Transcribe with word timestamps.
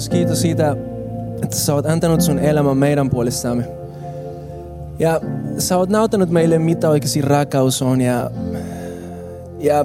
Jeesus, 0.00 0.08
kiitos 0.08 0.40
siitä, 0.40 0.76
että 1.42 1.56
sä 1.56 1.74
oot 1.74 1.86
antanut 1.86 2.20
sun 2.20 2.38
elämän 2.38 2.76
meidän 2.76 3.10
puolestamme. 3.10 3.64
Ja 4.98 5.20
sä 5.58 5.76
oot 5.76 5.88
näyttänyt 5.88 6.30
meille, 6.30 6.58
mitä 6.58 6.90
oikeasti 6.90 7.20
rakkaus 7.20 7.82
on. 7.82 8.00
Ja, 8.00 8.30
ja 9.58 9.84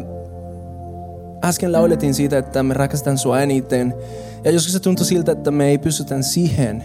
äsken 1.44 1.72
lauletin 1.72 2.14
siitä, 2.14 2.38
että 2.38 2.64
me 2.64 2.74
rakastetaan 2.74 3.18
sua 3.18 3.42
eniten. 3.42 3.94
Ja 4.44 4.52
joskus 4.52 4.74
se 4.74 4.80
tuntuu 4.80 5.06
siltä, 5.06 5.32
että 5.32 5.52
me 5.52 5.68
ei 5.68 5.78
pystytä 5.78 6.22
siihen. 6.22 6.84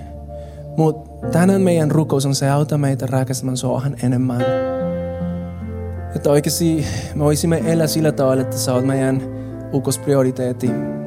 Mutta 0.76 1.28
tänään 1.28 1.62
meidän 1.62 1.90
rukous 1.90 2.26
on 2.26 2.34
se, 2.34 2.50
auta 2.50 2.78
meitä 2.78 3.06
rakastamaan 3.06 3.56
sua 3.56 3.82
enemmän. 4.02 4.40
Että 6.16 6.30
oikeasti 6.30 6.86
me 7.14 7.24
voisimme 7.24 7.62
elää 7.66 7.86
sillä 7.86 8.12
tavalla, 8.12 8.42
että 8.42 8.56
sä 8.56 8.74
oot 8.74 8.86
meidän 8.86 9.22
ukosprioriteetti. 9.72 10.99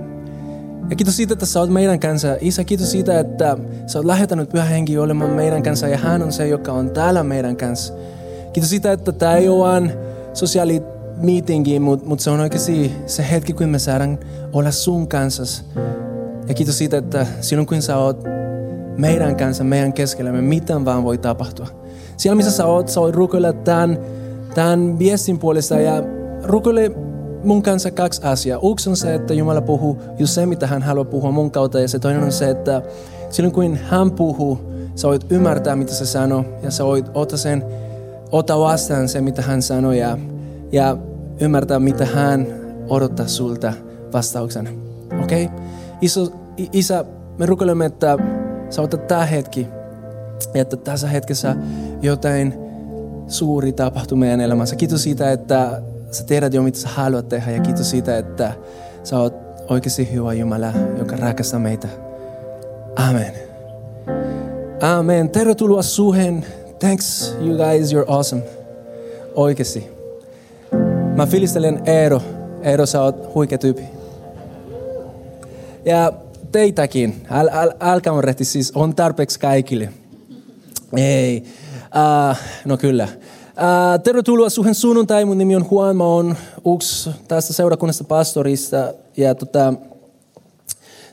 Ja 0.89 0.95
kiitos 0.95 1.17
siitä, 1.17 1.33
että 1.33 1.45
sä 1.45 1.59
oot 1.59 1.69
meidän 1.69 1.99
kanssa. 1.99 2.35
Isä, 2.41 2.63
kiitos 2.63 2.91
siitä, 2.91 3.19
että 3.19 3.57
sä 3.87 3.99
oot 3.99 4.05
lähetänyt 4.05 4.49
pyhä 4.49 4.65
henki 4.65 4.97
olemaan 4.97 5.31
meidän 5.31 5.63
kanssa 5.63 5.87
ja 5.87 5.97
hän 5.97 6.21
on 6.21 6.31
se, 6.31 6.47
joka 6.47 6.71
on 6.71 6.89
täällä 6.89 7.23
meidän 7.23 7.57
kanssa. 7.57 7.93
Kiitos 8.53 8.69
siitä, 8.69 8.91
että 8.91 9.11
tämä 9.11 9.35
ei 9.35 9.49
ole 9.49 9.59
vain 9.59 9.93
sosiaali 10.33 10.83
meetingi, 11.17 11.79
mutta 11.79 12.05
mut 12.07 12.19
se 12.19 12.29
on 12.29 12.39
oikeasti 12.39 12.91
se 13.05 13.25
hetki, 13.31 13.53
kun 13.53 13.69
me 13.69 13.79
saadaan 13.79 14.19
olla 14.53 14.71
sun 14.71 15.07
kanssa. 15.07 15.63
Ja 16.47 16.53
kiitos 16.53 16.77
siitä, 16.77 16.97
että 16.97 17.27
silloin 17.41 17.67
kun 17.67 17.81
sä 17.81 17.97
oot 17.97 18.23
meidän 18.97 19.35
kanssa, 19.35 19.63
meidän 19.63 19.93
keskellämme, 19.93 20.41
mitään 20.41 20.85
vaan 20.85 21.03
voi 21.03 21.17
tapahtua. 21.17 21.67
Siellä 22.17 22.35
missä 22.35 22.51
sä 22.51 22.65
oot, 22.65 22.89
sä 22.89 22.99
oot 22.99 23.15
rukoilla 23.15 23.53
tämän, 23.53 23.99
tämän 24.55 24.99
viestin 24.99 25.39
puolesta 25.39 25.79
ja 25.79 26.03
rukoile 26.43 26.91
mun 27.43 27.63
kanssa 27.63 27.91
kaksi 27.91 28.21
asiaa. 28.23 28.59
Yksi 28.71 28.89
on 28.89 28.97
se, 28.97 29.15
että 29.15 29.33
Jumala 29.33 29.61
puhuu 29.61 29.97
just 30.19 30.33
se, 30.33 30.45
mitä 30.45 30.67
hän 30.67 30.81
haluaa 30.81 31.05
puhua 31.05 31.31
mun 31.31 31.51
kautta. 31.51 31.79
Ja 31.79 31.87
se 31.87 31.99
toinen 31.99 32.23
on 32.23 32.31
se, 32.31 32.49
että 32.49 32.81
silloin 33.29 33.53
kun 33.53 33.77
hän 33.89 34.11
puhuu, 34.11 34.59
sä 34.95 35.07
voit 35.07 35.25
ymmärtää, 35.29 35.75
mitä 35.75 35.93
se 35.93 36.05
sanoo. 36.05 36.45
Ja 36.63 36.71
sä 36.71 36.85
voit 36.85 37.05
ottaa 37.13 37.37
sen, 37.37 37.65
ota 38.31 38.59
vastaan 38.59 39.09
se, 39.09 39.21
mitä 39.21 39.41
hän 39.41 39.61
sanoo. 39.61 39.91
Ja, 39.91 40.17
ja 40.71 40.97
ymmärtää, 41.41 41.79
mitä 41.79 42.05
hän 42.05 42.47
odottaa 42.89 43.27
sulta 43.27 43.73
vastauksena. 44.13 44.69
Okei? 45.23 45.45
Okay? 45.45 45.57
Isä, 46.73 47.05
me 47.37 47.45
rukoilemme, 47.45 47.85
että 47.85 48.17
sä 48.69 48.81
otat 48.81 49.07
tämä 49.07 49.25
hetki. 49.25 49.67
Ja 50.53 50.61
että 50.61 50.77
tässä 50.77 51.07
hetkessä 51.07 51.55
jotain 52.01 52.53
suuri 53.27 53.71
tapahtuu 53.71 54.17
meidän 54.17 54.41
elämässä. 54.41 54.75
Kiitos 54.75 55.03
siitä, 55.03 55.31
että 55.31 55.81
Sä 56.13 56.23
tiedät 56.23 56.53
jo, 56.53 56.63
mitä 56.63 56.79
sä 56.79 56.89
haluat 56.89 57.29
tehdä 57.29 57.51
ja 57.51 57.61
kiitos 57.61 57.89
siitä, 57.89 58.17
että 58.17 58.53
sä 59.03 59.19
oot 59.19 59.33
oikeasti 59.69 60.11
hyvä 60.13 60.33
Jumala, 60.33 60.73
joka 60.97 61.15
rakastaa 61.15 61.59
meitä. 61.59 61.87
Amen. 62.95 63.33
Amen. 64.81 65.29
Tervetuloa 65.29 65.81
suhen. 65.81 66.45
Thanks 66.79 67.35
you 67.39 67.57
guys, 67.57 67.93
you're 67.93 68.05
awesome. 68.07 68.43
Oikeasti. 69.35 69.89
Mä 71.15 71.25
filistelen 71.25 71.81
Eero. 71.85 72.21
Eero, 72.61 72.85
sä 72.85 73.01
oot 73.01 73.35
huikea 73.35 73.57
tyyppi. 73.57 73.83
Ja 75.85 76.13
teitäkin. 76.51 77.25
Äl, 77.31 77.49
äl, 77.53 77.71
älkää 77.79 78.21
rehti, 78.21 78.45
siis 78.45 78.71
on 78.75 78.95
tarpeeksi 78.95 79.39
kaikille. 79.39 79.89
Ei. 80.97 81.43
Uh, 81.75 82.37
no 82.65 82.77
kyllä. 82.77 83.07
Uh, 83.53 84.03
tervetuloa 84.03 84.49
suhen 84.49 84.75
sunnuntai. 84.75 85.25
Mun 85.25 85.37
nimi 85.37 85.55
on 85.55 85.65
Juan. 85.71 85.97
Mä 85.97 86.03
oon 86.03 86.35
yksi 86.75 87.09
tästä 87.27 87.53
seurakunnasta 87.53 88.03
pastorista. 88.03 88.93
Ja 89.17 89.35
tota, 89.35 89.73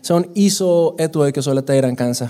se 0.02 0.14
on 0.14 0.24
iso 0.34 0.94
etuoikeus 0.98 1.48
olla 1.48 1.62
teidän 1.62 1.96
kanssa. 1.96 2.28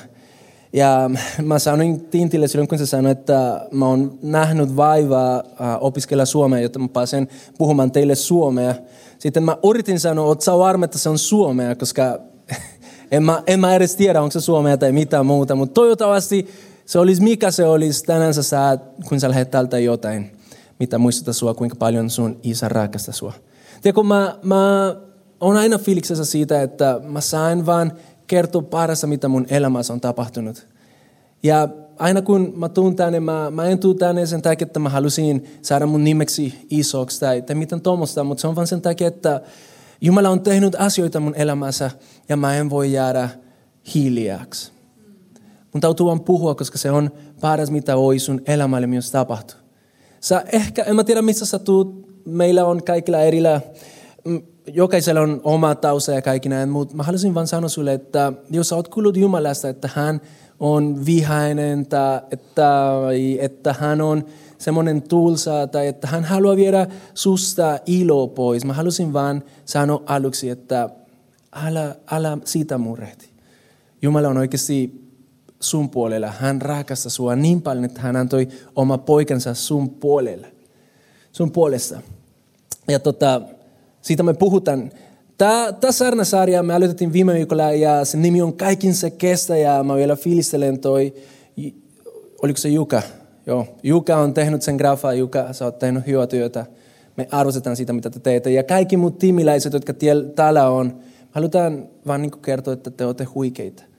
Ja 0.73 1.11
mä 1.43 1.59
sanoin 1.59 2.01
Tintille 2.01 2.49
silloin, 2.49 2.69
kun 2.69 2.79
se 2.79 2.87
sanoi, 2.87 3.13
että 3.13 3.67
mä 3.71 3.87
oon 3.87 4.19
nähnyt 4.23 4.77
vaivaa 4.77 5.43
opiskella 5.81 6.25
suomea, 6.25 6.61
jotta 6.61 6.79
mä 6.79 6.89
pääsen 6.89 7.29
puhumaan 7.59 7.91
teille 7.91 8.15
suomea. 8.15 8.75
Sitten 9.19 9.43
mä 9.43 9.57
yritin 9.65 10.01
sanoa, 10.01 10.33
että 10.33 10.45
sä 10.45 10.59
varma, 10.59 10.85
että 10.85 10.99
se 10.99 11.09
on 11.09 11.19
suomea, 11.19 11.75
koska 11.77 12.19
en 13.13 13.23
mä, 13.23 13.43
en 13.47 13.61
mä 13.61 13.75
edes 13.75 13.97
tiedä, 13.97 14.23
onko 14.23 14.33
se 14.33 14.41
suomea 14.41 14.77
tai 14.77 14.93
mitään 14.93 15.27
muuta. 15.27 15.55
Mutta 15.55 15.75
toivottavasti 15.75 16.49
se 16.91 16.99
olisi 16.99 17.23
mikä 17.23 17.51
se 17.51 17.67
olisi, 17.67 18.05
tänään 18.05 18.35
sä 18.35 18.43
saat, 18.43 18.83
kun 19.09 19.21
sä 19.21 19.29
lähdet 19.29 19.51
täältä 19.51 19.79
jotain, 19.79 20.33
mitä 20.81 20.99
muistuttaa 20.99 21.35
sua, 21.35 21.55
kuinka 21.55 21.77
paljon 21.77 22.11
sun 22.11 22.41
isä 22.43 22.69
rakastaa 22.69 23.15
sua. 23.15 23.33
Tiedätkö, 23.83 24.03
mä, 24.03 24.39
mä 24.43 24.97
oon 25.41 25.57
aina 25.57 25.79
fiiliksessä 25.79 26.25
siitä, 26.25 26.63
että 26.63 27.01
mä 27.05 27.21
saan 27.21 27.67
vaan 27.67 27.93
kertoa 28.27 28.63
parasta, 28.63 29.07
mitä 29.07 29.29
mun 29.29 29.47
elämässä 29.51 29.93
on 29.93 30.01
tapahtunut. 30.01 30.67
Ja 31.43 31.69
aina 31.99 32.23
kun 32.23 32.53
mä 32.57 32.69
tuun 32.69 32.97
tänne, 32.97 33.21
mä, 33.21 33.51
mä 33.51 33.65
en 33.65 33.79
tuu 33.79 33.95
tänne 33.95 34.27
sen 34.27 34.43
takia, 34.43 34.67
että 34.67 34.81
mä 34.81 34.89
halusin 34.89 35.45
saada 35.63 35.87
mun 35.87 36.05
nimeksi 36.05 36.67
isoksi 36.71 37.21
tai, 37.21 37.43
tai 37.43 37.57
mitään 37.57 37.83
tuommoista, 37.83 38.25
mutta 38.25 38.41
se 38.41 38.49
on 38.49 38.57
vaan 38.57 38.67
sen 38.67 38.83
takia, 38.83 39.09
että 39.09 39.41
Jumala 40.01 40.31
on 40.31 40.41
tehnyt 40.41 40.77
asioita 40.79 41.21
mun 41.21 41.35
elämässä 41.35 41.91
ja 42.29 42.37
mä 42.37 42.57
en 42.57 42.71
voi 42.71 42.93
jäädä 42.93 43.29
hiljaaksi. 43.95 44.80
Mun 45.73 45.81
täytyy 45.81 46.07
vaan 46.07 46.21
puhua, 46.21 46.55
koska 46.55 46.79
se 46.79 46.91
on 46.91 47.11
paras, 47.41 47.71
mitä 47.71 47.97
voi 47.97 48.19
sun 48.19 48.43
elämälle 48.47 48.87
myös 48.87 49.11
tapahtuu. 49.11 49.57
Sä 50.21 50.45
ehkä, 50.53 50.83
en 50.83 50.97
mä 50.97 51.05
tiedä 51.05 51.23
missä 51.23 51.47
sä 51.47 51.59
tuut, 51.59 52.09
meillä 52.27 52.65
on 52.65 52.83
kaikilla 52.83 53.21
erillä, 53.21 53.61
mm, 54.25 54.43
jokaisella 54.67 55.21
on 55.21 55.41
oma 55.45 55.75
tausta 55.75 56.13
ja 56.13 56.23
kaikki 56.23 56.49
näin, 56.49 56.69
mutta 56.69 56.97
mä 56.97 57.03
haluaisin 57.03 57.35
vaan 57.35 57.47
sanoa 57.47 57.69
sulle, 57.69 57.93
että 57.93 58.33
jos 58.51 58.69
sä 58.69 58.77
oot 58.77 58.89
kuullut 58.89 59.17
Jumalasta, 59.17 59.69
että 59.69 59.91
hän 59.95 60.21
on 60.61 61.07
vihainen 61.07 61.87
tai 61.87 62.21
että, 62.31 62.93
että 63.41 63.73
hän 63.73 64.01
on 64.01 64.25
semmoinen 64.59 65.03
tulsa 65.03 65.67
tai 65.67 65.87
että 65.87 66.07
hän 66.07 66.25
haluaa 66.25 66.57
viedä 66.57 66.87
susta 67.15 67.79
ilo 67.87 68.29
pois. 68.29 68.65
Mä 68.65 68.73
halusin 68.73 69.13
vaan 69.13 69.43
sanoa 69.65 70.03
aluksi, 70.07 70.51
että 70.51 70.89
älä, 71.53 71.97
älä 72.11 72.39
siitä 72.45 72.79
murehti. 72.79 73.31
Jumala 74.03 74.29
on 74.29 74.39
oikeasti 74.39 75.10
sun 75.61 75.91
puolella. 75.91 76.33
Hän 76.39 76.63
rakastaa 76.63 77.11
sua 77.11 77.37
niin 77.37 77.63
paljon, 77.63 77.85
että 77.85 78.01
hän 78.01 78.17
antoi 78.17 78.49
oma 78.77 78.99
poikansa 78.99 79.55
sun 79.55 79.91
puolella. 79.91 80.47
Sun 81.33 81.53
puolesta. 81.53 82.01
Ja 82.89 82.99
tota, 82.99 83.43
siitä 84.03 84.23
me 84.23 84.35
puhutaan. 84.35 84.93
Tämä, 85.39 85.73
sarnasarja 85.91 86.63
me 86.63 86.75
aloitettiin 86.75 87.13
viime 87.13 87.35
viikolla 87.35 87.73
ja 87.73 88.05
sen 88.05 88.23
nimi 88.23 88.43
on 88.43 88.53
Kaikin 88.53 88.95
se 88.95 89.11
kestä 89.11 89.57
ja 89.57 89.85
mä 89.85 89.97
vielä 89.97 90.17
fiilistelen 90.17 90.79
toi, 90.79 91.15
oliko 92.43 92.59
se 92.59 92.69
Juka? 92.69 93.03
Joo, 93.47 93.67
Juka 93.83 94.17
on 94.17 94.35
tehnyt 94.35 94.63
sen 94.63 94.77
grafa, 94.77 95.13
Juka, 95.13 95.53
sä 95.53 95.65
oot 95.65 95.79
tehnyt 95.79 96.07
hyvää 96.07 96.27
työtä. 96.27 96.67
Me 97.17 97.29
arvostetaan 97.31 97.77
sitä, 97.77 97.93
mitä 97.93 98.11
te 98.11 98.21
teette. 98.21 98.51
Ja 98.51 98.63
kaikki 98.63 98.97
muut 98.97 99.19
tiimiläiset, 99.19 99.73
jotka 99.73 99.93
täällä 100.35 100.71
on, 100.71 101.01
halutaan 101.31 101.89
vaan 102.07 102.23
niin 102.23 102.41
kertoa, 102.43 102.75
että 102.75 102.91
te 102.91 103.07
olette 103.07 103.25
huikeita. 103.25 103.90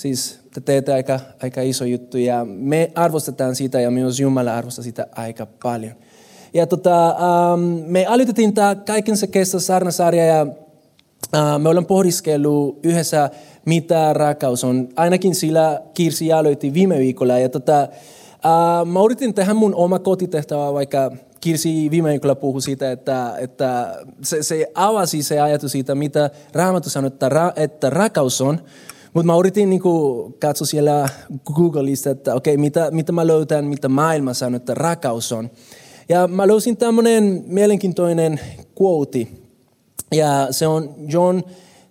Siis 0.00 0.40
te 0.54 0.60
teette 0.60 0.92
aika, 0.92 1.20
aika 1.42 1.60
iso 1.60 1.84
juttu 1.84 2.18
ja 2.18 2.44
me 2.44 2.92
arvostetaan 2.94 3.54
sitä 3.54 3.80
ja 3.80 3.90
myös 3.90 4.20
Jumala 4.20 4.56
arvostaa 4.56 4.84
sitä 4.84 5.06
aika 5.12 5.46
paljon. 5.62 5.92
Ja 6.54 6.66
tota, 6.66 7.16
um, 7.54 7.60
me 7.86 8.06
aloitettiin 8.06 8.54
tämä 8.54 8.74
kaiken 8.74 9.16
se 9.16 9.26
kestä 9.26 9.58
sarnasarja 9.58 10.24
ja 10.24 10.42
uh, 10.42 11.58
me 11.58 11.68
ollaan 11.68 11.86
pohdiskellut 11.86 12.78
yhdessä, 12.82 13.30
mitä 13.64 14.12
rakkaus 14.12 14.64
on. 14.64 14.88
Ainakin 14.96 15.34
sillä 15.34 15.82
Kirsi 15.94 16.32
aloitti 16.32 16.74
viime 16.74 16.98
viikolla. 16.98 17.38
Ja 17.38 17.48
tota, 17.48 17.88
uh, 18.34 18.86
mä 18.88 19.00
yritin 19.04 19.34
tehdä 19.34 19.54
mun 19.54 19.74
oma 19.74 19.98
kotitehtävä, 19.98 20.72
vaikka 20.72 21.10
Kirsi 21.40 21.90
viime 21.90 22.10
viikolla 22.10 22.34
puhui 22.34 22.62
siitä, 22.62 22.92
että, 22.92 23.34
että 23.38 23.98
se, 24.22 24.42
se 24.42 24.66
avasi 24.74 25.22
se 25.22 25.40
ajatus 25.40 25.72
siitä, 25.72 25.94
mitä 25.94 26.30
Raamattu 26.52 26.90
sanoo, 26.90 27.08
että, 27.08 27.28
ra, 27.28 27.52
että 27.56 27.90
rakkaus 27.90 28.40
on. 28.40 28.60
Mutta 29.14 29.26
mä 29.26 29.38
yritin 29.38 29.70
niin 29.70 29.82
katsoa 30.38 30.66
siellä 30.66 31.08
Googlista, 31.54 32.10
että 32.10 32.34
okei, 32.34 32.54
okay, 32.54 32.60
mitä, 32.60 32.90
mitä 32.90 33.12
mä 33.12 33.26
löytän, 33.26 33.64
mitä 33.64 33.88
maailma 33.88 34.34
sanoo, 34.34 34.56
että 34.56 34.74
rakaus 34.74 35.32
on. 35.32 35.50
Ja 36.08 36.28
mä 36.28 36.46
löysin 36.46 36.76
tämmöinen 36.76 37.44
mielenkiintoinen 37.46 38.40
quote. 38.82 39.26
Ja 40.12 40.48
se 40.50 40.66
on 40.66 40.94
John 41.08 41.42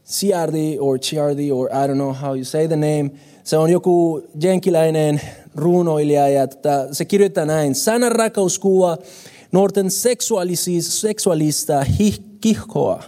Ciardi 0.05 0.77
or 0.79 0.99
Ciardi 0.99 1.51
or 1.51 1.69
I 1.69 1.87
don't 1.87 1.93
know 1.93 2.13
how 2.21 2.35
you 2.35 2.45
say 2.45 2.67
the 2.67 2.75
name. 2.75 3.11
Se 3.43 3.57
on 3.57 3.69
joku 3.69 4.23
jenkiläinen 4.41 5.21
runoilija 5.55 6.27
ja 6.27 6.47
tota, 6.47 6.93
se 6.93 7.05
kirjoittaa 7.05 7.45
näin. 7.45 7.75
Sanan 7.75 8.11
rakkauskuva 8.11 8.97
nuorten 9.51 9.91
seksuaalista 10.81 11.85
kihkoa. 12.41 13.03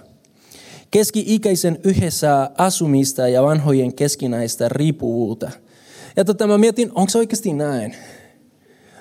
Keski-ikäisen 0.92 1.80
yhdessä 1.84 2.52
asumista 2.58 3.28
ja 3.28 3.44
vanhojen 3.44 3.94
keskinäistä 3.94 4.70
riippuvuutta. 4.70 5.52
Ja 6.16 6.26
tota, 6.26 6.48
mä 6.48 6.58
mietin, 6.58 6.92
onko 6.96 7.10
se 7.10 7.18
oikeasti 7.18 7.54
näin? 7.54 7.96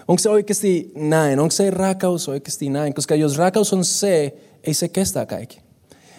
Onko 0.09 0.19
se 0.19 0.31
oikeasti 0.31 0.93
näin? 0.95 1.41
Onko 1.41 1.51
se 1.51 1.71
rakkaus 1.71 2.29
oikeasti 2.29 2.69
näin? 2.69 2.95
Koska 2.95 3.15
jos 3.15 3.39
rakkaus 3.39 3.73
on 3.73 3.85
se, 3.85 4.37
ei 4.65 4.75
se 4.75 4.89
kestä 4.89 5.27
kaikki. 5.27 5.61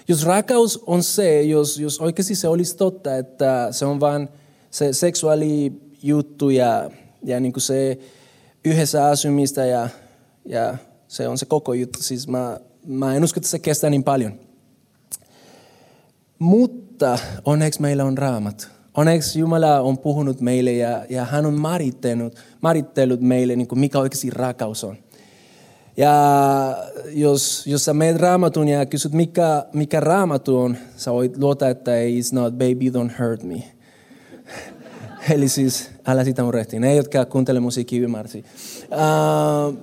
Jos 0.07 0.25
rakkaus 0.25 0.83
on 0.87 1.03
se, 1.03 1.41
jos, 1.41 1.79
jos 1.79 1.99
oikeasti 1.99 2.35
se 2.35 2.47
olisi 2.47 2.77
totta, 2.77 3.17
että 3.17 3.67
se 3.71 3.85
on 3.85 3.99
vain 3.99 4.29
se 4.71 4.93
seksuaalijuttu 4.93 6.49
ja, 6.49 6.91
ja 7.23 7.39
niin 7.39 7.53
kuin 7.53 7.61
se 7.63 7.97
yhdessä 8.65 9.05
asumista 9.05 9.65
ja, 9.65 9.89
ja 10.45 10.77
se 11.07 11.27
on 11.27 11.37
se 11.37 11.45
koko 11.45 11.73
juttu. 11.73 12.03
Siis 12.03 12.27
mä, 12.27 12.59
mä 12.85 13.15
en 13.15 13.23
usko, 13.23 13.37
että 13.37 13.49
se 13.49 13.59
kestää 13.59 13.89
niin 13.89 14.03
paljon. 14.03 14.50
Mutta 16.41 17.19
onneksi 17.45 17.81
meillä 17.81 18.03
on 18.03 18.17
raamat. 18.17 18.69
Onneksi 18.97 19.39
Jumala 19.39 19.79
on 19.79 19.97
puhunut 19.97 20.41
meille 20.41 20.71
ja, 20.71 21.05
ja 21.09 21.25
hän 21.25 21.45
on 21.45 21.53
marittellut 22.61 23.21
meille, 23.21 23.55
niin 23.55 23.67
kuin 23.67 23.79
mikä 23.79 23.99
oikeasti 23.99 24.29
rakkaus 24.29 24.83
on. 24.83 24.97
Ja 25.97 26.13
jos, 27.09 27.67
jos 27.67 27.85
sä 27.85 27.93
meet 27.93 28.17
raamatun 28.17 28.67
ja 28.67 28.85
kysyt, 28.85 29.13
mikä, 29.13 29.65
mikä 29.73 29.99
raamatu 29.99 30.57
on, 30.57 30.77
sä 30.97 31.13
voit 31.13 31.37
luota, 31.37 31.69
että 31.69 31.91
it's 31.91 32.33
not, 32.33 32.53
baby, 32.53 32.89
don't 32.89 33.23
hurt 33.23 33.43
me. 33.43 33.63
Eli 35.33 35.49
siis, 35.49 35.89
älä 36.07 36.23
sitä 36.23 36.43
murehti. 36.43 36.79
Ne, 36.79 36.95
jotka 36.95 37.25
kuuntele 37.25 37.59
musiikkia, 37.59 38.01
ymmärsi. 38.01 38.45
Uh, 38.91 39.77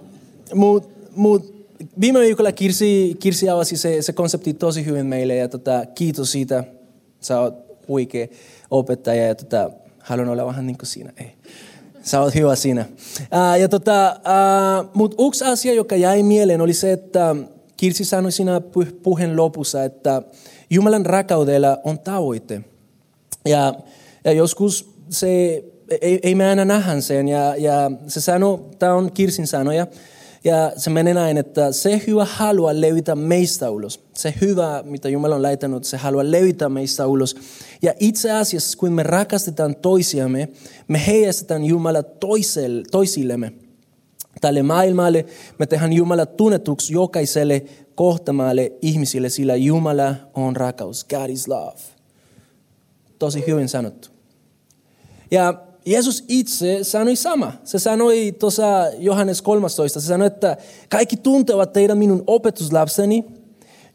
Mutta 0.54 0.88
mut, 1.16 1.57
viime 2.00 2.20
viikolla 2.20 2.52
Kirsi, 2.52 3.16
Kirsi 3.20 3.48
avasi 3.48 3.76
se, 3.76 4.02
se 4.02 4.12
konsepti 4.12 4.54
tosi 4.54 4.84
hyvin 4.84 5.06
meille 5.06 5.36
ja 5.36 5.48
tota, 5.48 5.86
kiitos 5.94 6.32
siitä. 6.32 6.64
Sä 7.20 7.40
oot 7.40 7.54
huikea 7.88 8.26
opettaja 8.70 9.26
ja 9.26 9.34
tota, 9.34 9.70
haluan 9.98 10.28
olla 10.28 10.46
vähän 10.46 10.66
niin 10.66 10.78
kuin 10.78 10.86
siinä. 10.86 11.12
Ei. 11.16 11.32
Sä 12.02 12.20
oot 12.20 12.34
hyvä 12.34 12.56
siinä. 12.56 12.86
Uh, 13.20 13.60
ja 13.60 13.68
tota, 13.68 14.16
uh, 14.18 14.90
Mutta 14.94 15.16
yksi 15.26 15.44
asia, 15.44 15.74
joka 15.74 15.96
jäi 15.96 16.22
mieleen, 16.22 16.60
oli 16.60 16.74
se, 16.74 16.92
että 16.92 17.36
Kirsi 17.76 18.04
sanoi 18.04 18.32
siinä 18.32 18.60
puheen 19.02 19.36
lopussa, 19.36 19.84
että 19.84 20.22
Jumalan 20.70 21.06
rakkaudella 21.06 21.78
on 21.84 21.98
tavoite. 21.98 22.60
Ja, 23.44 23.74
ja 24.24 24.32
joskus 24.32 24.90
se, 25.10 25.28
ei, 26.00 26.20
ei 26.22 26.34
me 26.34 26.48
aina 26.48 26.64
nähdä 26.64 27.00
sen. 27.00 27.28
Ja, 27.28 27.56
ja 27.56 27.90
se 28.06 28.20
sanoi, 28.20 28.60
tämä 28.78 28.94
on 28.94 29.12
Kirsin 29.12 29.46
sanoja, 29.46 29.86
ja 30.44 30.72
se 30.76 30.90
menee 30.90 31.14
näin, 31.14 31.38
että 31.38 31.72
se 31.72 32.02
hyvä 32.06 32.24
haluaa 32.24 32.80
löytää 32.80 33.14
meistä 33.14 33.70
ulos. 33.70 34.00
Se 34.14 34.34
hyvä, 34.40 34.82
mitä 34.86 35.08
Jumala 35.08 35.34
on 35.34 35.42
laittanut, 35.42 35.84
se 35.84 35.96
haluaa 35.96 36.30
löytää 36.30 36.68
meistä 36.68 37.06
ulos. 37.06 37.36
Ja 37.82 37.94
itse 38.00 38.32
asiassa, 38.32 38.78
kun 38.78 38.92
me 38.92 39.02
rakastetaan 39.02 39.76
toisiamme, 39.76 40.48
me 40.88 41.06
heijastetaan 41.06 41.64
Jumala 41.64 42.02
toiselle, 42.02 42.82
toisillemme. 42.90 43.52
Tälle 44.40 44.62
maailmalle 44.62 45.26
me 45.58 45.66
tehdään 45.66 45.92
Jumala 45.92 46.26
tunnetuksi 46.26 46.92
jokaiselle 46.92 47.64
kohtamalle 47.94 48.72
ihmisille, 48.82 49.28
sillä 49.28 49.56
Jumala 49.56 50.14
on 50.34 50.56
rakkaus. 50.56 51.04
God 51.04 51.30
is 51.30 51.48
love. 51.48 51.78
Tosi 53.18 53.44
hyvin 53.46 53.68
sanottu. 53.68 54.08
Ja 55.30 55.67
Jeesus 55.88 56.24
itse 56.28 56.78
sanoi 56.84 57.16
sama. 57.16 57.52
Se 57.64 57.78
sanoi 57.78 58.32
tuossa 58.38 58.62
Johannes 58.98 59.42
13, 59.42 60.00
se 60.00 60.06
sanoi, 60.06 60.26
että 60.26 60.56
kaikki 60.88 61.16
tuntevat 61.16 61.72
teidän 61.72 61.98
minun 61.98 62.24
opetuslapseni, 62.26 63.24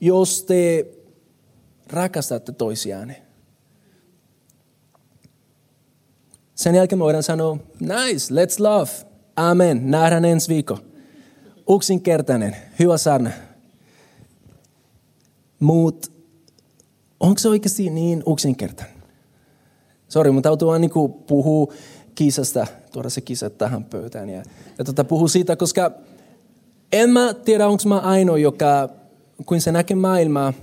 jos 0.02 0.44
te 0.44 0.86
rakastatte 1.88 2.52
toisiaan. 2.52 3.16
Sen 6.56 6.76
jälkeen 6.76 7.00
me 7.00 7.04
voidaan 7.04 7.24
sanoa, 7.24 7.58
nice, 7.80 8.34
let's 8.34 8.60
love. 8.60 8.90
Amen, 9.36 9.92
nähdään 9.92 10.26
ensi 10.26 10.50
viikko. 10.50 10.80
Yksinkertainen, 11.76 12.56
hyvä 12.80 12.98
sana. 12.98 13.32
Mutta 15.60 16.12
onko 17.20 17.40
se 17.40 17.50
oikeasti 17.50 17.90
niin 17.90 18.24
yksinkertainen? 18.34 19.03
Sori, 20.14 20.32
mutta 20.32 20.50
täytyy 20.50 20.68
vaan 20.68 20.82
niin 20.82 20.92
puhua 21.28 21.74
kisasta, 22.16 22.68
tuoda 22.92 23.10
se 23.10 23.22
kisa 23.22 23.50
tähän 23.50 23.84
pöytään. 23.84 24.30
Ja, 24.30 24.44
ja 24.78 24.86
tota, 24.86 25.04
puhua 25.04 25.28
siitä, 25.28 25.56
koska 25.56 25.92
en 26.92 27.10
mä 27.10 27.34
tiedä, 27.34 27.68
onko 27.68 27.84
mä 27.86 28.00
ainoa, 28.00 28.38
joka, 28.38 28.90
kun 29.46 29.62
se 29.62 29.72
näkee 29.72 29.96
maailmaa, 29.96 30.54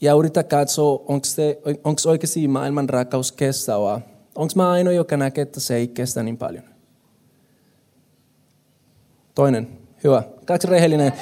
ja 0.00 0.14
yrittää 0.14 0.42
katsoa, 0.42 1.04
onko 1.84 2.00
oikeasti 2.06 2.48
maailman 2.48 2.88
rakkaus 2.88 3.32
kestävää. 3.32 4.00
Onko 4.34 4.52
mä 4.56 4.70
ainoa, 4.70 4.92
joka 4.92 5.16
näkee, 5.16 5.42
että 5.42 5.60
se 5.60 5.76
ei 5.76 5.88
kestä 5.88 6.22
niin 6.22 6.36
paljon? 6.38 6.64
Toinen. 9.34 9.68
Hyvä. 10.04 10.22
Kaksi 10.44 10.68
rehellinen. 10.68 11.12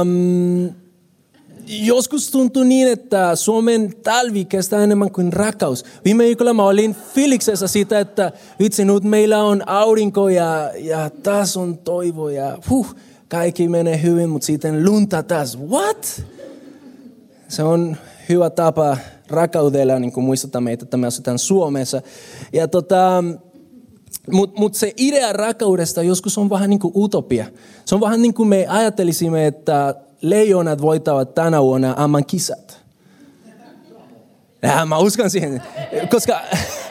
Um, 0.00 0.83
joskus 1.66 2.30
tuntuu 2.30 2.62
niin, 2.62 2.88
että 2.88 3.36
Suomen 3.36 3.94
talvi 4.02 4.44
kestää 4.44 4.84
enemmän 4.84 5.10
kuin 5.10 5.32
rakkaus. 5.32 5.84
Viime 6.04 6.24
viikolla 6.24 6.54
mä 6.54 6.64
olin 6.64 6.96
Filiksessä 7.14 7.68
siitä, 7.68 8.00
että 8.00 8.32
vitsi 8.60 8.84
nyt 8.84 9.04
meillä 9.04 9.42
on 9.42 9.68
aurinko 9.68 10.28
ja, 10.28 10.70
ja 10.76 11.10
taas 11.10 11.56
on 11.56 11.78
toivo 11.78 12.28
ja 12.28 12.58
huh, 12.70 12.94
kaikki 13.28 13.68
menee 13.68 14.02
hyvin, 14.02 14.30
mutta 14.30 14.46
sitten 14.46 14.84
lunta 14.84 15.22
taas. 15.22 15.58
What? 15.58 16.22
Se 17.48 17.62
on 17.62 17.96
hyvä 18.28 18.50
tapa 18.50 18.96
rakkaudella 19.28 19.98
niin 19.98 20.12
kuin 20.12 20.24
muistuttaa 20.24 20.60
meitä, 20.60 20.84
että 20.84 20.96
me 20.96 21.06
asutaan 21.06 21.38
Suomessa. 21.38 22.02
Ja 22.52 22.68
tota, 22.68 23.24
mutta 24.32 24.60
mut 24.60 24.74
se 24.74 24.92
idea 24.96 25.32
rakkaudesta 25.32 26.02
joskus 26.02 26.38
on 26.38 26.50
vähän 26.50 26.70
niin 26.70 26.80
kuin 26.80 26.92
utopia. 26.96 27.46
Se 27.84 27.94
on 27.94 28.00
vähän 28.00 28.22
niin 28.22 28.34
kuin 28.34 28.48
me 28.48 28.66
ajattelisimme, 28.68 29.46
että 29.46 29.94
leijonat 30.24 30.82
voittavat 30.82 31.34
tänä 31.34 31.62
vuonna 31.62 31.94
amman 31.96 32.24
kisat. 32.24 32.84
Ja 34.62 34.86
mä 34.86 34.98
uskon 34.98 35.30
siihen, 35.30 35.62
koska 36.10 36.40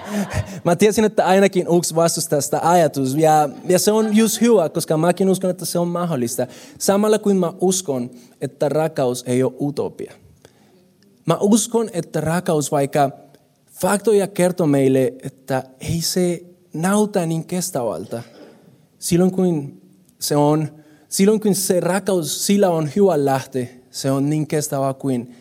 mä 0.65 0.75
tiesin, 0.75 1.05
että 1.05 1.25
ainakin 1.25 1.67
yksi 1.77 1.95
vastustaa 1.95 2.41
sitä 2.41 2.59
ajatus. 2.69 3.15
Ja, 3.15 3.49
ja 3.69 3.79
se 3.79 3.91
on 3.91 4.15
just 4.15 4.41
hyvä, 4.41 4.69
koska 4.69 4.97
mäkin 4.97 5.29
uskon, 5.29 5.49
että 5.49 5.65
se 5.65 5.79
on 5.79 5.87
mahdollista. 5.87 6.47
Samalla 6.79 7.19
kuin 7.19 7.37
mä 7.37 7.53
uskon, 7.61 8.11
että 8.41 8.69
rakkaus 8.69 9.23
ei 9.27 9.43
ole 9.43 9.53
utopia. 9.61 10.13
Mä 11.25 11.37
uskon, 11.39 11.89
että 11.93 12.21
rakkaus, 12.21 12.71
vaikka 12.71 13.11
faktoja 13.81 14.27
kertoo 14.27 14.67
meille, 14.67 15.13
että 15.23 15.63
ei 15.79 16.01
se 16.01 16.43
näytä 16.73 17.25
niin 17.25 17.45
kestävältä. 17.45 18.23
Silloin 18.99 19.31
kun 19.31 19.81
se 20.19 20.35
on 20.35 20.82
Silloin 21.13 21.39
kun 21.39 21.55
se 21.55 21.79
rakkaus, 21.79 22.45
sillä 22.45 22.69
on 22.69 22.89
hyvä 22.95 23.25
lähte, 23.25 23.69
se 23.91 24.11
on 24.11 24.29
niin 24.29 24.47
kestävä 24.47 24.93
kuin 24.93 25.35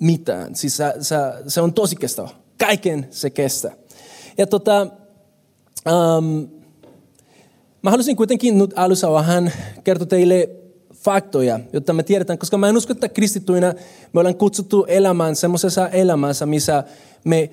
mitään. 0.00 0.54
Siis 0.54 0.76
se, 0.76 0.94
se, 1.00 1.16
se 1.46 1.60
on 1.60 1.72
tosi 1.72 1.96
kestävä. 1.96 2.28
Kaiken 2.58 3.08
se 3.10 3.30
kestää. 3.30 3.72
Ja 4.38 4.46
tota, 4.46 4.86
um, 5.86 6.48
mä 7.82 7.90
haluaisin 7.90 8.16
kuitenkin 8.16 8.58
nyt 8.58 8.72
alussa 8.76 9.12
vähän 9.12 9.52
kertoa 9.84 10.06
teille 10.06 10.50
faktoja, 10.94 11.60
jotta 11.72 11.92
me 11.92 12.02
tiedetään, 12.02 12.38
koska 12.38 12.58
mä 12.58 12.68
en 12.68 12.76
usko, 12.76 12.92
että 12.92 13.08
kristittyinä 13.08 13.74
me 14.12 14.20
ollaan 14.20 14.36
kutsuttu 14.36 14.84
elämään 14.84 15.36
semmoisessa 15.36 15.88
elämässä, 15.88 16.46
missä 16.46 16.84
me 17.24 17.50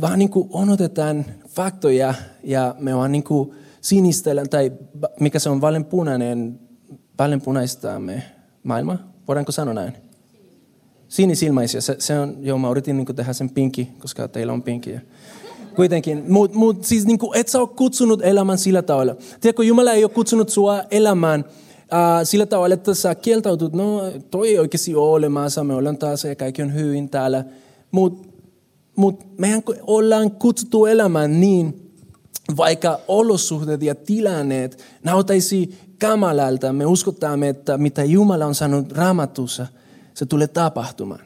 vaan 0.00 0.18
niin 0.18 0.30
kuin 0.30 0.48
odotetaan 0.52 1.24
faktoja 1.48 2.14
ja 2.42 2.74
me 2.78 2.96
vaan 2.96 3.12
niin 3.12 3.24
kuin 3.24 3.54
sinistellään, 3.80 4.48
tai 4.48 4.72
mikä 5.20 5.38
se 5.38 5.50
on 5.50 5.60
valenpunainen 5.60 6.63
vaaleanpunaistamme 7.18 8.22
maailma, 8.62 8.98
voidaanko 9.28 9.52
sanoa 9.52 9.74
näin? 9.74 9.92
Sinisilmäisiä, 11.08 11.80
se, 11.80 11.96
se 11.98 12.18
on, 12.18 12.36
joo 12.40 12.58
mä 12.58 12.70
yritin 12.70 12.96
niin 12.96 13.16
tehdä 13.16 13.32
sen 13.32 13.50
pinki, 13.50 13.88
koska 13.98 14.28
teillä 14.28 14.52
on 14.52 14.62
pinki. 14.62 14.94
Kuitenkin, 15.76 16.24
mutta 16.28 16.58
mut, 16.58 16.84
siis 16.84 17.06
niin 17.06 17.18
kuin, 17.18 17.38
et 17.38 17.48
sä 17.48 17.60
ole 17.60 17.68
kutsunut 17.68 18.22
elämään 18.22 18.58
sillä 18.58 18.82
tavalla. 18.82 19.16
Tiedätkö, 19.40 19.64
Jumala 19.64 19.92
ei 19.92 20.04
ole 20.04 20.10
kutsunut 20.10 20.48
sua 20.48 20.82
elämään 20.90 21.44
uh, 21.80 22.24
sillä 22.24 22.46
tavalla, 22.46 22.74
että 22.74 22.94
sä 22.94 23.14
kieltautut, 23.14 23.72
no 23.72 24.02
toi 24.30 24.48
ei 24.48 24.58
oikeasti 24.58 24.94
ole 24.94 25.10
olemassa, 25.10 25.64
me 25.64 25.74
ollaan 25.74 25.98
taas 25.98 26.24
ja 26.24 26.36
kaikki 26.36 26.62
on 26.62 26.74
hyvin 26.74 27.08
täällä. 27.08 27.44
Mutta 27.90 28.28
mut 28.96 29.38
mehän 29.38 29.62
ollaan 29.86 30.30
kutsuttu 30.30 30.86
elämään 30.86 31.40
niin, 31.40 31.90
vaikka 32.56 33.00
olosuhteet 33.08 33.82
ja 33.82 33.94
tilanneet 33.94 34.84
näyttäisi 35.02 35.78
kamalalta, 36.08 36.72
me 36.72 36.86
uskotaan, 36.86 37.42
että 37.42 37.78
mitä 37.78 38.04
Jumala 38.04 38.46
on 38.46 38.54
sanonut 38.54 38.92
raamatussa, 38.92 39.66
se 40.14 40.26
tulee 40.26 40.46
tapahtumaan. 40.46 41.20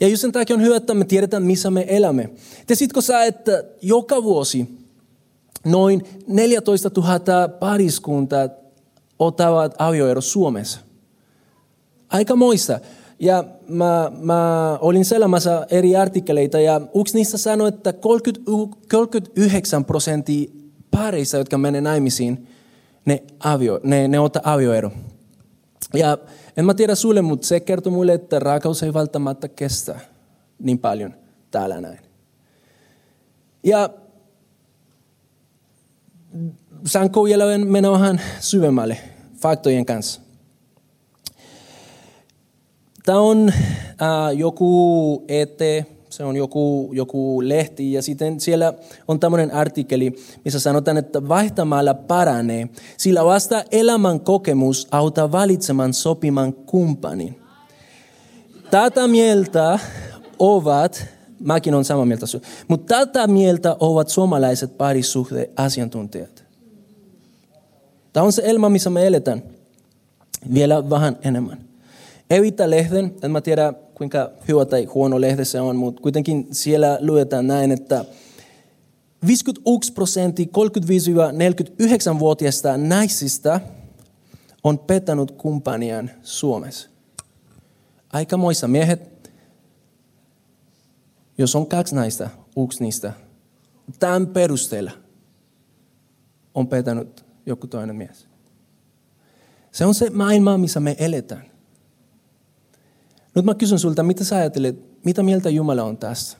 Ja 0.00 0.08
just 0.08 0.20
sen 0.20 0.32
takia 0.32 0.56
on 0.56 0.62
hyvä, 0.62 0.76
että 0.76 0.94
me 0.94 1.04
tiedetään, 1.04 1.42
missä 1.42 1.70
me 1.70 1.84
elämme. 1.88 2.30
Tiesitkö 2.66 3.00
sä, 3.00 3.24
että 3.24 3.64
joka 3.82 4.22
vuosi 4.22 4.68
noin 5.64 6.02
14 6.26 6.90
000 6.96 7.48
pariskuntaa 7.48 8.48
ottavat 9.18 9.74
avioero 9.78 10.20
Suomessa? 10.20 10.80
Aika 12.08 12.36
moissa. 12.36 12.80
Ja 13.20 13.44
mä, 13.68 14.12
mä 14.20 14.78
olin 14.80 15.04
selämässä 15.04 15.66
eri 15.70 15.96
artikkeleita 15.96 16.60
ja 16.60 16.80
yksi 17.00 17.14
niistä 17.14 17.38
sanoi, 17.38 17.68
että 17.68 17.92
30, 17.92 18.50
39 18.90 19.84
prosenttia 19.84 20.50
pareissa, 20.90 21.38
jotka 21.38 21.58
menee 21.58 21.80
naimisiin, 21.80 22.48
ne, 23.08 23.22
avio, 23.40 23.80
ne, 23.82 24.08
ne 24.08 24.20
ottaa 24.20 24.42
avioero. 24.44 24.92
Ja 25.94 26.18
en 26.56 26.64
mä 26.64 26.74
tiedä 26.74 26.94
sulle, 26.94 27.22
mutta 27.22 27.46
se 27.46 27.60
kertoo 27.60 27.92
mulle, 27.92 28.12
että 28.12 28.38
rakaus 28.38 28.82
ei 28.82 28.94
välttämättä 28.94 29.48
kestä 29.48 30.00
niin 30.58 30.78
paljon 30.78 31.14
täällä 31.50 31.80
näin. 31.80 31.98
Ja 33.64 33.90
saanko 36.86 37.24
vielä 37.24 37.58
mennä 37.58 37.92
vähän 37.92 38.20
syvemmälle 38.40 38.98
faktojen 39.36 39.86
kanssa. 39.86 40.20
Tämä 43.04 43.18
on 43.20 43.48
äh, 43.48 44.36
joku 44.36 45.24
ete, 45.28 45.86
se 46.10 46.24
on 46.24 46.36
joku, 46.36 46.90
joku 46.92 47.48
lehti 47.48 47.92
ja 47.92 48.02
sitten 48.02 48.40
siellä 48.40 48.74
on 49.08 49.20
tämmöinen 49.20 49.54
artikkeli, 49.54 50.16
missä 50.44 50.60
sanotaan, 50.60 50.96
että 50.96 51.28
vaihtamalla 51.28 51.94
paranee, 51.94 52.68
sillä 52.96 53.24
vasta 53.24 53.64
elämän 53.72 54.20
kokemus 54.20 54.88
auttaa 54.90 55.32
valitsemaan 55.32 55.94
sopiman 55.94 56.52
kumppanin. 56.52 57.40
Tätä 58.70 59.08
mieltä 59.08 59.78
ovat, 60.38 61.06
mäkin 61.40 61.74
on 61.74 61.84
samaa 61.84 62.04
mieltä, 62.04 62.26
mutta 62.68 62.96
tätä 62.96 63.26
mieltä 63.26 63.76
ovat 63.80 64.08
suomalaiset 64.08 64.78
parisuhdeasiantuntijat. 64.78 66.44
Tämä 68.12 68.26
on 68.26 68.32
se 68.32 68.42
elämä, 68.44 68.68
missä 68.68 68.90
me 68.90 69.06
eletään. 69.06 69.42
Vielä 70.54 70.90
vähän 70.90 71.18
enemmän. 71.22 71.68
Evita-lehden, 72.30 73.14
en 73.22 73.30
mä 73.30 73.40
tiedä 73.40 73.72
kuinka 73.98 74.30
hyvä 74.48 74.64
tai 74.64 74.84
huono 74.84 75.20
lehde 75.20 75.44
se 75.44 75.60
on, 75.60 75.76
mutta 75.76 76.02
kuitenkin 76.02 76.48
siellä 76.50 76.98
luetaan 77.00 77.46
näin, 77.46 77.72
että 77.72 78.04
51 79.26 79.92
prosenttia 79.92 80.46
35-49-vuotiaista 80.46 82.76
naisista 82.76 83.60
on 84.64 84.78
pettänyt 84.78 85.30
kumppaniaan 85.30 86.10
Suomessa. 86.22 86.88
Aikamoissa 88.12 88.68
miehet, 88.68 89.30
jos 91.38 91.56
on 91.56 91.66
kaksi 91.66 91.94
naista, 91.94 92.30
yksi 92.64 92.84
niistä, 92.84 93.12
tämän 93.98 94.26
perusteella 94.26 94.90
on 96.54 96.68
petänyt 96.68 97.24
joku 97.46 97.66
toinen 97.66 97.96
mies. 97.96 98.28
Se 99.72 99.86
on 99.86 99.94
se 99.94 100.10
maailma, 100.10 100.58
missä 100.58 100.80
me 100.80 100.96
eletään. 100.98 101.57
Nyt 103.38 103.44
mä 103.44 103.54
kysyn 103.54 103.78
sulta, 103.78 104.02
mitä 104.02 104.24
sä 104.24 104.36
ajattelet, 104.36 105.04
mitä 105.04 105.22
mieltä 105.22 105.50
Jumala 105.50 105.82
on 105.82 105.98
tässä? 105.98 106.38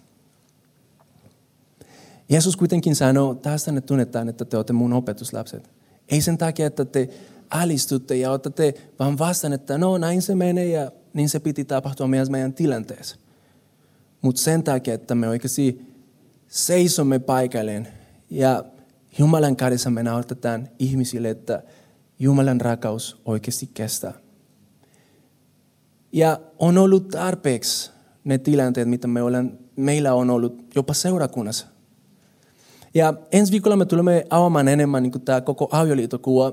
Jeesus 2.29 2.57
kuitenkin 2.57 2.97
sanoo, 2.97 3.35
tästä 3.35 3.73
ne 3.73 3.81
tunnetaan, 3.81 4.29
että 4.29 4.45
te 4.45 4.57
olette 4.57 4.73
mun 4.73 4.93
opetuslapset. 4.93 5.71
Ei 6.09 6.21
sen 6.21 6.39
takia, 6.39 6.67
että 6.67 6.85
te 6.85 7.09
alistutte 7.51 8.17
ja 8.17 8.31
otatte 8.31 8.75
vaan 8.99 9.19
vastaan, 9.19 9.53
että 9.53 9.79
no 9.79 9.99
näin 9.99 10.23
se 10.23 10.35
menee 10.35 10.67
ja 10.67 10.93
niin 11.13 11.29
se 11.29 11.41
piti 11.41 11.65
tapahtua 11.65 12.09
myös 12.09 12.31
meidän 12.31 12.53
tilanteessa. 12.53 13.17
Mutta 14.23 14.41
sen 14.41 14.63
takia, 14.63 14.95
että 14.95 15.15
me 15.15 15.29
oikeasti 15.29 15.95
seisomme 16.49 17.19
paikalleen 17.19 17.89
ja 18.31 18.65
Jumalan 19.19 19.57
kädessä 19.57 19.91
me 19.91 20.03
nautetaan 20.03 20.69
ihmisille, 20.79 21.31
että 21.31 21.63
Jumalan 22.19 22.61
rakaus 22.61 23.23
oikeasti 23.25 23.71
kestää. 23.75 24.28
Ja 26.13 26.41
on 26.59 26.79
ollut 26.79 27.09
tarpeeksi 27.09 27.91
ne 28.25 28.39
tilanteet, 28.39 28.89
mitä 28.89 29.09
me 29.09 29.23
olen, 29.23 29.59
meillä 29.77 30.15
on 30.15 30.31
ollut 30.31 30.65
jopa 30.75 30.95
seurakunnassa. 30.95 31.67
Ja 32.95 33.15
ensi 33.33 33.53
viikolla 33.53 33.77
me 33.77 33.85
tulemme 33.85 34.27
avaamaan 34.31 34.69
enemmän 34.69 35.03
niin 35.03 35.21
tämä 35.25 35.41
koko 35.41 35.69
avioliitokuva. 35.73 36.53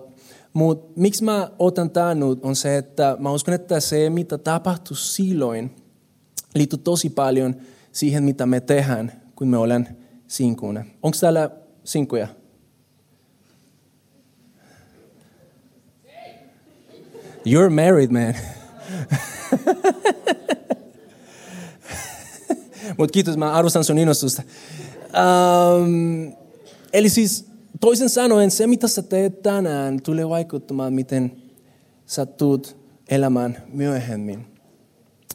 Mutta 0.54 1.00
miksi 1.00 1.24
mä 1.24 1.52
otan 1.60 1.90
tämän 1.90 2.20
nyt 2.20 2.40
on 2.42 2.56
se, 2.56 2.78
että 2.78 3.18
mä 3.20 3.32
uskon, 3.32 3.54
että 3.54 3.80
se 3.80 4.10
mitä 4.10 4.38
tapahtui 4.38 4.98
silloin 4.98 5.76
liittyy 6.56 6.80
tosi 6.80 7.10
paljon 7.10 7.56
siihen, 7.92 8.24
mitä 8.24 8.46
me 8.46 8.60
tehdään, 8.60 9.12
kun 9.36 9.48
me 9.48 9.58
olen 9.58 9.98
sinkuina. 10.28 10.86
Onko 11.04 11.18
täällä 11.22 11.50
sinkuja? 11.84 12.28
You're 17.48 17.70
married, 17.70 18.10
man. 18.12 18.36
Mutta 22.98 23.14
kiitos, 23.14 23.38
mä 23.38 23.52
arvostan 23.52 23.84
sun 23.84 23.98
innostusta. 23.98 24.44
Um, 25.82 26.34
eli 26.94 27.10
siis 27.10 27.46
toisen 27.80 28.10
sanoen, 28.10 28.52
se 28.52 28.68
mitä 28.68 28.88
sä 28.88 29.02
teet 29.02 29.42
tänään 29.42 30.02
tulee 30.02 30.30
vaikuttamaan, 30.30 30.94
miten 30.94 31.32
sä 32.06 32.26
tuut 32.26 32.78
elämään 33.10 33.58
myöhemmin. 33.74 34.46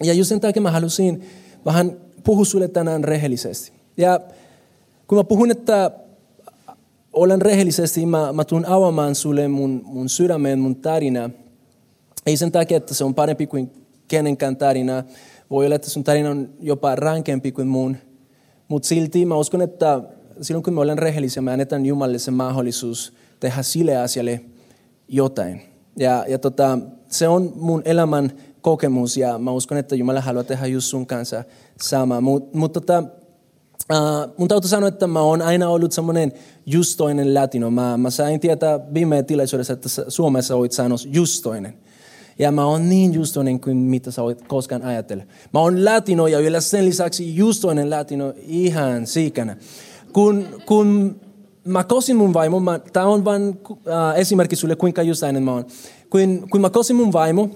Ja 0.03 0.15
just 0.15 0.29
sen 0.29 0.41
takia 0.41 0.63
mä 0.63 0.71
halusin 0.71 1.23
vähän 1.65 1.97
puhua 2.25 2.45
sulle 2.45 2.69
tänään 2.69 3.05
rehellisesti. 3.05 3.73
Ja 3.97 4.21
kun 5.07 5.19
mä 5.19 5.25
puhun, 5.25 5.51
että 5.51 5.91
olen 7.13 7.43
rehellisesti, 7.43 8.07
mä, 8.07 8.33
mä 8.33 8.45
tuun 8.45 8.67
avaamaan 8.67 9.15
sulle 9.15 9.49
mun, 9.49 9.83
mun 9.85 10.09
sydämen, 10.09 10.59
mun 10.59 10.77
tarina. 10.77 11.31
Ei 12.27 12.37
sen 12.37 12.53
takia, 12.53 12.77
että 12.77 12.95
se 12.95 13.05
on 13.05 13.15
parempi 13.15 13.47
kuin 13.47 13.71
kenenkään 14.09 14.57
tarina. 14.57 15.05
Voi 15.51 15.67
olla, 15.67 15.75
että 15.75 15.91
sun 15.91 16.05
tarina 16.05 16.31
on 16.31 16.49
jopa 16.61 16.95
rankempi 16.95 17.53
kuin 17.53 17.69
mun. 17.69 17.97
Mutta 18.69 18.89
silti 18.89 19.27
mä 19.27 19.37
uskon, 19.37 19.63
että 19.63 20.01
silloin 20.41 20.63
kun 20.63 20.75
me 20.75 20.81
olen 20.81 20.99
rehellisiä, 20.99 21.43
me 21.43 21.53
annetaan 21.53 21.87
Jumalalle 21.87 22.19
se 22.19 22.31
mahdollisuus 22.31 23.13
tehdä 23.41 23.63
sille 23.63 23.97
asialle 23.97 24.41
jotain. 25.09 25.63
Ja, 25.99 26.25
ja 26.29 26.39
tota, 26.39 26.79
se 27.09 27.29
on 27.29 27.53
mun 27.57 27.83
elämän 27.85 28.33
kokemus 28.61 29.17
ja 29.17 29.39
mä 29.39 29.51
uskon, 29.51 29.79
että 29.79 29.97
Jumala 29.97 30.21
haluaa 30.21 30.45
tehdä 30.45 30.67
just 30.67 30.87
sun 30.87 31.07
kanssa 31.07 31.45
sama. 31.83 32.21
Mutta 32.21 32.59
mut 32.59 32.73
tota, 32.73 33.05
Uh, 33.93 34.35
mun 34.39 34.49
täytyy 34.49 34.69
sanoa, 34.69 34.89
että 34.89 35.07
mä 35.07 35.21
oon 35.21 35.43
aina 35.43 35.69
ollut 35.69 35.93
semmoinen 35.93 36.33
justoinen 36.67 37.35
latino. 37.35 37.71
Mä, 37.71 37.97
mä 37.97 38.11
sain 38.11 38.41
tietää 38.41 38.95
viime 38.95 39.23
tilaisuudessa, 39.23 39.73
että 39.73 39.89
Suomessa 40.09 40.57
oit 40.57 40.73
sanoa 40.73 40.99
justoinen. 41.07 41.75
Ja 42.41 42.53
mä 42.53 42.65
oon 42.65 42.89
niin 42.89 43.15
justoinen 43.15 43.61
kuin 43.61 43.77
mitä 43.77 44.11
sä 44.11 44.23
olet 44.23 44.49
koskaan 44.49 44.83
ajatellut. 44.83 45.25
Mä 45.55 45.61
oon 45.61 45.85
latino 45.85 46.27
ja 46.27 46.39
vielä 46.39 46.61
sen 46.61 46.85
lisäksi 46.85 47.37
justoinen 47.37 47.91
latino 47.91 48.33
ihan 48.47 49.07
siikänä. 49.07 49.57
Kun, 50.13 50.49
kun 50.67 51.21
mä 51.65 51.85
kosin 51.85 52.17
mun 52.17 52.35
vaimo, 52.35 52.61
mä, 52.61 52.79
tää 52.93 53.07
on 53.07 53.25
vain 53.25 53.61
äh, 53.89 54.19
esimerkki 54.19 54.57
sulle 54.57 54.77
kuinka 54.77 55.03
justainen 55.03 55.43
mä 55.43 55.53
oon. 55.53 55.65
Kun, 56.11 56.47
kun 56.51 56.61
mä 56.61 56.71
kosin 56.71 56.97
mun 56.97 57.13
vaimo, 57.13 57.49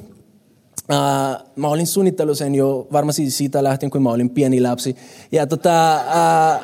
äh, 0.93 1.45
mä 1.57 1.69
olin 1.69 1.87
suunnitellut 1.87 2.39
sen 2.39 2.55
jo 2.55 2.89
varmasti 2.93 3.31
siitä 3.31 3.65
lähtien, 3.65 3.91
kun 3.91 4.03
mä 4.03 4.11
olin 4.11 4.31
pieni 4.31 4.61
lapsi. 4.61 4.97
Ja 5.33 5.47
tota, 5.47 5.95
äh, 5.97 6.61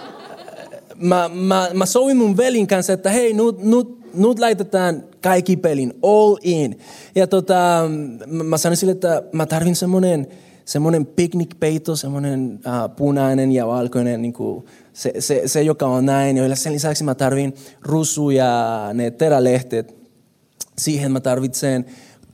mä, 0.96 1.30
mä, 1.34 1.70
mä 1.74 1.86
sovin 1.86 2.16
mun 2.16 2.36
velin 2.36 2.66
kanssa, 2.66 2.92
että 2.92 3.10
hei, 3.10 3.32
nyt, 3.32 3.58
nyt, 3.58 3.99
nyt 4.14 4.38
laitetaan 4.38 5.04
kaikki 5.22 5.56
pelin, 5.56 5.94
all 6.02 6.36
in. 6.42 6.78
Ja 7.14 7.26
tota, 7.26 7.90
mä 8.26 8.58
sanoin 8.58 8.76
sille, 8.76 8.92
että 8.92 9.22
mä 9.32 9.46
tarvin 9.46 9.76
semmoinen 9.76 10.26
semmoinen 10.64 11.06
picnic-peito, 11.06 11.96
semmoinen 11.96 12.60
uh, 12.66 12.96
punainen 12.96 13.52
ja 13.52 13.66
valkoinen, 13.66 14.22
niin 14.22 14.32
kuin 14.32 14.64
se, 14.92 15.12
se, 15.18 15.42
se, 15.46 15.62
joka 15.62 15.86
on 15.86 16.06
näin. 16.06 16.36
Ja 16.36 16.56
sen 16.56 16.72
lisäksi 16.72 17.04
mä 17.04 17.14
tarvin 17.14 17.54
rusu 17.82 18.30
ja 18.30 18.80
ne 18.94 19.10
terälehteet. 19.10 19.94
Siihen 20.78 21.12
mä 21.12 21.20
tarvitsen 21.20 21.84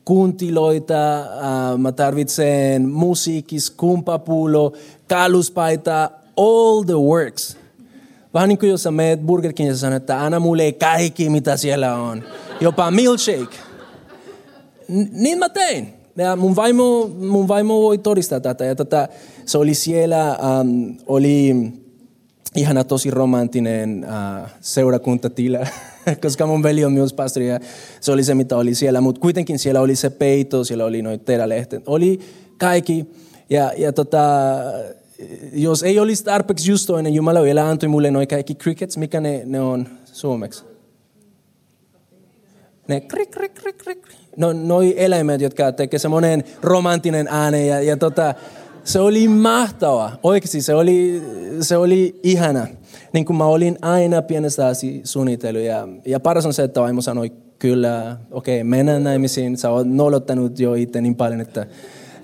kuntiloita, 0.04 0.94
uh, 1.20 1.78
mä 1.78 1.92
tarvitsen 1.92 2.88
musiikis, 2.88 3.70
kumpapulo, 3.70 4.72
kaluspaita, 5.08 6.10
all 6.36 6.82
the 6.82 6.94
works. 6.94 7.56
Vähän 8.36 8.48
niin 8.48 8.58
kuin 8.58 8.70
jos 8.70 8.82
sä 8.82 8.90
meet 8.90 9.20
Burger 9.20 9.52
King 9.52 9.68
ja 9.68 9.76
sanot, 9.76 9.96
että 9.96 10.24
anna 10.24 10.40
mulle 10.40 10.72
kaikki 10.72 11.30
mitä 11.30 11.56
siellä 11.56 11.94
on. 11.94 12.24
Jopa 12.60 12.90
milkshake. 12.90 13.56
N- 14.88 15.08
niin 15.12 15.38
mä 15.38 15.48
tein. 15.48 15.94
Ja 16.16 16.36
mun 16.36 16.56
vaimo, 16.56 17.10
mun 17.18 17.48
vaimo 17.48 17.82
voi 17.82 17.98
todistaa 17.98 18.40
tätä. 18.40 18.64
Ja 18.64 18.74
tätä, 18.74 19.08
se 19.44 19.58
oli 19.58 19.74
siellä, 19.74 20.38
um, 20.60 20.96
oli 21.06 21.54
ihana 22.56 22.84
tosi 22.84 23.10
romanttinen 23.10 24.06
uh, 24.08 24.48
seurakuntatila, 24.60 25.66
koska 26.22 26.46
mun 26.46 26.62
veli 26.62 26.84
on 26.84 26.92
myös 26.92 27.12
pastori 27.12 27.48
ja 27.48 27.60
se 28.00 28.12
oli 28.12 28.24
se, 28.24 28.34
mitä 28.34 28.56
oli 28.56 28.74
siellä. 28.74 29.00
Mutta 29.00 29.20
kuitenkin 29.20 29.58
siellä 29.58 29.80
oli 29.80 29.96
se 29.96 30.10
peito, 30.10 30.64
siellä 30.64 30.84
oli 30.84 31.02
noita 31.02 31.24
terälehteet, 31.24 31.82
oli 31.86 32.20
kaikki. 32.58 33.06
Ja, 33.50 33.72
ja 33.76 33.92
tota, 33.92 34.20
jos 35.52 35.82
ei 35.82 35.98
olisi 35.98 36.24
tarpeeksi 36.24 36.70
justoinen, 36.70 37.14
Jumala 37.14 37.42
vielä 37.42 37.68
antoi 37.68 37.88
mulle 37.88 38.10
noin 38.10 38.28
kaikki 38.28 38.54
crickets, 38.54 38.96
mikä 38.96 39.20
ne, 39.20 39.42
ne 39.44 39.60
on 39.60 39.88
suomeksi? 40.04 40.64
Ne 42.88 43.00
krik, 43.00 43.30
krik, 43.30 43.54
krik, 43.54 43.78
krik. 43.78 44.06
No, 44.36 44.52
noi 44.52 44.94
eläimet, 44.96 45.40
jotka 45.40 45.72
tekee 45.72 45.98
semmoinen 45.98 46.44
romanttinen 46.62 47.28
ääne 47.30 47.66
ja, 47.66 47.80
ja 47.80 47.96
tota, 47.96 48.34
se 48.84 49.00
oli 49.00 49.28
mahtava. 49.28 50.12
Oikeasti 50.22 50.62
se 50.62 50.74
oli, 50.74 51.22
se 51.60 51.76
oli 51.76 52.20
ihana. 52.22 52.66
Niin 53.12 53.24
kuin 53.24 53.36
mä 53.36 53.44
olin 53.44 53.78
aina 53.82 54.22
pienestä 54.22 54.66
asti 54.66 55.00
suunnitellut. 55.04 55.62
Ja, 55.62 55.88
ja 56.06 56.20
paras 56.20 56.46
on 56.46 56.54
se, 56.54 56.62
että 56.62 56.80
vaimo 56.80 57.00
sanoi, 57.00 57.32
kyllä, 57.58 58.16
okei, 58.30 58.60
okay, 58.60 58.68
mennään 58.68 59.04
naimisiin. 59.04 59.56
Sä 59.56 59.70
oot 59.70 59.86
nolottanut 59.86 60.58
jo 60.58 60.74
itse 60.74 61.00
niin 61.00 61.16
paljon, 61.16 61.40
että, 61.40 61.66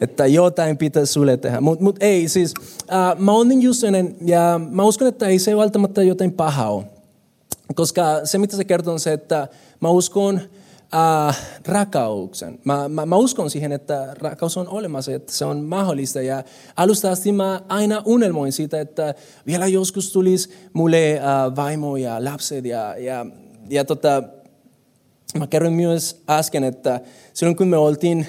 että 0.03 0.27
jotain 0.27 0.79
pitää 0.79 1.07
sulle 1.07 1.37
tehdä. 1.37 1.61
Mutta 1.61 1.85
mut 1.85 1.97
ei, 2.01 2.29
siis 2.29 2.55
äh, 2.93 3.19
mä 3.19 3.33
oon 3.33 3.49
niin 3.49 3.63
just 3.63 3.83
ja 4.25 4.61
mä 4.71 4.85
uskon, 4.85 5.09
että 5.09 5.27
ei 5.27 5.39
se 5.39 5.57
välttämättä 5.57 6.03
jotain 6.03 6.33
pahaa 6.33 6.71
ole. 6.71 6.85
Koska 7.75 8.03
se, 8.25 8.39
mitä 8.39 8.57
se 8.57 8.65
kertoo, 8.65 8.93
on 8.93 9.01
se, 9.01 9.13
että 9.13 9.49
mä 9.81 9.89
uskon, 9.89 10.41
äh, 10.95 11.39
rakauksen. 11.67 12.59
Mä, 12.65 12.89
mä, 12.89 13.07
mä 13.07 13.17
uskon 13.17 13.51
siihen, 13.51 13.73
että 13.73 14.15
rakkaus 14.19 14.57
on 14.57 14.69
olemassa, 14.69 15.13
että 15.13 15.33
se 15.33 15.45
on 15.45 15.65
mahdollista. 15.65 16.23
Ja 16.23 16.45
alusta 16.77 17.11
asti 17.11 17.33
mä 17.33 17.61
aina 17.69 18.03
unelmoin 18.05 18.53
siitä, 18.53 18.81
että 18.81 19.15
vielä 19.47 19.67
joskus 19.67 20.13
tulisi 20.13 20.51
mulle 20.73 21.13
äh, 21.13 21.57
vaimo 21.57 21.97
ja 21.97 22.25
lapset. 22.25 22.65
Ja, 22.65 22.97
ja, 22.97 23.27
ja 23.69 23.85
tota, 23.85 24.23
mä 25.39 25.47
kerroin 25.47 25.75
myös 25.75 26.23
äsken, 26.31 26.65
että 26.65 27.01
silloin 27.35 27.57
kun 27.57 27.69
me 27.69 27.77
oltiin 27.77 28.27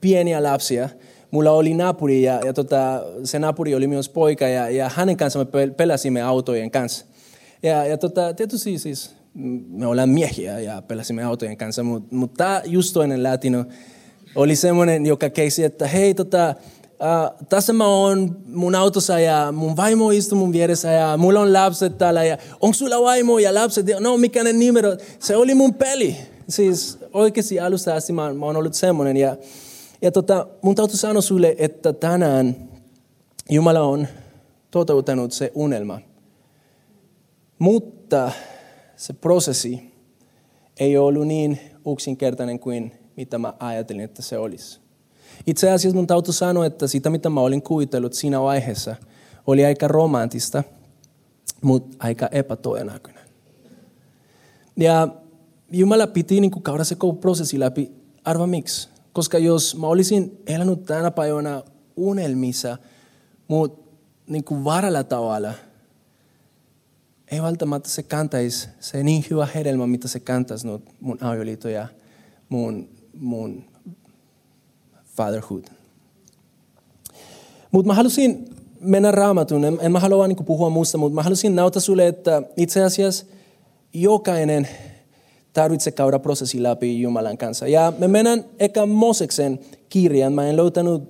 pieniä 0.00 0.42
lapsia, 0.42 0.88
mulla 1.34 1.50
oli 1.50 1.74
naapuri 1.74 2.22
ja, 2.22 2.40
ja 2.44 2.52
tota, 2.52 3.02
se 3.24 3.38
naapuri 3.38 3.74
oli 3.74 3.86
myös 3.86 4.08
poika 4.08 4.48
ja, 4.48 4.70
ja 4.70 4.90
hänen 4.94 5.16
kanssa 5.16 5.38
me 5.38 5.66
pelasimme 5.76 6.22
autojen 6.22 6.70
kanssa. 6.70 7.06
Ja, 7.62 7.86
ja 7.86 7.98
tota, 7.98 8.34
tietysti 8.34 8.78
siis 8.78 9.10
me 9.68 9.86
ollaan 9.86 10.08
miehiä 10.08 10.58
ja 10.58 10.82
pelasimme 10.82 11.24
autojen 11.24 11.56
kanssa, 11.56 11.82
mutta 11.82 12.14
mut 12.14 12.34
tämä 12.34 12.62
just 12.64 12.94
toinen 12.94 13.22
latino 13.22 13.64
oli 14.34 14.56
semmoinen, 14.56 15.06
joka 15.06 15.30
keisi, 15.30 15.64
että 15.64 15.86
hei, 15.86 16.14
tota, 16.14 16.54
Uh, 16.94 17.46
tässä 17.48 17.72
mä 17.72 17.86
oon 17.86 18.36
mun 18.46 18.74
autossa 18.74 19.18
ja 19.18 19.52
mun 19.52 19.76
vaimo 19.76 20.10
istuu 20.10 20.38
mun 20.38 20.52
vieressä 20.52 20.90
ja 20.90 21.16
mulla 21.16 21.40
on 21.40 21.52
lapset 21.52 21.98
täällä 21.98 22.24
ja 22.24 22.38
onko 22.60 22.74
sulla 22.74 23.02
vaimo 23.02 23.38
ja 23.38 23.54
lapset? 23.54 23.86
No 24.00 24.16
mikä 24.16 24.44
ne 24.44 24.52
numero? 24.52 24.96
Se 25.18 25.36
oli 25.36 25.54
mun 25.54 25.74
peli. 25.74 26.16
Siis 26.48 26.98
oikeasti 27.12 27.60
alusta 27.60 27.94
asti 27.94 28.12
mä, 28.12 28.34
mä 28.34 28.46
oon 28.46 28.56
ollut 28.56 28.74
semmoinen 28.74 29.16
ja, 29.16 29.36
ja 30.04 30.12
tota, 30.12 30.46
mun 30.62 30.74
täytyy 30.74 30.96
sanoa 30.96 31.22
sulle, 31.22 31.54
että 31.58 31.92
tänään 31.92 32.56
Jumala 33.50 33.80
on 33.80 34.08
toteuttanut 34.70 35.32
se 35.32 35.52
unelma. 35.54 36.00
Mutta 37.58 38.32
se 38.96 39.12
prosessi 39.12 39.94
ei 40.80 40.96
ollut 40.96 41.26
niin 41.26 41.60
yksinkertainen 41.92 42.58
kuin 42.58 42.92
mitä 43.16 43.38
mä 43.38 43.54
ajattelin, 43.58 44.04
että 44.04 44.22
se 44.22 44.38
olisi. 44.38 44.80
Itse 45.46 45.70
asiassa 45.70 45.96
mun 45.96 46.06
täytyy 46.06 46.32
sanoa, 46.32 46.66
että 46.66 46.86
sitä 46.86 47.10
mitä 47.10 47.30
mä 47.30 47.40
olin 47.40 47.62
kuvitellut 47.62 48.12
siinä 48.12 48.40
vaiheessa 48.40 48.96
oli 49.46 49.64
aika 49.64 49.88
romantista, 49.88 50.62
mutta 51.60 51.96
aika 51.98 52.28
epätodennäköinen. 52.32 53.24
Ja 54.76 55.08
Jumala 55.72 56.06
piti 56.06 56.40
niin 56.40 56.52
se 56.82 56.94
koko 56.94 57.12
prosessi 57.20 57.60
läpi. 57.60 57.92
Arva 58.24 58.46
miksi? 58.46 58.93
Koska 59.14 59.38
jos 59.38 59.76
mä 59.76 59.86
olisin 59.86 60.42
elänyt 60.46 60.84
tänä 60.84 61.10
päivänä 61.10 61.62
unelmissa, 61.96 62.78
mutta 63.48 63.92
niin 64.26 64.44
kuin 64.44 64.64
varalla 64.64 65.04
tavalla– 65.04 65.54
ei 67.34 67.42
välttämättä 67.42 67.88
se 67.88 68.02
kantaisi 68.02 68.68
se 68.80 69.02
niin 69.02 69.24
hyvä 69.30 69.48
hedelmä, 69.54 69.86
mitä 69.86 70.08
se 70.08 70.20
kantaisi 70.20 70.66
no, 70.66 70.80
mun 71.00 71.18
avioliitto 71.20 71.68
ja 71.68 71.86
mun, 72.48 72.88
mun 73.20 73.64
fatherhood. 75.04 75.64
Mutta 77.70 77.86
mä 77.86 77.94
halusin 77.94 78.48
mennä 78.80 79.10
raamatun, 79.10 79.64
en, 79.64 79.78
en 79.80 79.92
mä 79.92 80.00
halua 80.00 80.28
niin 80.28 80.44
puhua 80.44 80.70
muusta, 80.70 80.98
mutta 80.98 81.14
mä 81.14 81.22
halusin 81.22 81.54
näyttää 81.54 81.80
sulle, 81.80 82.06
että 82.06 82.42
itse 82.56 82.82
asiassa 82.82 83.26
jokainen 83.92 84.68
tarvitsee 85.54 85.92
käydä 85.92 86.18
prosessi 86.18 86.62
läpi 86.62 87.00
Jumalan 87.00 87.38
kanssa. 87.38 87.68
Ja 87.68 87.92
me 87.98 88.08
mennään 88.08 88.44
eka 88.58 88.86
Moseksen 88.86 89.58
kirjan. 89.88 90.32
Mä 90.32 90.48
en 90.48 90.56
löytänyt 90.56 91.02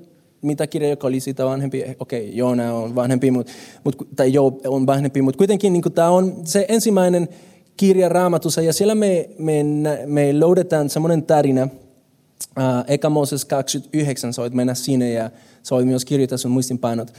mitä 0.42 0.66
kirja, 0.66 0.88
joka 0.88 1.06
oli 1.06 1.20
sitä 1.20 1.44
vanhempi, 1.44 1.84
okei, 1.98 2.24
okay, 2.24 2.36
Joona 2.36 2.74
on 2.74 2.94
vanhempi, 2.94 3.30
mut, 3.30 3.46
mut, 3.84 4.08
tai 4.16 4.32
Job 4.32 4.66
on 4.66 4.86
vanhempi, 4.86 5.22
mutta 5.22 5.38
kuitenkin 5.38 5.72
niin 5.72 5.92
tämä 5.94 6.08
on 6.08 6.34
se 6.44 6.66
ensimmäinen 6.68 7.28
kirja 7.76 8.08
raamatussa, 8.08 8.62
ja 8.62 8.72
siellä 8.72 8.94
me, 8.94 9.28
me, 9.38 9.64
me 10.06 10.40
löydetään 10.40 10.90
semmoinen 10.90 11.22
tarina, 11.22 11.68
Uh, 12.58 12.84
Eka 12.86 13.10
Moses 13.10 13.44
29, 13.44 14.32
sä 14.32 14.42
voit 14.42 14.54
mennä 14.54 14.74
sinne 14.74 15.12
ja 15.12 15.30
sä 15.62 15.74
voit 15.74 15.86
myös 15.86 16.04
kirjoittaa 16.04 16.38
sun 16.38 16.50
muistinpanot. 16.50 17.12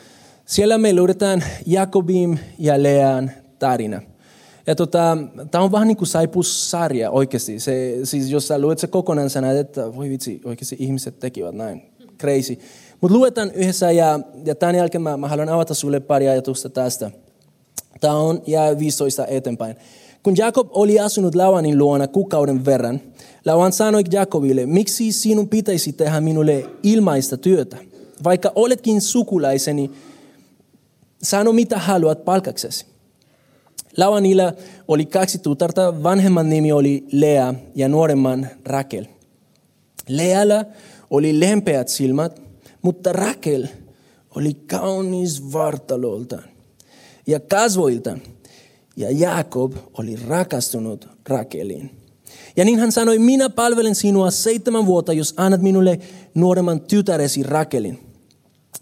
Siellä 0.45 0.77
me 0.77 0.95
löydetään 0.95 1.43
Jakobim 1.65 2.37
ja 2.59 2.83
Lean 2.83 3.31
tarina. 3.59 4.01
Ja 4.67 4.75
tota, 4.75 5.17
tämä 5.51 5.63
on 5.63 5.71
vähän 5.71 5.87
niin 5.87 5.97
kuin 5.97 6.07
saipussarja 6.07 7.11
oikeasti. 7.11 7.59
Se, 7.59 7.99
siis 8.03 8.29
jos 8.29 8.47
sä 8.47 8.59
luet 8.59 8.79
se 8.79 8.87
kokonaan, 8.87 9.29
sä 9.29 9.41
näet, 9.41 9.57
että 9.57 9.95
voi 9.95 10.09
vitsi, 10.09 10.41
oikeasti 10.45 10.75
ihmiset 10.79 11.19
tekivät 11.19 11.55
näin. 11.55 11.81
Crazy. 12.19 12.57
Mutta 13.01 13.17
luetaan 13.17 13.51
yhdessä 13.51 13.91
ja, 13.91 14.19
ja 14.45 14.55
tämän 14.55 14.75
jälkeen 14.75 15.01
mä, 15.01 15.17
mä 15.17 15.27
haluan 15.27 15.49
avata 15.49 15.73
sulle 15.73 15.99
pari 15.99 16.29
ajatusta 16.29 16.69
tästä. 16.69 17.11
Tämä 18.01 18.13
on 18.13 18.41
ja 18.47 18.79
15 18.79 19.25
eteenpäin. 19.27 19.75
Kun 20.23 20.37
Jakob 20.37 20.67
oli 20.71 20.99
asunut 20.99 21.35
Lavanin 21.35 21.77
luona 21.77 22.07
kuukauden 22.07 22.65
verran, 22.65 23.01
Lavan 23.45 23.73
sanoi 23.73 24.03
Jakobille, 24.11 24.65
miksi 24.65 25.11
sinun 25.11 25.49
pitäisi 25.49 25.93
tehdä 25.93 26.21
minulle 26.21 26.69
ilmaista 26.83 27.37
työtä? 27.37 27.77
Vaikka 28.23 28.51
oletkin 28.55 29.01
sukulaiseni, 29.01 29.91
sano 31.23 31.51
mitä 31.51 31.79
haluat 31.79 32.25
palkaksesi. 32.25 32.94
Lavanilla 33.97 34.53
oli 34.87 35.05
kaksi 35.05 35.39
tutarta, 35.39 36.03
vanhemman 36.03 36.49
nimi 36.49 36.71
oli 36.71 37.05
Lea 37.11 37.53
ja 37.75 37.89
nuoremman 37.89 38.47
Rakel. 38.65 39.05
Lealla 40.09 40.65
oli 41.09 41.39
lempeät 41.39 41.87
silmät 41.87 42.45
mutta 42.85 43.13
Rakel 43.13 43.67
oli 44.35 44.53
kaunis 44.53 45.53
vartaloltaan 45.53 46.43
ja 47.27 47.39
kasvoiltaan. 47.39 48.21
Ja 48.97 49.11
Jakob 49.11 49.73
oli 49.97 50.15
rakastunut 50.27 51.07
Rakeliin. 51.27 51.91
Ja 52.57 52.65
niin 52.65 52.79
hän 52.79 52.91
sanoi, 52.91 53.19
minä 53.19 53.49
palvelen 53.49 53.95
sinua 53.95 54.31
seitsemän 54.31 54.85
vuotta, 54.85 55.13
jos 55.13 55.33
annat 55.37 55.61
minulle 55.61 55.99
nuoremman 56.33 56.81
tytäresi 56.81 57.43
Rakelin. 57.43 57.99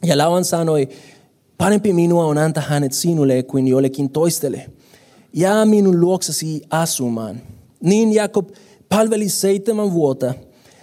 Ja 0.06 0.17
Lauan 0.17 0.45
sanoi, 0.45 0.89
parempi 1.58 1.93
minua 1.93 2.26
on 2.26 2.38
antaa 2.38 2.63
hänet 2.63 2.93
sinulle 2.93 3.43
kuin 3.43 3.67
jollekin 3.67 4.10
toistelle. 4.10 4.69
Jää 5.34 5.65
minun 5.65 6.02
luoksesi 6.02 6.62
asumaan. 6.69 7.41
Niin 7.84 8.13
Jakob 8.13 8.50
palveli 8.89 9.30
seitsemän 9.30 9.93
vuotta 9.93 10.34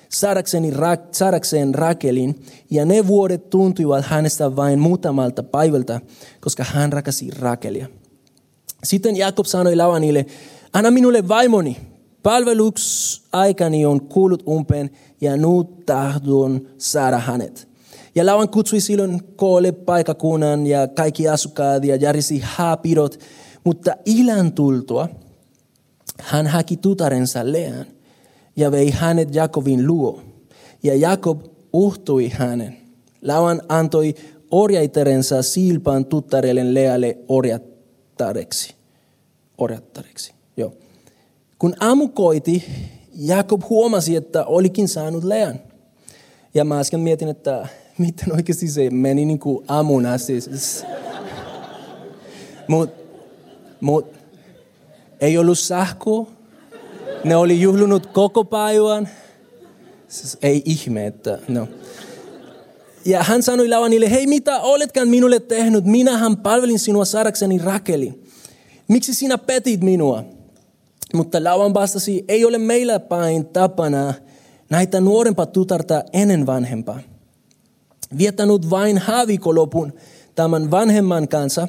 saadakseen, 0.08 0.72
saadakseen 1.12 1.74
Rakelin, 1.74 2.42
ja 2.70 2.84
ne 2.84 3.06
vuodet 3.06 3.50
tuntuivat 3.50 4.04
hänestä 4.04 4.56
vain 4.56 4.78
muutamalta 4.78 5.42
päivältä, 5.42 6.00
koska 6.40 6.64
hän 6.64 6.92
rakasi 6.92 7.30
Rakelia. 7.38 7.86
Sitten 8.84 9.16
Jakob 9.16 9.46
sanoi 9.46 9.76
Lavanille, 9.76 10.26
anna 10.72 10.90
minulle 10.90 11.28
vaimoni, 11.28 11.76
palveluks 12.22 13.22
aikani 13.32 13.86
on 13.86 14.00
kuullut 14.00 14.42
umpeen, 14.48 14.90
ja 15.20 15.36
nyt 15.36 15.86
tahdon 15.86 16.68
saada 16.78 17.18
hänet. 17.18 17.68
Ja 18.14 18.26
Lavan 18.26 18.48
kutsui 18.48 18.80
silloin 18.80 19.20
koolle 19.36 19.72
paikakunnan 19.72 20.66
ja 20.66 20.88
kaikki 20.88 21.28
asukkaat 21.28 21.84
ja 21.84 21.96
järjesti 21.96 22.40
haapidot, 22.44 23.18
mutta 23.64 23.94
ilän 24.04 24.52
tultua 24.52 25.08
hän 26.20 26.46
haki 26.46 26.76
tutarensa 26.76 27.52
Lean– 27.52 27.86
ja 28.56 28.70
vei 28.70 28.90
hänet 28.90 29.34
Jakobin 29.34 29.86
luo. 29.86 30.22
Ja 30.82 30.94
Jakob 30.94 31.40
uhtui 31.72 32.28
hänen. 32.28 32.76
Lavan 33.22 33.62
antoi 33.68 34.14
orjaiterensa 34.50 35.42
Silpan 35.42 36.04
tuttarellen 36.04 36.74
Lealle 36.74 37.18
orjattareksi. 37.28 38.74
Orjattareksi, 39.58 40.32
joo. 40.56 40.72
Kun 41.58 41.74
aamu 41.80 42.08
koiti, 42.08 42.64
Jakob 43.14 43.62
huomasi, 43.68 44.16
että 44.16 44.44
olikin 44.44 44.88
saanut 44.88 45.24
Lean. 45.24 45.60
Ja 46.54 46.64
mä 46.64 46.80
äsken 46.80 47.00
mietin, 47.00 47.28
että 47.28 47.68
miten 47.98 48.32
oikeasti 48.32 48.68
se 48.68 48.90
meni 48.90 49.24
niin 49.24 49.38
kuin 49.38 49.64
aamuna. 49.68 50.18
Siis. 50.18 50.84
Mutta 52.68 52.99
mut, 53.80 54.06
ei 55.20 55.38
ollut 55.38 55.58
sähköä, 55.58 56.24
ne 57.24 57.36
oli 57.36 57.60
juhlunut 57.60 58.06
koko 58.06 58.44
päivän. 58.44 59.08
Siis 60.08 60.38
ei 60.42 60.62
ihme, 60.64 61.06
että 61.06 61.38
no. 61.48 61.68
ja 63.04 63.22
hän 63.22 63.42
sanoi 63.42 63.68
Lavanille, 63.68 64.10
hei 64.10 64.26
mitä 64.26 64.60
oletkaan 64.60 65.08
minulle 65.08 65.40
tehnyt? 65.40 65.84
Minähän 65.84 66.36
palvelin 66.36 66.78
sinua 66.78 67.04
saadakseni 67.04 67.58
Rakeli. 67.58 68.24
Miksi 68.88 69.14
sinä 69.14 69.38
petit 69.38 69.80
minua? 69.80 70.24
Mutta 71.14 71.44
Lavan 71.44 71.74
vastasi, 71.74 72.24
ei 72.28 72.44
ole 72.44 72.58
meillä 72.58 73.00
päin 73.00 73.46
tapana 73.46 74.14
näitä 74.70 75.00
nuorempaa 75.00 75.46
tutarta 75.46 76.04
ennen 76.12 76.46
vanhempaa. 76.46 77.00
Viettänyt 78.18 78.70
vain 78.70 78.98
haavikolopun 78.98 79.92
tämän 80.34 80.70
vanhemman 80.70 81.28
kanssa, 81.28 81.68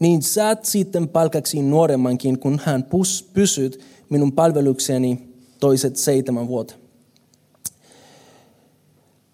niin 0.00 0.22
saat 0.22 0.64
sitten 0.64 1.08
palkaksi 1.08 1.62
nuoremmankin, 1.62 2.38
kun 2.38 2.60
hän 2.64 2.86
pysyt 3.32 3.84
minun 4.08 4.32
palvelukseni 4.32 5.18
toiset 5.60 5.96
seitsemän 5.96 6.48
vuotta. 6.48 6.74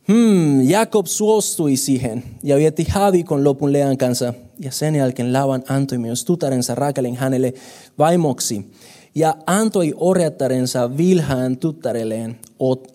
Hmm, 0.08 0.70
Jakob 0.70 1.06
suostui 1.06 1.76
siihen 1.76 2.22
ja 2.42 2.56
vietti 2.56 2.86
haavikon 2.90 3.44
lopun 3.44 3.72
Lean 3.72 3.98
kanssa 3.98 4.34
ja 4.60 4.70
sen 4.70 4.94
jälkeen 4.94 5.32
Lavan 5.32 5.64
antoi 5.68 5.98
myös 5.98 6.24
tutarensa 6.24 6.74
Rakelin 6.74 7.16
hänelle 7.16 7.54
vaimoksi 7.98 8.70
ja 9.14 9.36
antoi 9.46 9.94
orjattarensa 9.96 10.96
Vilhaan 10.96 11.56
tuttarelleen 11.56 12.36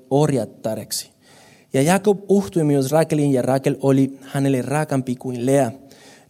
orjattareksi. 0.09 1.09
Ja 1.73 1.81
Jakob 1.81 2.19
uhtui 2.29 2.63
myös 2.63 2.91
Rakelin 2.91 3.33
ja 3.33 3.41
Rakel 3.41 3.75
oli 3.81 4.17
hänelle 4.21 4.61
rakampi 4.61 5.15
kuin 5.15 5.45
Lea. 5.45 5.71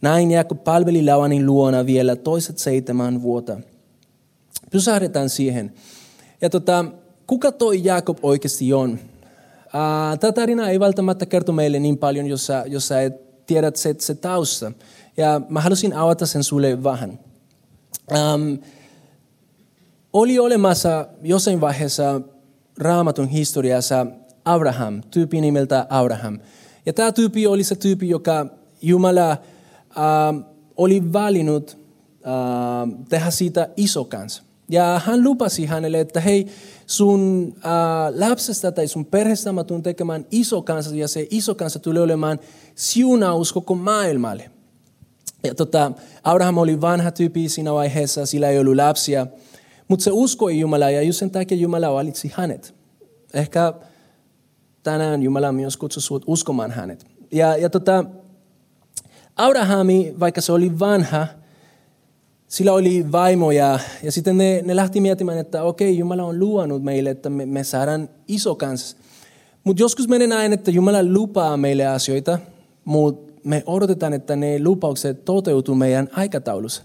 Näin 0.02 0.30
Jakob 0.30 0.64
palveli 0.64 1.04
Lavanin 1.04 1.46
luona 1.46 1.86
vielä 1.86 2.16
toiset 2.16 2.58
seitsemän 2.58 3.22
vuotta. 3.22 3.60
Pysähdetään 4.70 5.28
siihen. 5.28 5.72
Ja 6.40 6.50
tota, 6.50 6.84
kuka 7.26 7.52
toi 7.52 7.84
Jakob 7.84 8.18
oikeasti 8.22 8.72
on? 8.72 8.98
Tämä 10.20 10.32
tarina 10.32 10.68
ei 10.68 10.80
välttämättä 10.80 11.26
kerto 11.26 11.52
meille 11.52 11.78
niin 11.78 11.98
paljon, 11.98 12.26
jos 12.26 12.46
sä, 12.46 12.64
jos 12.66 12.88
sä 12.88 13.02
et 13.02 13.46
tiedät 13.46 13.76
se, 13.76 13.94
se 13.98 14.14
tausta. 14.14 14.72
Ja 15.16 15.40
mä 15.48 15.60
halusin 15.60 15.92
avata 15.92 16.26
sen 16.26 16.44
sulle 16.44 16.82
vähän. 16.82 17.18
Um, 18.12 18.58
oli 20.12 20.38
olemassa 20.38 21.08
jossain 21.22 21.60
vaiheessa 21.60 22.20
raamatun 22.78 23.28
historiassa 23.28 24.06
Abraham, 24.44 25.02
tyyppi 25.10 25.40
nimeltä 25.40 25.86
Abraham. 25.88 26.38
Ja 26.86 26.92
tämä 26.92 27.12
tyyppi 27.12 27.46
oli 27.46 27.64
se 27.64 27.74
tyyppi, 27.74 28.08
joka 28.08 28.46
Jumala 28.82 29.36
uh, 29.96 30.44
oli 30.76 31.12
valinnut 31.12 31.78
uh, 32.20 33.06
tehdä 33.08 33.30
siitä 33.30 33.68
iso 33.76 34.04
kanssa. 34.04 34.42
Ja 34.68 35.00
hän 35.04 35.24
lupasi 35.24 35.66
hänelle, 35.66 36.00
että 36.00 36.20
hei, 36.20 36.46
sun 36.86 37.52
äh, 37.56 38.28
lapsesta 38.28 38.72
tai 38.72 38.88
sun 38.88 39.06
perheestä 39.06 39.52
mä 39.52 39.64
tuun 39.64 39.82
tekemään 39.82 40.26
iso 40.30 40.62
kansa 40.62 40.96
ja 40.96 41.08
se 41.08 41.26
iso 41.30 41.54
kansa 41.54 41.78
tulee 41.78 42.02
olemaan 42.02 42.38
siunaus 42.74 43.52
koko 43.52 43.74
maailmalle. 43.74 44.50
Ja 45.44 45.54
tota, 45.54 45.92
Abraham 46.22 46.58
oli 46.58 46.80
vanha 46.80 47.10
tyyppi 47.10 47.48
siinä 47.48 47.72
vaiheessa, 47.72 48.26
sillä 48.26 48.48
ei 48.48 48.58
ollut 48.58 48.76
lapsia, 48.76 49.26
mutta 49.88 50.04
se 50.04 50.10
uskoi 50.12 50.58
Jumalaa 50.58 50.90
ja 50.90 51.02
just 51.02 51.18
sen 51.18 51.30
takia 51.30 51.58
Jumala 51.58 51.92
valitsi 51.92 52.32
hänet. 52.34 52.74
Ehkä 53.34 53.72
tänään 54.82 55.22
Jumala 55.22 55.52
myös 55.52 55.76
kutsui 55.76 56.20
uskomaan 56.26 56.70
hänet. 56.70 57.06
Ja, 57.32 57.56
ja 57.56 57.70
tota, 57.70 58.04
Abrahami, 59.36 60.14
vaikka 60.20 60.40
se 60.40 60.52
oli 60.52 60.78
vanha, 60.78 61.26
sillä 62.48 62.72
oli 62.72 63.12
vaimoja 63.12 63.78
ja 64.02 64.12
sitten 64.12 64.38
ne, 64.38 64.62
ne 64.64 64.76
lähti 64.76 65.00
miettimään, 65.00 65.38
että 65.38 65.62
okei, 65.62 65.98
Jumala 65.98 66.22
on 66.22 66.38
luonut 66.38 66.82
meille, 66.82 67.10
että 67.10 67.30
me, 67.30 67.46
me 67.46 67.64
saadaan 67.64 68.08
iso 68.28 68.54
kanssa. 68.54 68.96
Mutta 69.64 69.82
joskus 69.82 70.08
menee 70.08 70.26
näin, 70.26 70.52
että 70.52 70.70
Jumala 70.70 71.02
lupaa 71.02 71.56
meille 71.56 71.86
asioita, 71.86 72.38
mutta 72.84 73.32
me 73.44 73.62
odotetaan, 73.66 74.12
että 74.12 74.36
ne 74.36 74.64
lupaukset 74.64 75.24
toteutuu 75.24 75.74
meidän 75.74 76.08
aikataulussa. 76.12 76.82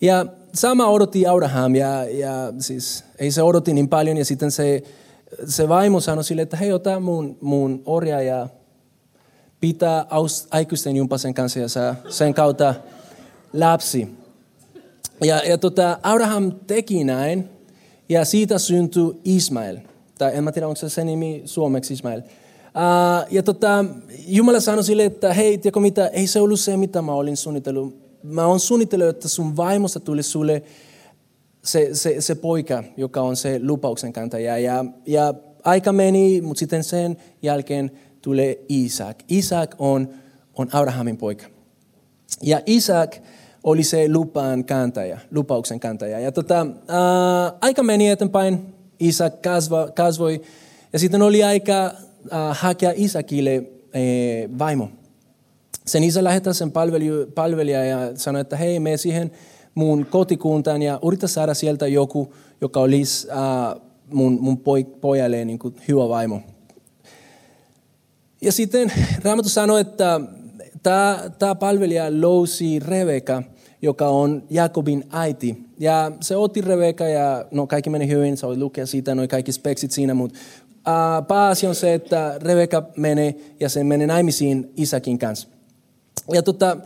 Ja 0.00 0.26
sama 0.54 0.86
odotti 0.86 1.26
Abraham 1.26 1.74
ja, 1.74 2.04
ja 2.04 2.52
siis 2.58 3.04
ei 3.18 3.30
se 3.30 3.42
odotti 3.42 3.74
niin 3.74 3.88
paljon 3.88 4.16
ja 4.16 4.24
sitten 4.24 4.50
se, 4.50 4.82
se 5.46 5.68
vaimo 5.68 6.00
sanoi 6.00 6.24
sille, 6.24 6.42
että 6.42 6.56
hei 6.56 6.72
ota 6.72 7.00
mun, 7.00 7.36
mun 7.40 7.82
orja 7.86 8.22
ja 8.22 8.48
pitää 9.60 10.06
aikuisten 10.50 10.96
jumpasen 10.96 11.34
kanssa 11.34 11.58
ja 11.58 11.68
saa 11.68 11.94
sen 12.08 12.34
kautta 12.34 12.74
lapsi. 13.52 14.08
Ja, 15.24 15.42
ja 15.48 15.58
tota, 15.58 15.98
Abraham 16.02 16.52
teki 16.66 17.04
näin, 17.04 17.48
ja 18.08 18.24
siitä 18.24 18.58
syntyi 18.58 19.20
Ismael. 19.24 19.78
Tai 20.18 20.36
en 20.36 20.44
mä 20.44 20.52
tiedä, 20.52 20.68
onko 20.68 20.76
se 20.76 20.88
se 20.88 21.04
nimi 21.04 21.42
suomeksi 21.44 21.94
Ismael. 21.94 22.20
Uh, 22.20 23.26
ja 23.30 23.42
tota, 23.42 23.84
Jumala 24.26 24.60
sanoi 24.60 24.84
sille, 24.84 25.04
että 25.04 25.34
hei, 25.34 25.58
tiedätkö 25.58 25.80
mitä, 25.80 26.06
ei 26.06 26.26
se 26.26 26.40
ollut 26.40 26.60
se, 26.60 26.76
mitä 26.76 27.02
mä 27.02 27.12
olin 27.12 27.36
suunnitellut. 27.36 28.08
Mä 28.22 28.46
oon 28.46 28.60
suunnitellut, 28.60 29.08
että 29.08 29.28
sun 29.28 29.56
vaimosta 29.56 30.00
tuli 30.00 30.22
sulle 30.22 30.62
se, 31.64 31.88
se, 31.92 32.20
se 32.20 32.34
poika, 32.34 32.84
joka 32.96 33.20
on 33.20 33.36
se 33.36 33.60
lupauksen 33.62 34.12
kantaja. 34.12 34.58
Ja, 34.58 34.84
ja 35.06 35.34
aika 35.64 35.92
meni, 35.92 36.40
mutta 36.40 36.58
sitten 36.58 36.84
sen 36.84 37.16
jälkeen 37.42 37.90
tulee 38.22 38.58
Isaac. 38.68 39.16
Isaac 39.28 39.74
on, 39.78 40.08
on 40.54 40.68
Abrahamin 40.72 41.16
poika. 41.16 41.46
Ja 42.42 42.60
Isaac 42.66 43.18
oli 43.64 43.82
se 43.82 44.12
lupaan 44.12 44.64
kantaja, 44.64 45.18
lupauksen 45.30 45.80
kantaja. 45.80 46.20
Ja 46.20 46.32
tota, 46.32 46.66
ää, 46.88 47.52
aika 47.60 47.82
meni 47.82 48.08
eteenpäin, 48.08 48.74
isä 49.00 49.30
kasva, 49.30 49.88
kasvoi 49.90 50.42
ja 50.92 50.98
sitten 50.98 51.22
oli 51.22 51.44
aika 51.44 51.92
ää, 52.30 52.54
hakea 52.54 52.92
Isakille 52.96 53.54
ää, 53.54 54.58
vaimo. 54.58 54.88
Sen 55.86 56.04
isä 56.04 56.24
lähettää 56.24 56.52
sen 56.52 56.72
palvelija 57.34 57.84
ja 57.84 57.98
sanoi, 58.14 58.40
että 58.40 58.56
hei, 58.56 58.80
mene 58.80 58.96
siihen 58.96 59.30
mun 59.74 60.06
kotikuntaan 60.06 60.82
ja 60.82 61.00
yritä 61.06 61.26
saada 61.26 61.54
sieltä 61.54 61.86
joku, 61.86 62.34
joka 62.60 62.80
olisi 62.80 63.28
ää, 63.30 63.76
mun, 64.12 64.38
mun 64.40 64.58
poi, 64.58 64.84
pojalle 64.84 65.44
niin 65.44 65.58
hyvä 65.88 66.08
vaimo. 66.08 66.40
Ja 68.40 68.52
sitten 68.52 68.92
Raamattu 69.24 69.48
sanoi, 69.48 69.80
että 69.80 70.20
tämä, 70.82 71.30
tämä 71.38 71.54
palvelija 71.54 72.20
lousi 72.20 72.78
Rebeka, 72.78 73.42
joka 73.82 74.08
on 74.08 74.42
Jakobin 74.50 75.04
äiti. 75.10 75.64
Ja 75.78 76.12
se 76.20 76.36
otti 76.36 76.60
Rebeka 76.60 77.08
ja 77.08 77.44
no 77.50 77.66
kaikki 77.66 77.90
meni 77.90 78.08
hyvin, 78.08 78.36
sä 78.36 78.46
voit 78.46 78.58
lukea 78.58 78.86
siitä, 78.86 79.14
noin 79.14 79.28
kaikki 79.28 79.52
speksit 79.52 79.90
siinä, 79.90 80.14
mutta 80.14 80.38
uh, 80.74 81.26
pääasia 81.26 81.68
on 81.68 81.74
se, 81.74 81.94
että 81.94 82.38
Rebeka 82.42 82.82
menee 82.96 83.34
ja 83.60 83.68
se 83.68 83.84
menee 83.84 84.06
naimisiin 84.06 84.72
Isakin 84.76 85.18
kanssa. 85.18 85.48
Ja 86.32 86.42
tota, 86.42 86.76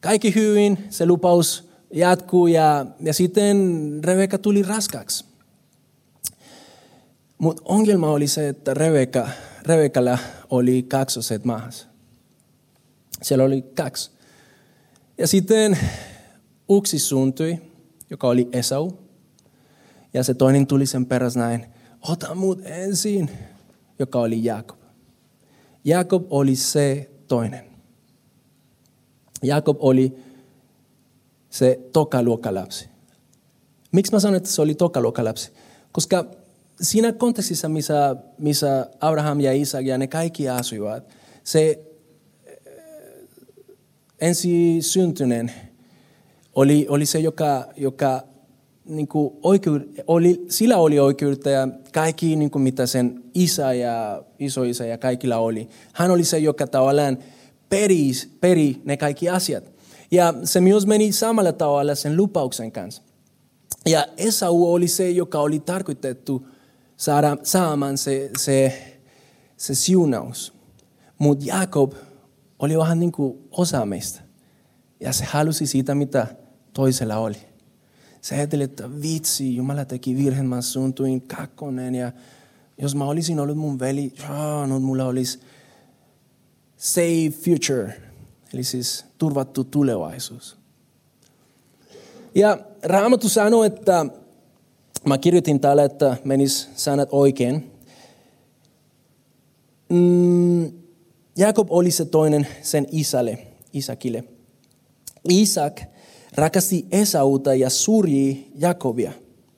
kaikki 0.00 0.34
hyvin, 0.34 0.78
se 0.90 1.06
lupaus 1.06 1.70
jatkuu 1.92 2.46
ja, 2.46 2.86
ja 3.00 3.14
sitten 3.14 3.56
Rebeka 4.04 4.38
tuli 4.38 4.62
raskaaksi. 4.62 5.24
Mutta 7.38 7.62
ongelma 7.64 8.10
oli 8.10 8.26
se, 8.26 8.48
että 8.48 8.74
Rebeka, 8.74 9.28
Rebekalla 9.66 10.18
oli 10.50 10.82
kaksoset 10.82 11.44
maassa. 11.44 11.86
Siellä 13.22 13.44
oli 13.44 13.62
kaksi. 13.62 14.10
Ja 15.18 15.26
sitten 15.26 15.78
uksi 16.68 16.98
suuntui, 16.98 17.58
joka 18.10 18.28
oli 18.28 18.48
Esau. 18.52 18.92
Ja 20.14 20.24
se 20.24 20.34
toinen 20.34 20.66
tuli 20.66 20.86
sen 20.86 21.06
perässä 21.06 21.40
näin, 21.40 21.66
ota 22.08 22.34
mut 22.34 22.60
ensin, 22.64 23.30
joka 23.98 24.20
oli 24.20 24.44
Jakob. 24.44 24.78
Jakob 25.84 26.26
oli 26.30 26.56
se 26.56 27.10
toinen. 27.28 27.70
Jakob 29.42 29.76
oli 29.80 30.16
se 31.50 31.80
tokaluokkalapsi. 31.92 32.88
Miksi 33.92 34.12
mä 34.12 34.20
sanon, 34.20 34.36
että 34.36 34.50
se 34.50 34.62
oli 34.62 34.74
tokaluokkalapsi? 34.74 35.52
Koska 35.92 36.24
siinä 36.80 37.12
kontekstissa, 37.12 37.68
missä, 37.68 38.16
missä 38.38 38.86
Abraham 39.00 39.40
ja 39.40 39.52
Isaac 39.52 39.86
ja 39.86 39.98
ne 39.98 40.06
kaikki 40.06 40.48
asuivat, 40.48 41.04
se 41.44 41.80
ensi 44.20 44.78
syntyneen 44.80 45.52
oli, 46.54 46.86
oli 46.88 47.06
se, 47.06 47.18
joka, 47.18 47.68
joka 47.76 48.22
niin 48.84 49.08
kuin 49.08 49.34
oikeud, 49.42 49.82
oli, 50.06 50.44
sillä 50.48 50.76
oli 50.76 50.98
oikeutta 50.98 51.50
ja 51.50 51.68
kaikki, 51.92 52.36
niin 52.36 52.50
kuin 52.50 52.62
mitä 52.62 52.86
sen 52.86 53.24
isä 53.34 53.72
ja 53.72 54.22
isoisä 54.38 54.86
ja 54.86 54.98
kaikilla 54.98 55.36
oli. 55.36 55.68
Hän 55.92 56.10
oli 56.10 56.24
se, 56.24 56.38
joka 56.38 56.66
tavallaan 56.66 57.18
peri, 57.68 58.10
peri 58.40 58.76
ne 58.84 58.96
kaikki 58.96 59.28
asiat. 59.28 59.72
Ja 60.10 60.34
se 60.44 60.60
myös 60.60 60.86
meni 60.86 61.12
samalla 61.12 61.52
tavalla 61.52 61.94
sen 61.94 62.16
lupauksen 62.16 62.72
kanssa. 62.72 63.02
Ja 63.86 64.06
Esau 64.16 64.72
oli 64.72 64.88
se, 64.88 65.10
joka 65.10 65.40
oli 65.40 65.60
tarkoitettu 65.60 66.46
saada, 67.00 67.36
saamaan 67.42 67.98
se, 67.98 68.30
se, 68.38 68.82
se 69.56 69.74
siunaus. 69.74 70.52
Mutta 71.18 71.44
Jakob 71.44 71.92
oli 72.58 72.78
vähän 72.78 73.00
niin 73.00 73.12
kuin 73.12 73.38
osa 73.50 73.86
meistä. 73.86 74.20
Ja 75.00 75.12
se 75.12 75.24
halusi 75.24 75.66
siitä, 75.66 75.94
mitä 75.94 76.26
toisella 76.72 77.16
oli. 77.16 77.36
Se 78.20 78.34
ajatteli, 78.34 78.62
että 78.62 78.90
vitsi, 79.02 79.56
Jumala 79.56 79.84
teki 79.84 80.16
virheen, 80.16 80.46
mä 80.46 80.62
suuntuin 80.62 81.20
kakkonen 81.20 81.94
ja 81.94 82.12
jos 82.78 82.94
mä 82.94 83.04
olisin 83.04 83.40
ollut 83.40 83.58
mun 83.58 83.78
veli, 83.78 84.12
joo, 84.28 84.66
no 84.66 84.80
mulla 84.80 85.04
olisi 85.04 85.40
save 86.76 87.30
future, 87.30 88.02
eli 88.54 88.64
siis 88.64 89.04
turvattu 89.18 89.64
tulevaisuus. 89.64 90.56
Ja 92.34 92.58
Raamattu 92.82 93.28
sanoo, 93.28 93.64
että 93.64 94.06
mä 95.06 95.18
kirjoitin 95.18 95.60
täällä, 95.60 95.84
että 95.84 96.16
menis 96.24 96.68
sanat 96.74 97.08
oikein. 97.12 97.72
Mm, 99.88 100.72
Jakob 101.36 101.66
oli 101.70 101.90
se 101.90 102.04
toinen 102.04 102.46
sen 102.62 102.86
isälle, 102.92 103.38
Isakille. 103.72 104.24
Isak 105.28 105.80
rakasti 106.34 106.86
Esauta 106.90 107.54
ja 107.54 107.70
surji 107.70 108.52
Jakobia. 108.54 109.12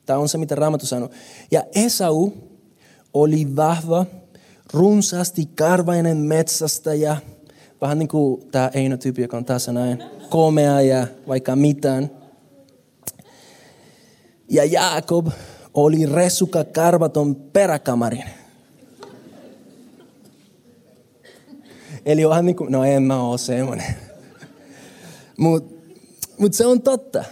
Tämä 0.06 0.18
on 0.18 0.28
se, 0.28 0.38
mitä 0.38 0.54
Raamattu 0.54 0.86
sanoo. 0.86 1.10
Ja 1.50 1.64
Esau 1.74 2.30
oli 3.14 3.56
vahva, 3.56 4.06
runsaasti 4.72 5.46
karvainen 5.46 6.16
metsästäjä, 6.16 7.16
vähän 7.80 7.98
niin 7.98 8.08
kuin 8.08 8.48
tämä 8.50 8.70
Eino-tyyppi, 8.74 9.22
joka 9.22 9.36
on 9.36 9.44
tässä 9.44 9.72
näin, 9.72 10.02
komea 10.30 10.80
ja 10.80 11.06
vaikka 11.28 11.56
mitään. 11.56 12.10
Ja 14.48 14.64
Jaakob 14.64 15.28
oli 15.74 16.06
resuka 16.06 16.64
karvaton 16.64 17.34
peräkamarin. 17.36 18.24
Eli 22.06 22.24
onhan 22.24 22.46
niin 22.46 22.56
kuin, 22.56 22.72
no 22.72 22.84
en 22.84 23.02
mä 23.02 23.22
ole 23.22 23.38
semmoinen. 23.38 23.94
Mutta 25.38 25.74
mut 26.38 26.54
se 26.54 26.66
on 26.66 26.82
totta. 26.82 27.24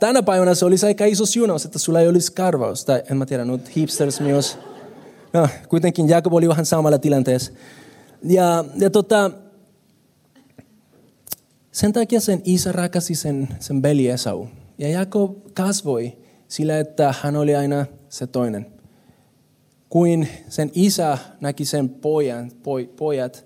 Tänä 0.00 0.22
päivänä 0.22 0.54
se 0.54 0.64
olisi 0.64 0.86
aika 0.86 1.04
iso 1.04 1.26
siunaus, 1.26 1.64
että 1.64 1.78
sulla 1.78 2.00
ei 2.00 2.08
olisi 2.08 2.32
karvaus. 2.32 2.84
Tai 2.84 3.02
en 3.10 3.16
mä 3.16 3.26
tiedä, 3.26 3.44
nyt 3.44 3.76
hipsters 3.76 4.20
myös. 4.20 4.58
No, 5.32 5.48
kuitenkin 5.68 6.08
Jakob 6.08 6.34
oli 6.34 6.48
vähän 6.48 6.66
samalla 6.66 6.98
tilanteessa. 6.98 7.52
Ja, 8.24 8.64
ja 8.76 8.90
tota, 8.90 9.30
sen 11.72 11.92
takia 11.92 12.20
sen 12.20 12.42
isä 12.44 12.72
rakasi 12.72 13.14
sen, 13.14 13.48
sen 13.60 13.82
veli 13.82 14.08
Esau. 14.08 14.46
Ja 14.82 14.88
Jakob 14.88 15.36
kasvoi 15.54 16.18
sillä, 16.48 16.78
että 16.78 17.14
hän 17.22 17.36
oli 17.36 17.56
aina 17.56 17.86
se 18.08 18.26
toinen. 18.26 18.66
Kuin 19.88 20.28
sen 20.48 20.70
isä 20.74 21.18
näki 21.40 21.64
sen 21.64 21.88
pojan, 21.88 22.52
poj, 22.62 22.86
pojat, 22.86 23.44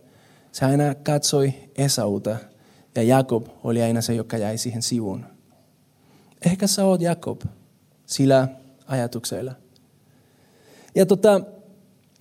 se 0.53 0.65
aina 0.65 0.95
katsoi 0.95 1.55
Esauta 1.75 2.37
ja 2.95 3.03
Jakob 3.03 3.47
oli 3.65 3.83
aina 3.83 4.01
se, 4.01 4.15
joka 4.15 4.37
jäi 4.37 4.59
siihen 4.59 4.83
sivuun. 4.83 5.25
Ehkä 6.47 6.67
sä 6.67 6.85
oot 6.85 7.01
Jakob 7.01 7.41
sillä 8.07 8.49
ajatuksella. 8.87 9.53
Ja 10.95 11.07
tota, 11.07 11.41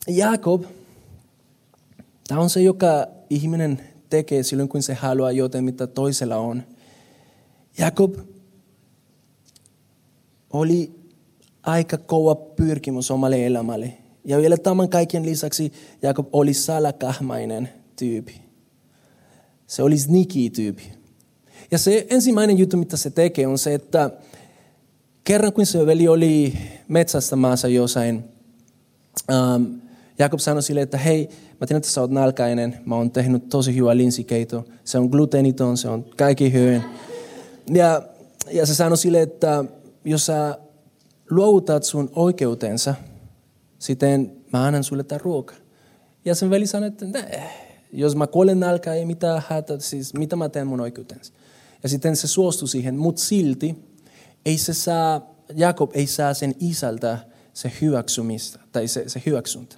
Jakob, 0.07 0.63
tämä 2.27 2.41
on 2.41 2.49
se, 2.49 2.61
joka 2.61 3.07
ihminen 3.29 3.81
tekee 4.09 4.43
silloin, 4.43 4.69
kun 4.69 4.83
se 4.83 4.93
haluaa 4.93 5.31
jotain, 5.31 5.63
mitä 5.63 5.87
toisella 5.87 6.37
on. 6.37 6.63
Jakob 7.77 8.15
oli 10.55 10.95
aika 11.63 11.97
kova 11.97 12.35
pyrkimys 12.35 13.11
omalle 13.11 13.45
elämälle. 13.45 13.93
Ja 14.25 14.37
vielä 14.37 14.57
tämän 14.57 14.89
kaiken 14.89 15.25
lisäksi 15.25 15.73
Jakob 16.01 16.27
oli 16.31 16.53
salakahmainen 16.53 17.69
tyyppi. 17.95 18.41
Se 19.67 19.83
oli 19.83 19.97
sneaky 19.97 20.49
tyyppi. 20.55 20.83
Ja 21.71 21.77
se 21.77 22.07
ensimmäinen 22.09 22.57
juttu, 22.57 22.77
mitä 22.77 22.97
se 22.97 23.09
tekee, 23.09 23.47
on 23.47 23.57
se, 23.57 23.73
että 23.73 24.09
kerran 25.23 25.53
kun 25.53 25.65
se 25.65 25.85
veli 25.85 26.07
oli 26.07 26.53
metsästä 26.87 27.35
maassa 27.35 27.67
jossain, 27.67 28.23
um, 29.31 29.81
Jakob 30.19 30.39
sanoi 30.39 30.63
sille, 30.63 30.81
että 30.81 30.97
hei, 30.97 31.29
mä 31.61 31.67
tiedän, 31.67 31.77
että 31.77 31.89
sä 31.89 32.01
oot 32.01 32.11
nälkäinen, 32.11 32.79
mä 32.85 32.95
oon 32.95 33.11
tehnyt 33.11 33.49
tosi 33.49 33.75
hyvä 33.75 33.97
linsikeito, 33.97 34.65
se 34.83 34.97
on 34.97 35.05
gluteeniton, 35.05 35.77
se 35.77 35.89
on 35.89 36.05
kaikki 36.17 36.53
hyvin. 36.53 36.83
Ja, 37.73 38.01
ja 38.51 38.65
se 38.65 38.75
sanoi 38.75 38.97
sille, 38.97 39.21
että 39.21 39.65
jos 40.05 40.25
sä 40.25 40.57
luovutat 41.29 41.83
sun 41.83 42.09
oikeutensa, 42.15 42.95
sitten 43.79 44.31
mä 44.53 44.65
annan 44.65 44.83
sulle 44.83 45.03
tämän 45.03 45.21
ruoka. 45.21 45.53
Ja 46.25 46.35
sen 46.35 46.49
veli 46.49 46.67
sanoi, 46.67 46.87
että 46.87 47.05
jos 47.91 48.15
mä 48.15 48.27
kuolen 48.27 48.59
nälkä, 48.59 48.93
ei 48.93 49.05
mitään 49.05 49.43
hätä, 49.49 49.79
siis 49.79 50.13
mitä 50.13 50.35
mä 50.35 50.49
teen 50.49 50.67
mun 50.67 50.81
oikeutensa. 50.81 51.33
Ja 51.83 51.89
sitten 51.89 52.15
se 52.15 52.27
suostui 52.27 52.67
siihen, 52.67 52.97
mutta 52.97 53.21
silti 53.21 53.75
ei 54.45 54.57
se 54.57 54.73
saa, 54.73 55.35
Jakob 55.55 55.91
ei 55.93 56.07
saa 56.07 56.33
sen 56.33 56.55
isältä 56.59 57.17
se 57.53 57.71
hyväksymistä, 57.81 58.59
tai 58.71 58.87
se, 58.87 59.03
se 59.09 59.21
hyväksyntä. 59.25 59.75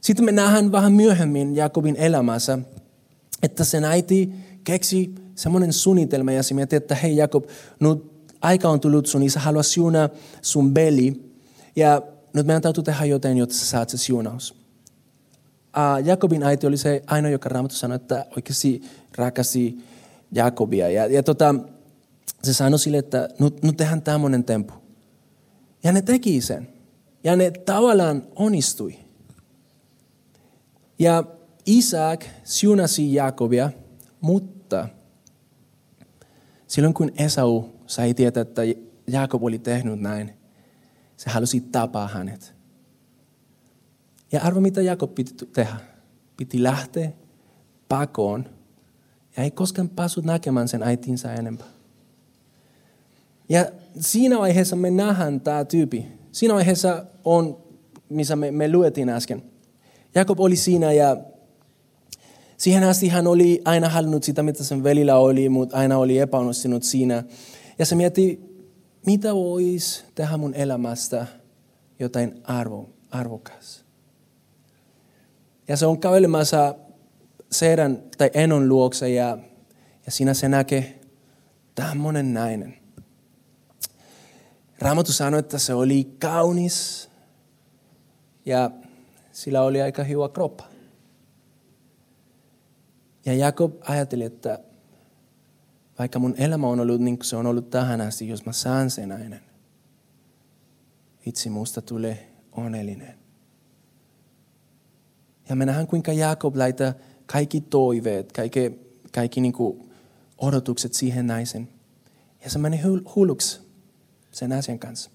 Sitten 0.00 0.24
me 0.24 0.32
nähdään 0.32 0.72
vähän 0.72 0.92
myöhemmin 0.92 1.56
Jakobin 1.56 1.96
elämässä, 1.96 2.58
että 3.42 3.64
sen 3.64 3.84
äiti 3.84 4.32
keksi 4.64 5.14
semmoinen 5.34 5.72
suunnitelma 5.72 6.32
ja 6.32 6.42
se 6.42 6.54
mietti, 6.54 6.76
että 6.76 6.94
hei 6.94 7.16
Jakob, 7.16 7.44
nyt 7.80 8.11
aika 8.42 8.68
on 8.68 8.80
tullut 8.80 9.06
sun 9.06 9.22
isä 9.22 9.40
haluaa 9.40 9.62
siunaa 9.62 10.08
sun 10.42 10.74
beli 10.74 11.32
ja 11.76 12.02
nyt 12.32 12.46
meidän 12.46 12.62
täytyy 12.62 12.82
tehdä 12.82 13.04
jotain, 13.04 13.38
jotta 13.38 13.54
sä 13.54 13.66
saat 13.66 13.88
se 13.88 13.98
siunaus. 13.98 14.54
Uh, 15.76 16.06
Jakobin 16.06 16.42
äiti 16.42 16.66
oli 16.66 16.76
se 16.76 17.02
ainoa, 17.06 17.30
joka 17.30 17.48
Raamattu 17.48 17.76
sanoi, 17.76 17.96
että 17.96 18.26
oikeasti 18.36 18.82
rakasi 19.16 19.78
Jakobia. 20.32 20.88
Ja, 20.88 21.06
ja 21.06 21.22
tota, 21.22 21.54
se 22.42 22.54
sanoi 22.54 22.78
sille, 22.78 22.98
että 22.98 23.28
nyt, 23.38 23.62
nyt 23.62 23.76
tehdään 23.76 24.02
tämmöinen 24.02 24.44
tempu. 24.44 24.74
Ja 25.84 25.92
ne 25.92 26.02
teki 26.02 26.40
sen. 26.40 26.68
Ja 27.24 27.36
ne 27.36 27.50
tavallaan 27.50 28.22
onnistui. 28.36 28.98
Ja 30.98 31.24
Isaac 31.66 32.24
siunasi 32.44 33.14
Jakobia, 33.14 33.70
mutta 34.20 34.88
silloin 36.66 36.94
kun 36.94 37.12
Esau 37.16 37.64
sai 37.94 38.14
tietää, 38.14 38.40
että 38.40 38.62
Jakob 39.06 39.44
oli 39.44 39.58
tehnyt 39.58 40.00
näin, 40.00 40.32
se 41.16 41.30
halusi 41.30 41.60
tapaa 41.60 42.08
hänet. 42.08 42.54
Ja 44.32 44.42
arvo 44.42 44.60
mitä 44.60 44.82
Jakob 44.82 45.14
piti 45.14 45.46
tehdä? 45.52 45.76
Piti 46.36 46.62
lähteä 46.62 47.12
pakoon 47.88 48.46
ja 49.36 49.42
ei 49.42 49.50
koskaan 49.50 49.88
päässyt 49.88 50.24
näkemään 50.24 50.68
sen 50.68 50.82
äitinsä 50.82 51.34
enempää. 51.34 51.66
Ja 53.48 53.66
siinä 54.00 54.38
vaiheessa 54.38 54.76
me 54.76 54.90
nähdään 54.90 55.40
tämä 55.40 55.64
tyypi. 55.64 56.06
Siinä 56.32 56.54
vaiheessa 56.54 57.04
on, 57.24 57.56
missä 58.08 58.36
me, 58.36 58.50
me 58.50 58.72
luettiin 58.72 59.08
äsken. 59.08 59.42
Jakob 60.14 60.40
oli 60.40 60.56
siinä 60.56 60.92
ja 60.92 61.16
siihen 62.56 62.84
asti 62.84 63.08
hän 63.08 63.26
oli 63.26 63.62
aina 63.64 63.88
halunnut 63.88 64.24
sitä, 64.24 64.42
mitä 64.42 64.64
sen 64.64 64.84
velillä 64.84 65.16
oli, 65.16 65.48
mutta 65.48 65.76
aina 65.76 65.98
oli 65.98 66.18
epäonnistunut 66.18 66.82
siinä. 66.82 67.24
Ja 67.78 67.86
se 67.86 67.94
mietti, 67.94 68.40
mitä 69.06 69.34
voisi 69.34 70.04
tehdä 70.14 70.36
mun 70.36 70.54
elämästä 70.54 71.26
jotain 71.98 72.40
arvo, 72.44 72.90
arvokas. 73.10 73.84
Ja 75.68 75.76
se 75.76 75.86
on 75.86 76.00
kävelemässä 76.00 76.74
Seeran 77.52 78.02
tai 78.18 78.30
Enon 78.34 78.68
luokse 78.68 79.08
ja, 79.08 79.38
ja 80.06 80.12
siinä 80.12 80.34
se 80.34 80.48
näkee 80.48 81.00
tämmöinen 81.74 82.34
nainen. 82.34 82.74
Raamattu 84.78 85.12
sanoi, 85.12 85.40
että 85.40 85.58
se 85.58 85.74
oli 85.74 86.16
kaunis 86.18 87.10
ja 88.46 88.70
sillä 89.32 89.62
oli 89.62 89.82
aika 89.82 90.04
hyvä 90.04 90.28
kroppa. 90.28 90.64
Ja 93.26 93.34
Jakob 93.34 93.74
ajatteli, 93.80 94.24
että 94.24 94.58
vaikka 95.98 96.18
mun 96.18 96.34
elämä 96.38 96.66
on 96.66 96.80
ollut 96.80 97.00
niin 97.00 97.18
kuin 97.18 97.26
se 97.26 97.36
on 97.36 97.46
ollut 97.46 97.70
tähän 97.70 98.00
asti, 98.00 98.28
jos 98.28 98.46
mä 98.46 98.52
saan 98.52 98.90
sen 98.90 99.08
nainen, 99.08 99.40
itse 101.26 101.50
musta 101.50 101.82
tulee 101.82 102.32
onnellinen. 102.52 103.14
Ja 105.48 105.56
me 105.56 105.66
nähdään, 105.66 105.86
kuinka 105.86 106.12
Jakob 106.12 106.56
laittaa 106.56 106.92
kaikki 107.26 107.60
toiveet, 107.60 108.32
kaikki, 108.32 108.80
kaikki 109.14 109.40
niin 109.40 109.52
kuin 109.52 109.90
odotukset 110.38 110.94
siihen 110.94 111.26
naisen. 111.26 111.68
Ja 112.44 112.50
se 112.50 112.58
menee 112.58 112.82
hulluksi 113.14 113.60
sen 114.30 114.52
asian 114.52 114.78
kanssa. 114.78 115.10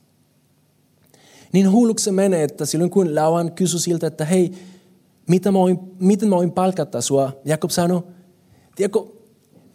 Niin 1.54 1.72
hulluksi 1.72 2.06
se 2.06 2.12
menee, 2.12 2.44
että 2.44 2.66
silloin 2.66 2.92
kun 2.92 3.16
Lauan 3.16 3.52
kysyi 3.52 3.80
siltä, 3.80 4.08
että 4.08 4.26
hei, 4.26 4.52
mitä 5.28 5.52
mä 5.52 5.60
voin, 5.60 5.80
miten 6.00 6.30
mä 6.30 6.36
voin 6.36 6.52
palkata 6.52 7.02
sua, 7.02 7.32
Jakob 7.46 7.70
sanoi, 7.70 8.04
tiedätkö, 8.76 9.00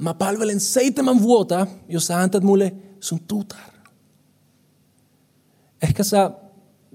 mä 0.02 0.14
palvelen 0.14 0.60
seitsemän 0.60 1.22
vuotta, 1.22 1.66
jos 1.88 2.06
sä 2.06 2.18
antat 2.18 2.42
mulle 2.42 2.72
sun 3.00 3.20
tutar. 3.28 3.72
Ehkä 5.82 6.04
sä, 6.04 6.30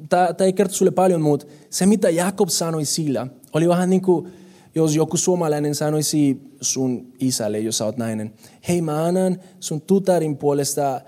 tämä 0.10 0.28
ei 0.40 0.54
kerto 0.54 0.74
sulle 0.74 0.92
paljon, 0.92 1.22
mutta 1.22 1.46
se 1.70 1.86
mitä 1.86 2.10
Jakob 2.10 2.50
sanoi 2.50 2.86
sillä, 2.86 3.28
oli 3.54 3.70
vähän 3.70 3.90
niin 3.90 4.02
kuin, 4.02 4.34
jos 4.76 4.96
joku 4.96 5.18
suomalainen 5.18 5.76
sanoisi 5.76 6.42
sun 6.62 7.14
isälle, 7.20 7.60
jos 7.60 7.78
sä 7.78 7.86
oot 7.86 7.98
nainen, 7.98 8.34
hei 8.68 8.82
mä 8.82 9.06
annan 9.06 9.42
sun 9.60 9.82
tutarin 9.82 10.38
puolesta 10.38 11.02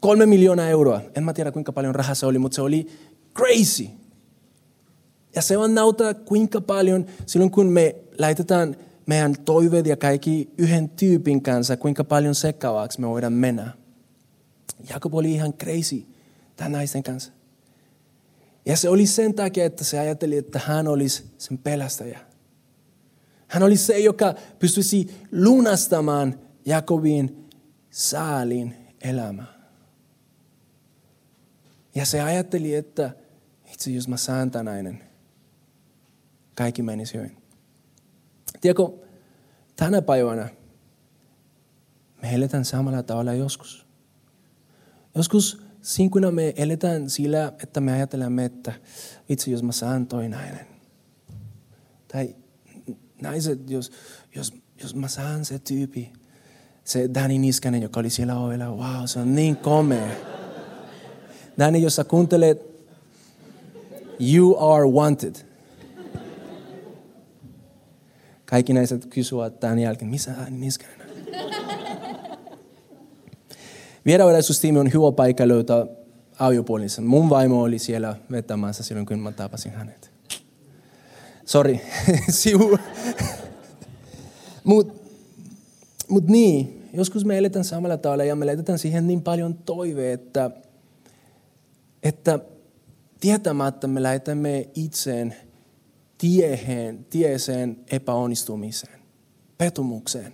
kolme 0.00 0.26
miljoonaa 0.26 0.68
euroa. 0.68 1.00
En 1.14 1.24
mä 1.24 1.32
tiedä 1.32 1.52
kuinka 1.52 1.72
paljon 1.72 1.94
rahaa 1.94 2.14
se 2.14 2.26
oli, 2.26 2.38
mutta 2.38 2.54
se 2.54 2.62
oli 2.62 2.86
crazy. 3.34 3.86
Ja 5.34 5.42
se 5.42 5.56
on 5.56 5.74
nauta 5.74 6.14
kuinka 6.14 6.60
paljon 6.60 7.06
silloin, 7.26 7.50
kun 7.50 7.66
me 7.66 7.96
laitetaan 8.18 8.76
meidän 9.06 9.34
toiveet 9.44 9.86
ja 9.86 9.96
kaikki 9.96 10.50
yhden 10.58 10.88
tyypin 10.88 11.42
kanssa, 11.42 11.76
kuinka 11.76 12.04
paljon 12.04 12.34
sekavaksi 12.34 13.00
me 13.00 13.08
voidaan 13.08 13.32
mennä. 13.32 13.72
Jakob 14.88 15.14
oli 15.14 15.32
ihan 15.32 15.52
crazy 15.52 16.02
tämän 16.56 16.72
naisten 16.72 17.02
kanssa. 17.02 17.32
Ja 18.66 18.76
se 18.76 18.88
oli 18.88 19.06
sen 19.06 19.34
takia, 19.34 19.64
että 19.64 19.84
se 19.84 19.98
ajatteli, 19.98 20.36
että 20.36 20.60
hän 20.66 20.88
olisi 20.88 21.24
sen 21.38 21.58
pelastaja. 21.58 22.18
Hän 23.48 23.62
oli 23.62 23.76
se, 23.76 23.98
joka 23.98 24.34
pystyisi 24.58 25.10
lunastamaan 25.32 26.40
Jakobin 26.66 27.48
säälin 27.90 28.74
elämä. 29.00 29.44
Ja 31.94 32.06
se 32.06 32.20
ajatteli, 32.20 32.74
että 32.74 33.10
itse 33.72 33.90
jos 33.90 34.08
mä 34.08 34.16
saan 34.16 34.50
nainen, 34.62 35.02
kaikki 36.54 36.82
menisi 36.82 37.14
hyvin. 37.14 37.41
Tiedätkö, 38.62 38.88
tänä 39.76 40.02
päivänä 40.02 40.48
me 42.22 42.34
eletään 42.34 42.64
samalla 42.64 43.02
tavalla 43.02 43.32
joskus. 43.32 43.86
Joskus 45.14 45.62
sinkuna 45.82 46.30
me 46.30 46.54
eletään 46.56 47.10
sillä, 47.10 47.52
että 47.62 47.80
me 47.80 47.92
ajattelemme, 47.92 48.44
että 48.44 48.72
itse 49.28 49.50
jos 49.50 49.62
mä 49.62 49.72
saan 49.72 50.06
toi 50.06 50.28
nainen. 50.28 50.66
Tai 52.08 52.36
naiset, 53.22 53.70
jos, 53.70 53.92
jos, 54.34 54.54
jos 54.82 54.94
mä 54.94 55.08
saan 55.08 55.44
se 55.44 55.58
tyypi, 55.58 56.12
se 56.84 57.10
Dani 57.14 57.38
Niskanen, 57.38 57.82
joka 57.82 58.00
oli 58.00 58.10
siellä 58.10 58.38
ovella, 58.38 58.70
wow, 58.70 59.04
se 59.06 59.18
on 59.18 59.34
niin 59.34 59.56
komea. 59.56 60.10
Dani, 61.58 61.82
jos 61.82 61.96
sä 61.96 62.04
kuuntelet, 62.04 62.62
you 64.20 64.72
are 64.72 64.86
wanted. 64.86 65.51
Kaikki 68.52 68.72
naiset 68.72 69.06
kysyvät 69.06 69.60
tämän 69.60 69.78
jälkeen, 69.78 70.10
missä 70.10 70.32
Dani 70.32 70.58
Niskanen 70.58 71.00
on? 71.00 71.06
Vieraanvaraisuustiimi 74.06 74.78
on 74.78 74.92
hyvä 74.92 75.12
paikka 75.12 75.48
löytää 75.48 75.86
aviopuolissa. 76.38 77.02
Mun 77.02 77.30
vaimo 77.30 77.62
oli 77.62 77.78
siellä 77.78 78.16
vetämässä 78.30 78.82
silloin, 78.82 79.06
kun 79.06 79.18
mä 79.18 79.32
tapasin 79.32 79.72
hänet. 79.72 80.10
Sori, 81.44 81.80
sivu. 82.30 82.78
Mutta 84.64 84.94
mut 86.08 86.28
niin, 86.28 86.88
joskus 86.94 87.24
me 87.24 87.38
eletään 87.38 87.64
samalla 87.64 87.96
tavalla 87.96 88.24
ja 88.24 88.36
me 88.36 88.44
laitetaan 88.44 88.78
siihen 88.78 89.06
niin 89.06 89.22
paljon 89.22 89.54
toiveita, 89.54 90.44
että, 90.44 90.50
että 92.02 92.38
tietämättä 93.20 93.86
me 93.86 94.02
lähetämme 94.02 94.68
itseen 94.74 95.36
tiehen, 96.22 97.04
tieseen 97.04 97.84
epäonnistumiseen, 97.90 99.00
petumukseen. 99.58 100.32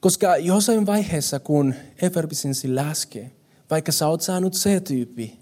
Koska 0.00 0.36
jossain 0.36 0.86
vaiheessa, 0.86 1.40
kun 1.40 1.74
eferbisinsi 2.02 2.74
laskee, 2.74 3.30
vaikka 3.70 3.92
sä 3.92 4.08
oot 4.08 4.20
saanut 4.20 4.54
se 4.54 4.80
tyyppi, 4.80 5.38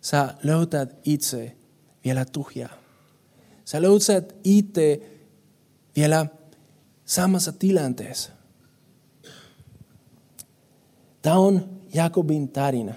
sä 0.00 0.34
löytät 0.42 0.96
itse 1.04 1.56
vielä 2.04 2.24
tuhjaa. 2.24 2.72
Sä 3.64 3.82
löydät 3.82 4.34
itse 4.44 5.00
vielä 5.96 6.26
samassa 7.04 7.52
tilanteessa. 7.52 8.30
Tämä 11.22 11.36
on 11.36 11.68
Jakobin 11.94 12.48
tarina. 12.48 12.94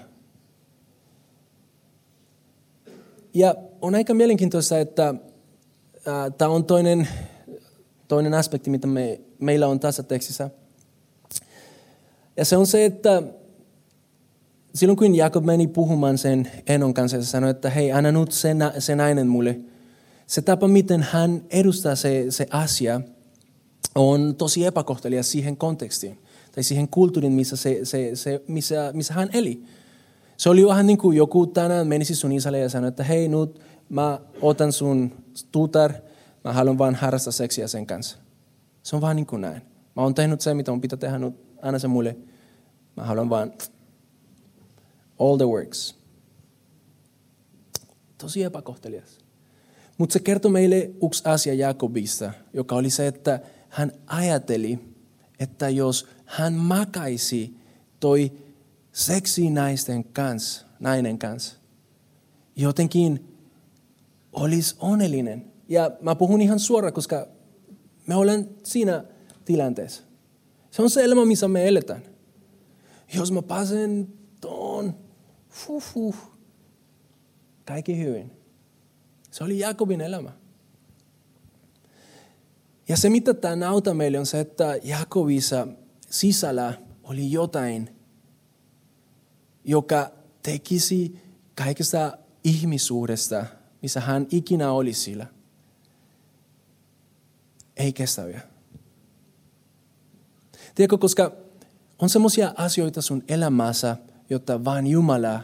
Ja 3.34 3.54
on 3.82 3.94
aika 3.94 4.14
mielenkiintoista, 4.14 4.78
että 4.78 5.14
tämä 6.38 6.50
on 6.50 6.64
toinen, 6.64 7.08
toinen 8.08 8.34
aspekti, 8.34 8.70
mitä 8.70 8.86
me, 8.86 9.20
meillä 9.38 9.66
on 9.66 9.80
tässä 9.80 10.02
tekstissä. 10.02 10.50
Ja 12.36 12.44
se 12.44 12.56
on 12.56 12.66
se, 12.66 12.84
että 12.84 13.22
silloin 14.74 14.96
kun 14.96 15.14
Jakob 15.14 15.44
meni 15.44 15.66
puhumaan 15.66 16.18
sen 16.18 16.50
Enon 16.66 16.94
kanssa, 16.94 17.16
ja 17.16 17.22
sanoi, 17.22 17.50
että 17.50 17.70
hei, 17.70 17.92
anna 17.92 18.12
nyt 18.12 18.32
se, 18.32 18.56
se 18.78 18.94
nainen 18.94 19.28
mulle. 19.28 19.60
Se 20.26 20.42
tapa, 20.42 20.68
miten 20.68 21.02
hän 21.02 21.42
edustaa 21.50 21.96
se, 21.96 22.26
se 22.28 22.46
asia, 22.50 23.00
on 23.94 24.34
tosi 24.38 24.66
epäkohtelia 24.66 25.22
siihen 25.22 25.56
kontekstiin 25.56 26.18
tai 26.54 26.62
siihen 26.62 26.88
kulttuuriin, 26.88 27.32
missä, 27.32 27.56
se, 27.56 27.80
se, 27.82 28.10
se, 28.14 28.42
missä, 28.48 28.90
missä 28.94 29.14
hän 29.14 29.30
eli. 29.32 29.62
Se 30.36 30.50
oli 30.50 30.66
vähän 30.66 30.86
niin 30.86 30.98
kuin 30.98 31.16
joku 31.16 31.46
tänään 31.46 31.86
menisi 31.86 32.14
sun 32.14 32.32
isälle 32.32 32.58
ja 32.58 32.68
sanoi, 32.68 32.88
että 32.88 33.04
hei 33.04 33.28
nyt 33.28 33.60
mä 33.88 34.20
otan 34.42 34.72
sun 34.72 35.12
tutar, 35.44 35.92
mä 36.44 36.52
haluan 36.52 36.78
vaan 36.78 36.94
harrastaa 36.94 37.32
seksiä 37.32 37.68
sen 37.68 37.86
kanssa. 37.86 38.18
Se 38.82 38.96
on 38.96 39.02
vaan 39.02 39.16
niin 39.16 39.26
kuin 39.26 39.40
näin. 39.40 39.62
Mä 39.96 40.02
oon 40.02 40.14
tehnyt 40.14 40.40
se, 40.40 40.54
mitä 40.54 40.70
mun 40.70 40.80
pitää 40.80 40.98
tehdä 40.98 41.18
nyt, 41.18 41.34
anna 41.62 41.78
se 41.78 41.88
mulle. 41.88 42.16
Mä 42.96 43.04
haluan 43.04 43.30
vaan 43.30 43.52
all 45.18 45.36
the 45.36 45.44
works. 45.44 45.94
Tosi 48.18 48.42
epäkohtelias. 48.42 49.18
Mutta 49.98 50.12
se 50.12 50.18
kertoo 50.18 50.50
meille 50.50 50.90
yksi 51.02 51.22
asia 51.26 51.54
Jakobista, 51.54 52.32
joka 52.52 52.74
oli 52.74 52.90
se, 52.90 53.06
että 53.06 53.40
hän 53.68 53.92
ajatteli, 54.06 54.78
että 55.40 55.68
jos 55.68 56.08
hän 56.24 56.54
makaisi 56.54 57.56
toi 58.00 58.32
seksinaisten 58.92 60.04
kanssa, 60.04 60.66
nainen 60.80 61.18
kanssa, 61.18 61.56
jotenkin 62.56 63.37
olisi 64.38 64.76
onnellinen. 64.78 65.52
Ja 65.68 65.90
mä 66.00 66.14
puhun 66.14 66.40
ihan 66.40 66.58
suoraan, 66.58 66.92
koska 66.92 67.28
me 68.06 68.14
olen 68.14 68.48
siinä 68.64 69.04
tilanteessa. 69.44 70.02
Se 70.70 70.82
on 70.82 70.90
se 70.90 71.04
elämä, 71.04 71.24
missä 71.24 71.48
me 71.48 71.68
eletään. 71.68 72.02
Jos 73.14 73.32
mä 73.32 73.42
pääsen 73.42 74.08
tuon, 74.40 74.94
fuh, 75.80 76.16
kaikki 77.64 77.98
hyvin. 77.98 78.32
Se 79.30 79.44
oli 79.44 79.58
Jakobin 79.58 80.00
elämä. 80.00 80.32
Ja 82.88 82.96
se, 82.96 83.10
mitä 83.10 83.34
tämä 83.34 83.70
auttaa 83.70 83.94
meille, 83.94 84.18
on 84.18 84.26
se, 84.26 84.40
että 84.40 84.78
Jakobissa 84.82 85.68
sisällä 86.10 86.74
oli 87.02 87.32
jotain, 87.32 87.96
joka 89.64 90.10
tekisi 90.42 91.18
kaikesta 91.54 92.18
ihmisuudesta, 92.44 93.46
missä 93.82 94.00
hän 94.00 94.26
ikinä 94.30 94.72
oli 94.72 94.92
sillä, 94.92 95.26
ei 97.76 97.92
kestäviä. 97.92 98.40
Tiedätkö, 100.74 100.98
koska 100.98 101.32
on 101.98 102.08
semmoisia 102.08 102.54
asioita 102.56 103.02
sun 103.02 103.22
elämässä, 103.28 103.96
jotta 104.30 104.64
vain 104.64 104.86
Jumala 104.86 105.40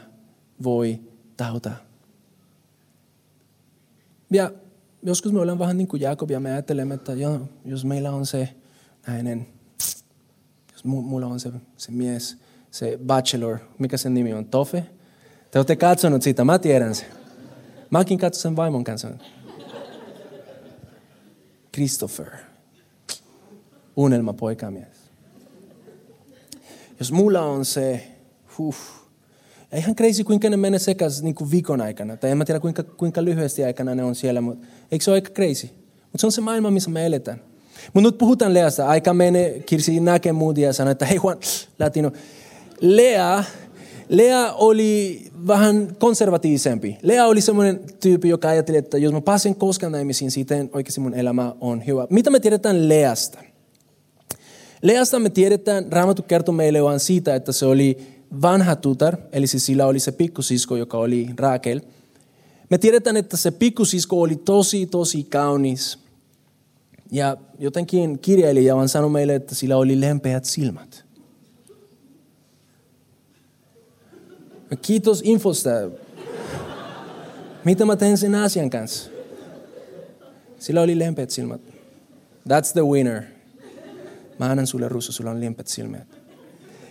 voi 0.62 1.00
tauta. 1.36 1.70
Ja 4.30 4.50
joskus 5.02 5.32
me 5.32 5.40
olemme 5.40 5.58
vähän 5.58 5.78
niin 5.78 5.88
kuin 5.88 6.02
Jakob 6.02 6.30
ja 6.30 6.40
me 6.40 6.52
ajattelemme, 6.52 6.94
että 6.94 7.12
jo, 7.12 7.48
jos 7.64 7.84
meillä 7.84 8.10
on 8.10 8.26
se 8.26 8.48
näinen, 9.06 9.46
jos 10.72 10.84
mulla 10.84 11.26
on 11.26 11.40
se, 11.40 11.52
se 11.76 11.92
mies, 11.92 12.36
se 12.70 12.98
bachelor, 13.06 13.58
mikä 13.78 13.96
sen 13.96 14.14
nimi 14.14 14.34
on, 14.34 14.44
Tofe. 14.44 14.86
Te 15.50 15.58
olette 15.58 15.76
katsonut 15.76 16.22
sitä, 16.22 16.44
mä 16.44 16.58
tiedän 16.58 16.94
sen. 16.94 17.23
Mäkin 17.94 18.18
katson 18.18 18.40
sen 18.42 18.56
vaimon 18.56 18.84
kanssa. 18.84 19.08
Christopher. 21.74 22.26
Unelma 23.96 24.32
poikamies. 24.32 24.96
Jos 26.98 27.12
mulla 27.12 27.40
on 27.40 27.64
se, 27.64 28.06
huh, 28.58 28.76
ja 29.72 29.78
ihan 29.78 29.94
crazy, 29.94 30.24
kuinka 30.24 30.50
ne 30.50 30.56
menee 30.56 30.78
sekaisin 30.78 31.24
niin 31.24 31.34
kuin 31.34 31.50
viikon 31.50 31.80
aikana. 31.80 32.16
Tai 32.16 32.30
en 32.30 32.38
mä 32.38 32.44
tiedä, 32.44 32.60
kuinka, 32.60 32.82
kuinka 32.82 33.24
lyhyesti 33.24 33.64
aikana 33.64 33.94
ne 33.94 34.04
on 34.04 34.14
siellä, 34.14 34.40
mutta 34.40 34.66
eikö 34.92 35.04
se 35.04 35.10
ole 35.10 35.16
aika 35.16 35.30
crazy? 35.30 35.66
Mutta 36.02 36.18
se 36.18 36.26
on 36.26 36.32
se 36.32 36.40
maailma, 36.40 36.70
missä 36.70 36.90
me 36.90 37.06
eletään. 37.06 37.40
Mutta 37.92 38.08
nyt 38.08 38.18
puhutaan 38.18 38.54
Leasta. 38.54 38.88
Aika 38.88 39.14
menee, 39.14 39.60
Kirsi 39.60 40.00
näkee 40.00 40.32
muut 40.32 40.58
ja 40.58 40.72
sanoo, 40.72 40.90
että 40.90 41.06
hei 41.06 41.16
Juan, 41.16 41.38
latino. 41.78 42.12
Lea, 42.80 43.44
Lea 44.08 44.52
oli 44.52 45.24
vähän 45.46 45.96
konservatiivisempi. 45.98 46.98
Lea 47.02 47.26
oli 47.26 47.40
semmoinen 47.40 47.80
tyyppi, 48.00 48.28
joka 48.28 48.48
ajatteli, 48.48 48.78
että 48.78 48.98
jos 48.98 49.12
mä 49.12 49.20
pääsen 49.20 49.54
koskaan 49.54 49.92
naimisiin, 49.92 50.30
sitten 50.30 50.70
oikeasti 50.72 51.00
mun 51.00 51.14
elämä 51.14 51.54
on 51.60 51.86
hyvä. 51.86 52.06
Mitä 52.10 52.30
me 52.30 52.40
tiedetään 52.40 52.88
Leasta? 52.88 53.38
Leasta 54.82 55.18
me 55.18 55.30
tiedetään, 55.30 55.92
Raamattu 55.92 56.22
kertoo 56.22 56.54
meille 56.54 56.82
vaan 56.82 57.00
siitä, 57.00 57.34
että 57.34 57.52
se 57.52 57.66
oli 57.66 57.98
vanha 58.42 58.76
tutar, 58.76 59.16
eli 59.32 59.46
siis 59.46 59.66
sillä 59.66 59.86
oli 59.86 60.00
se 60.00 60.12
pikkusisko, 60.12 60.76
joka 60.76 60.98
oli 60.98 61.28
Rakel. 61.36 61.80
Me 62.70 62.78
tiedetään, 62.78 63.16
että 63.16 63.36
se 63.36 63.50
pikkusisko 63.50 64.20
oli 64.20 64.36
tosi, 64.36 64.86
tosi 64.86 65.24
kaunis. 65.24 65.98
Ja 67.12 67.36
jotenkin 67.58 68.18
kirjailija 68.18 68.76
vaan 68.76 68.88
sanoi 68.88 69.10
meille, 69.10 69.34
että 69.34 69.54
sillä 69.54 69.76
oli 69.76 70.00
lempeät 70.00 70.44
silmät. 70.44 71.03
Kiitos 74.82 75.22
infosta. 75.24 75.70
Mitä 77.64 77.84
mä 77.84 77.96
teen 77.96 78.18
sen 78.18 78.34
asian 78.34 78.70
kanssa? 78.70 79.10
Sillä 80.58 80.80
oli 80.80 80.98
lempeät 80.98 81.30
silmät. 81.30 81.60
That's 82.48 82.72
the 82.72 82.82
winner. 82.82 83.22
Mä 84.38 84.46
annan 84.46 84.66
sulle 84.66 84.88
ruusu, 84.88 85.12
sulla 85.12 85.30
on 85.30 85.40
lempeät 85.40 85.66
silmät. 85.66 86.08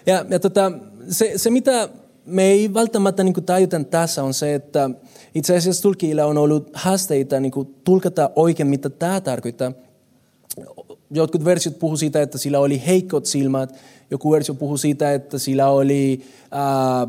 Ja, 0.05 0.25
ja 0.29 0.39
tota, 0.39 0.71
se, 1.09 1.33
se, 1.35 1.49
mitä 1.49 1.89
me 2.25 2.43
ei 2.43 2.73
välttämättä 2.73 3.23
niin 3.23 3.33
tajuta 3.33 3.83
tässä 3.83 4.23
on 4.23 4.33
se, 4.33 4.55
että 4.55 4.89
itse 5.35 5.57
asiassa 5.57 5.83
tulkilla 5.83 6.25
on 6.25 6.37
ollut 6.37 6.69
haasteita 6.73 7.39
niin 7.39 7.53
tulkata 7.83 8.29
oikein, 8.35 8.67
mitä 8.67 8.89
tämä 8.89 9.21
tarkoittaa. 9.21 9.71
Jotkut 11.11 11.45
versiot 11.45 11.79
puhuu 11.79 11.97
siitä, 11.97 12.21
että 12.21 12.37
sillä 12.37 12.59
oli 12.59 12.83
heikot 12.87 13.25
silmät. 13.25 13.75
Joku 14.11 14.31
versio 14.31 14.55
puhuu 14.55 14.77
siitä, 14.77 15.13
että 15.13 15.37
sillä 15.37 15.69
oli, 15.69 16.21
ää, 16.51 17.07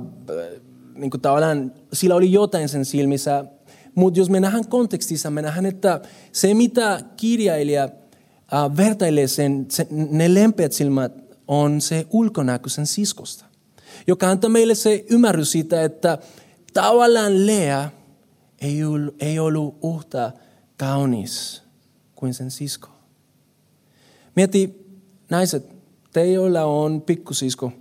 niin 0.94 1.10
kuin 1.10 1.20
tavallaan, 1.20 1.72
sillä 1.92 2.14
oli 2.14 2.32
jotain 2.32 2.68
sen 2.68 2.84
silmissä. 2.84 3.44
Mutta 3.94 4.20
jos 4.20 4.30
me 4.30 4.40
nähdään 4.40 4.68
kontekstissa, 4.68 5.30
me 5.30 5.42
nähdään, 5.42 5.66
että 5.66 6.00
se 6.32 6.54
mitä 6.54 7.00
kirjailija 7.16 7.88
ää, 8.52 8.76
vertailee 8.76 9.26
sen, 9.26 9.66
sen, 9.68 9.86
ne 9.90 10.34
lempeät 10.34 10.72
silmät 10.72 11.12
on 11.48 11.80
se 11.80 12.06
ulkonäkö 12.10 12.68
sen 12.68 12.86
siskosta 12.86 13.44
joka 14.06 14.30
antaa 14.30 14.50
meille 14.50 14.74
se 14.74 15.04
ymmärrys 15.10 15.52
siitä, 15.52 15.84
että 15.84 16.18
tavallaan 16.72 17.46
Lea 17.46 17.90
ei 18.60 18.84
ollut, 18.84 19.22
ei 19.22 19.38
ollut 19.38 19.78
uhta 19.82 20.32
kaunis 20.76 21.62
kuin 22.14 22.34
sen 22.34 22.50
sisko. 22.50 22.88
Mieti, 24.36 24.86
naiset, 25.30 25.68
te 26.12 26.32
joilla 26.32 26.64
on 26.64 27.02
pikkusisko, 27.02 27.72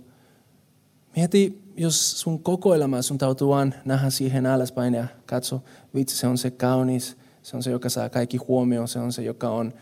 mieti, 1.16 1.63
jos 1.76 2.20
sun 2.20 2.42
koko 2.42 2.74
elämä 2.74 3.02
sun 3.02 3.18
täytyy 3.18 3.48
vaan 3.48 3.74
nähdä 3.84 4.10
siihen 4.10 4.46
alaspäin 4.46 4.94
ja 4.94 5.06
katso, 5.26 5.62
vitsi, 5.94 6.16
se 6.16 6.26
on 6.26 6.38
se 6.38 6.50
kaunis, 6.50 7.16
se 7.42 7.56
on 7.56 7.62
se, 7.62 7.70
joka 7.70 7.88
saa 7.88 8.08
kaikki 8.08 8.36
huomioon, 8.36 8.88
se 8.88 8.98
on 8.98 9.12
se, 9.12 9.22
joka 9.22 9.50
on 9.50 9.72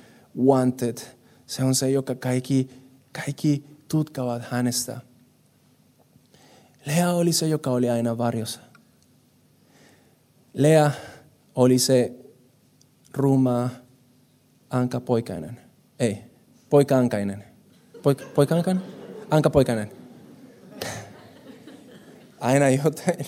wanted, 0.45 0.99
se 1.47 1.65
on 1.65 1.75
se, 1.75 1.91
joka 1.91 2.15
kaikki, 2.15 2.71
kaikki 3.13 3.65
tutkavat 3.89 4.43
hänestä– 4.51 5.01
Lea 6.87 7.13
oli 7.13 7.33
se, 7.33 7.49
joka 7.49 7.71
oli 7.71 7.91
aina 7.91 8.19
varjossa. 8.19 8.61
Lea 10.55 10.91
oli 11.55 11.79
se 11.79 12.13
rumaa 13.15 13.71
ankapoikainen. 14.71 15.61
Ei, 15.99 16.19
poikaankainen. 16.71 17.45
Poika, 18.03 18.25
poikaankainen? 18.35 18.83
Ankapoikainen. 19.31 20.02
Aina 22.43 22.71
jotain. 22.71 23.27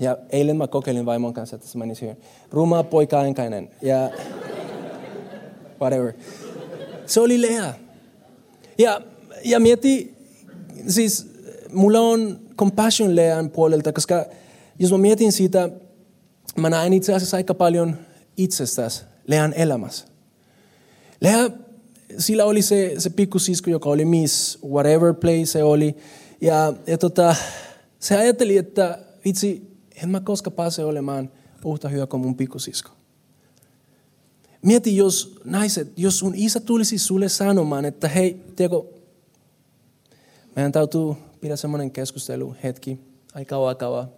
Ja 0.00 0.18
eilen 0.30 0.56
mä 0.56 0.66
kokeilin 0.66 1.06
vaimon 1.06 1.34
kanssa, 1.34 1.56
että 1.56 1.68
se 1.68 1.78
meni 1.78 1.94
siihen. 1.94 2.16
Rumaa 2.50 2.82
poikaankainen. 2.82 3.70
Ja 3.82 4.10
whatever. 5.80 6.12
Se 7.06 7.20
oli 7.20 7.42
Lea. 7.42 7.74
Ja, 8.78 9.00
ja 9.44 9.60
mieti, 9.60 10.14
siis 10.88 11.26
mulla 11.72 12.00
on 12.00 12.40
compassion 12.58 13.16
Lean 13.16 13.50
puolelta, 13.50 13.92
koska 13.92 14.26
jos 14.78 14.92
mä 14.92 14.98
mietin 14.98 15.32
siitä, 15.32 15.70
mä 16.56 16.70
näen 16.70 16.92
itse 16.92 17.14
asiassa 17.14 17.36
aika 17.36 17.54
paljon 17.54 17.96
itsestäsi 18.36 19.02
Lean 19.26 19.52
elämässä. 19.52 20.06
Lea, 21.20 21.50
sillä 22.18 22.44
oli 22.44 22.62
se, 22.62 22.94
se 22.98 23.10
pikkusisko, 23.10 23.70
joka 23.70 23.88
oli 23.88 24.04
miss 24.04 24.58
whatever 24.64 25.14
place 25.14 25.46
se 25.46 25.62
oli. 25.62 25.96
Ja, 26.44 26.72
ja 26.86 26.98
tota, 26.98 27.36
se 27.98 28.16
ajatteli, 28.16 28.56
että 28.56 28.98
vitsi, 29.24 29.78
en 30.02 30.08
mä 30.08 30.20
koska 30.20 30.50
pääse 30.50 30.84
olemaan 30.84 31.30
uhta 31.64 31.88
hyvä 31.88 32.06
kuin 32.06 32.20
mun 32.20 32.36
pikkusisko. 32.36 32.90
Mieti, 34.62 34.96
jos 34.96 35.40
naiset, 35.44 35.92
jos 35.96 36.18
sun 36.18 36.34
isä 36.34 36.60
tulisi 36.60 36.98
sulle 36.98 37.28
sanomaan, 37.28 37.84
että 37.84 38.08
hei, 38.08 38.44
tiedätkö, 38.56 38.82
meidän 40.56 40.72
täytyy 40.72 41.00
pidä 41.40 41.56
semmoinen 41.56 41.90
keskustelu 41.90 42.56
hetki, 42.62 43.00
aika 43.34 43.48
kauan 43.48 43.76
kauan. 43.76 44.08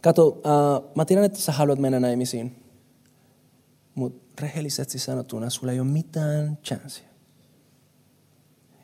Kato, 0.00 0.26
uh, 0.26 0.94
mä 0.94 1.04
tiedän, 1.04 1.24
että 1.24 1.38
sä 1.38 1.52
haluat 1.52 1.78
mennä 1.78 2.00
naimisiin, 2.00 2.64
mutta 3.94 4.42
rehellisesti 4.42 4.98
sanottuna 4.98 5.50
sulla 5.50 5.72
ei 5.72 5.80
ole 5.80 5.88
mitään 5.88 6.58
chanssia. 6.64 7.08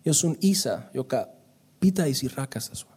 Jos 0.05 0.21
sun 0.21 0.37
isä, 0.41 0.83
joka 0.95 1.36
pitäisi 1.81 2.29
rakastaa 2.37 2.75
sua, 2.75 2.97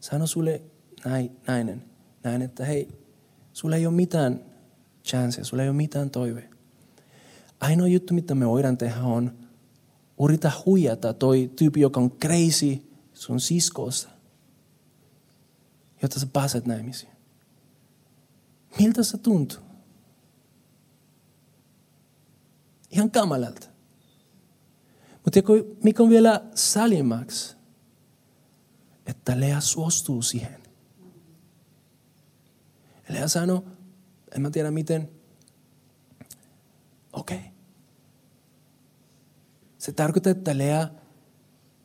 sano 0.00 0.26
sulle 0.26 0.62
näin, 1.04 1.36
nainen, 1.46 1.84
näin, 2.22 2.42
että 2.42 2.64
hei, 2.64 2.88
sulla 3.52 3.76
ei 3.76 3.86
ole 3.86 3.94
mitään 3.94 4.44
chanssia, 5.04 5.44
sulla 5.44 5.62
ei 5.62 5.68
ole 5.68 5.76
mitään 5.76 6.10
toive. 6.10 6.50
Ainoa 7.60 7.86
juttu, 7.86 8.14
mitä 8.14 8.34
me 8.34 8.48
voidaan 8.48 8.78
tehdä 8.78 9.02
on 9.02 9.38
urita 10.18 10.52
huijata 10.66 11.12
toi 11.14 11.50
tyyppi, 11.56 11.80
joka 11.80 12.00
on 12.00 12.10
crazy, 12.10 12.82
sun 13.14 13.40
siskosta, 13.40 14.08
jotta 16.02 16.20
sä 16.20 16.26
pääset 16.26 16.66
naimisiin. 16.66 17.12
Miltä 18.78 19.02
se 19.02 19.18
tuntuu? 19.18 19.58
Ihan 22.90 23.10
kamalalta. 23.10 23.68
Mutta 25.24 25.40
mikä 25.84 26.02
on 26.02 26.10
vielä 26.10 26.44
salimmaksi, 26.54 27.56
että 29.08 29.40
Lea 29.40 29.60
suostuu 29.60 30.22
siihen. 30.22 30.62
Lea 33.08 33.28
sanoi, 33.28 33.62
en 34.36 34.42
mä 34.42 34.50
tiedä 34.50 34.70
miten, 34.70 35.08
okei. 37.12 37.36
Okay. 37.38 37.48
Se 39.78 39.92
tarkoittaa, 39.92 40.30
että 40.30 40.58
Lea 40.58 40.88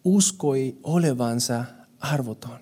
uskoi 0.03 0.78
olevansa 0.84 1.65
arvoton. 1.99 2.59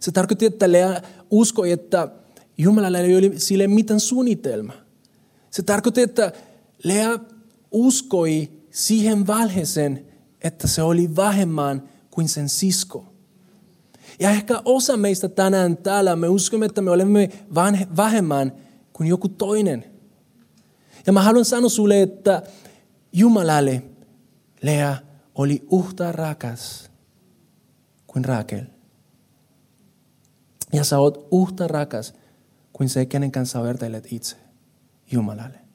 Se 0.00 0.12
tarkoitti, 0.12 0.46
että 0.46 0.72
Lea 0.72 1.00
uskoi, 1.30 1.70
että 1.70 2.08
Jumalalla 2.58 2.98
ei 2.98 3.16
ole 3.16 3.38
sille 3.38 3.66
mitään 3.66 4.00
suunnitelma. 4.00 4.72
Se 5.50 5.62
tarkoitti, 5.62 6.02
että 6.02 6.32
Lea 6.84 7.18
uskoi 7.70 8.50
siihen 8.70 9.26
valheeseen, 9.26 10.06
että 10.40 10.68
se 10.68 10.82
oli 10.82 11.16
vähemmän 11.16 11.88
kuin 12.16 12.28
sen 12.28 12.48
sisko. 12.48 13.04
Ja 14.20 14.30
ehkä 14.30 14.62
osa 14.64 14.96
meistä 14.96 15.28
tänään 15.28 15.76
täällä, 15.76 16.16
me 16.16 16.28
uskomme, 16.28 16.66
että 16.66 16.82
me 16.82 16.90
olemme 16.90 17.30
vähemmän 17.96 18.52
kuin 18.92 19.08
joku 19.08 19.28
toinen. 19.28 19.84
Ja 21.06 21.12
mä 21.12 21.22
haluan 21.22 21.44
sanoa 21.44 21.68
sulle, 21.68 22.02
että 22.02 22.42
Jumalalle, 23.12 23.82
Lea, 24.62 24.96
oli 25.34 25.66
uhta 25.70 26.12
rakas 26.12 26.90
kuin 28.06 28.24
Rakel. 28.24 28.64
Ja 30.72 30.84
sä 30.84 30.98
oot 30.98 31.28
uhta 31.30 31.68
rakas 31.68 32.14
kuin 32.72 32.88
se, 32.88 33.06
kenen 33.06 33.32
kanssa 33.32 33.62
vertailet 33.62 34.12
itse 34.12 34.36
Jumalalle. 35.12 35.65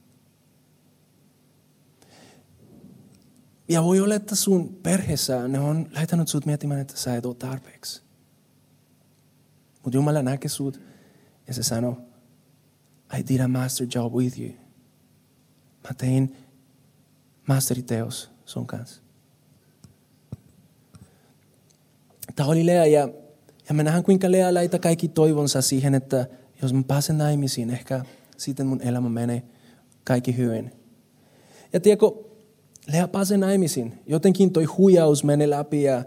Ja 3.71 3.83
voi 3.83 3.99
olla, 3.99 4.15
että 4.15 4.35
sun 4.35 4.75
perheessä 4.83 5.47
ne 5.47 5.59
on 5.59 5.89
laittanut 5.95 6.27
sut 6.27 6.45
miettimään, 6.45 6.79
että 6.79 6.97
sä 6.97 7.15
et 7.15 7.25
ole 7.25 7.35
tarpeeksi. 7.35 8.01
Mutta 9.83 9.97
Jumala 9.97 10.21
näkee 10.21 10.49
sut 10.49 10.81
ja 11.47 11.53
se 11.53 11.63
sanoo, 11.63 11.97
I 13.19 13.23
did 13.27 13.39
a 13.39 13.47
master 13.47 13.87
job 13.95 14.13
with 14.13 14.39
you. 14.39 14.49
Mä 15.83 15.93
tein 15.97 16.35
masteriteos 17.47 18.31
sun 18.45 18.67
kanssa. 18.67 19.01
Tämä 22.35 22.49
oli 22.49 22.65
Lea 22.65 22.85
ja, 22.85 23.09
ja 23.69 23.73
me 23.73 23.83
nähdään 23.83 24.03
kuinka 24.03 24.31
Lea 24.31 24.53
laita 24.53 24.79
kaikki 24.79 25.07
toivonsa 25.07 25.61
siihen, 25.61 25.95
että 25.95 26.27
jos 26.61 26.73
mä 26.73 26.83
pääsen 26.83 27.17
naimisiin, 27.17 27.69
ehkä 27.69 28.05
sitten 28.37 28.67
mun 28.67 28.81
elämä 28.81 29.09
menee 29.09 29.43
kaikki 30.03 30.37
hyvin. 30.37 30.71
Ja 31.73 31.79
tiedätkö, 31.79 32.30
Lea 32.87 33.07
pääsee 33.07 33.37
naimisiin. 33.37 33.99
Jotenkin 34.07 34.51
toi 34.51 34.63
huijaus 34.63 35.23
menee 35.23 35.49
läpi 35.49 35.83
ja, 35.83 36.03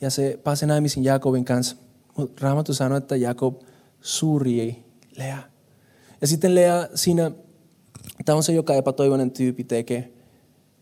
ja 0.00 0.10
se 0.10 0.38
pääsee 0.44 0.68
naimisiin 0.68 1.04
Jakobin 1.04 1.44
kanssa. 1.44 1.76
Mutta 2.16 2.46
Raamattu 2.46 2.74
sanoi, 2.74 2.98
että 2.98 3.16
Jakob 3.16 3.60
surjii 4.00 4.84
Lea. 5.16 5.38
Ja 6.20 6.26
sitten 6.26 6.54
Lea 6.54 6.88
siinä, 6.94 7.30
tämä 8.24 8.36
on 8.36 8.42
se, 8.42 8.52
joka 8.52 8.74
epätoivoinen 8.74 9.30
tyyppi 9.30 9.64
tekee. 9.64 10.12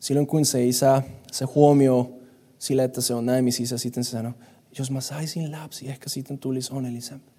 Silloin 0.00 0.26
kun 0.26 0.44
se 0.44 0.72
saa 0.72 1.02
se 1.32 1.44
huomio 1.44 2.12
sillä, 2.58 2.84
että 2.84 3.00
se 3.00 3.14
on 3.14 3.26
naimisissa, 3.26 3.78
sitten 3.78 4.04
se 4.04 4.10
sanoo, 4.10 4.32
jos 4.78 4.90
mä 4.90 5.00
saisin 5.00 5.52
lapsi, 5.52 5.88
ehkä 5.88 6.08
siitä 6.08 6.36
tulisi 6.36 6.72
onnellisempi. 6.74 7.32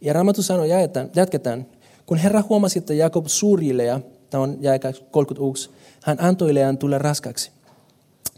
Ja 0.00 0.12
Raamattu 0.12 0.42
sanoi, 0.42 0.68
jatketaan. 1.14 1.66
Kun 2.06 2.18
Herra 2.18 2.42
huomasi, 2.48 2.78
että 2.78 2.94
Jakob 2.94 3.26
suuri 3.26 3.76
Lea, 3.76 4.00
tämä 4.30 4.42
on 4.42 4.58
jae 4.60 4.80
31, 5.10 5.70
hän 6.06 6.16
antoi 6.20 6.54
Lean 6.54 6.78
tulla 6.78 6.98
raskaksi. 6.98 7.50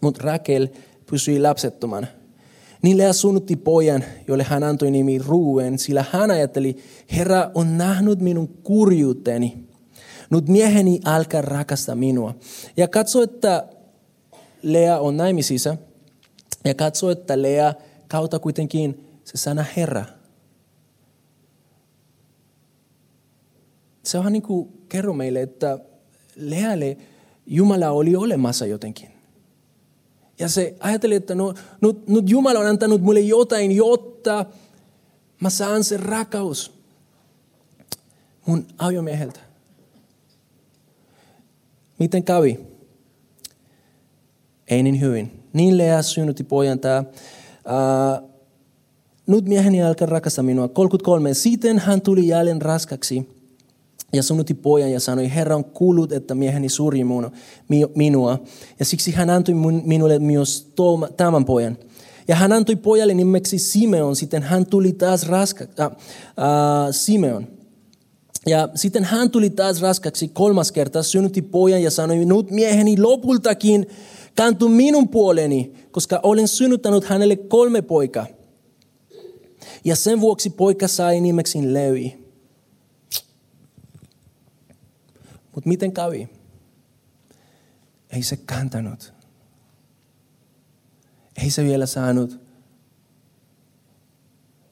Mutta 0.03 0.21
Rakel 0.25 0.69
pysyi 1.11 1.41
lapsettomana. 1.41 2.07
Niin 2.83 2.99
Lea 2.99 3.13
sunnutti 3.13 3.57
pojan, 3.57 4.05
jolle 4.29 4.43
hän 4.45 4.63
antoi 4.63 4.91
nimi 4.91 5.19
Ruuen, 5.19 5.79
sillä 5.79 6.05
hän 6.13 6.31
ajatteli, 6.31 6.77
Herra 7.13 7.51
on 7.55 7.79
nähnyt 7.79 8.21
minun 8.21 8.49
kurjuuteni. 8.49 9.69
Nyt 10.31 10.49
mieheni 10.49 11.01
alkaa 11.05 11.43
rakastaa 11.43 11.95
minua. 11.95 12.35
Ja 12.77 12.89
katso, 12.89 13.23
että 13.23 13.69
Lea 14.63 14.99
on 14.99 15.17
naimisissa. 15.17 15.77
Ja 16.65 16.75
katso, 16.75 17.11
että 17.11 17.43
Lea 17.43 17.75
kautta 18.09 18.39
kuitenkin 18.39 19.07
se 19.25 19.37
sana 19.37 19.65
Herra. 19.77 20.05
Se 24.03 24.19
on 24.19 24.33
niin 24.33 24.43
kuin 24.43 24.69
kerro 24.89 25.13
meille, 25.13 25.43
että 25.43 25.79
Lealle 26.37 26.97
Jumala 27.51 27.91
oli 27.91 28.17
olemassa 28.17 28.67
jotenkin. 28.67 29.09
Ja 30.39 30.49
se 30.49 30.75
ajatteli, 30.81 31.15
että 31.15 31.35
no, 31.35 31.55
nyt, 31.81 32.09
nyt 32.09 32.31
Jumala 32.31 32.59
on 32.59 32.67
antanut 32.67 33.03
mulle 33.03 33.21
jotain, 33.21 33.73
jotta 33.73 34.45
mä 35.41 35.51
saan 35.51 35.85
sen 35.85 36.01
rakaus 36.01 36.73
mun 38.47 38.67
aviomieheltä. 38.79 39.41
Miten 41.99 42.25
kävi? 42.25 42.61
Ei 44.69 44.83
niin 44.83 45.01
hyvin. 45.01 45.45
Niin 45.53 45.79
Lea 45.79 46.03
synnytti 46.03 46.45
pojan 46.45 46.79
tämä. 46.79 46.99
Uh, 47.01 48.29
nyt 49.27 49.45
mieheni 49.45 49.83
alkaa 49.83 50.07
rakastaa 50.07 50.43
minua. 50.45 50.69
33. 50.69 51.35
Sitten 51.35 51.79
hän 51.79 52.01
tuli 52.01 52.29
jälleen 52.29 52.63
raskaksi 52.63 53.38
ja 54.13 54.23
sunnutti 54.23 54.55
pojan 54.55 54.93
ja 54.93 55.01
sanoi, 55.01 55.35
Herra 55.35 55.57
on 55.57 55.65
kuullut, 55.65 56.13
että 56.13 56.35
mieheni 56.35 56.69
suri 56.69 57.01
minua. 57.95 58.39
Ja 58.79 58.85
siksi 58.85 59.13
hän 59.13 59.31
antoi 59.31 59.55
minulle 59.85 60.19
myös 60.19 60.73
tämän 61.17 61.45
pojan. 61.45 61.79
Ja 62.29 62.37
hän 62.37 62.53
antoi 62.53 62.77
pojalle 62.77 63.15
nimeksi 63.15 63.59
Simeon, 63.59 64.17
sitten 64.17 64.43
hän 64.43 64.67
tuli 64.67 64.93
taas 64.93 65.29
raska, 65.29 65.65
äh, 65.81 65.87
äh, 65.87 65.93
Simeon. 66.91 67.47
Ja 68.47 68.69
sitten 68.75 69.05
hän 69.05 69.31
tuli 69.31 69.51
taas 69.51 69.81
raskaksi 69.81 70.29
kolmas 70.29 70.73
kerta, 70.73 71.03
synnytti 71.03 71.43
pojan 71.43 71.83
ja 71.83 71.91
sanoi, 71.91 72.25
nyt 72.25 72.51
mieheni 72.51 73.01
lopultakin 73.01 73.87
kantu 74.37 74.69
minun 74.69 75.09
puoleni, 75.09 75.73
koska 75.91 76.21
olen 76.23 76.49
synnyttänyt 76.49 77.05
hänelle 77.05 77.37
kolme 77.37 77.83
poikaa. 77.83 78.27
Ja 79.85 79.97
sen 79.97 80.21
vuoksi 80.21 80.51
poika 80.51 80.89
sai 80.89 81.21
nimeksi 81.21 81.75
Levi. 81.75 82.28
Mutta 85.59 85.69
miten 85.69 85.93
kävi? 85.93 86.29
Ei 88.11 88.23
se 88.23 88.37
kantanut. 88.37 89.15
Ei 91.43 91.51
se 91.51 91.65
vielä 91.65 91.87
saanut 91.87 92.41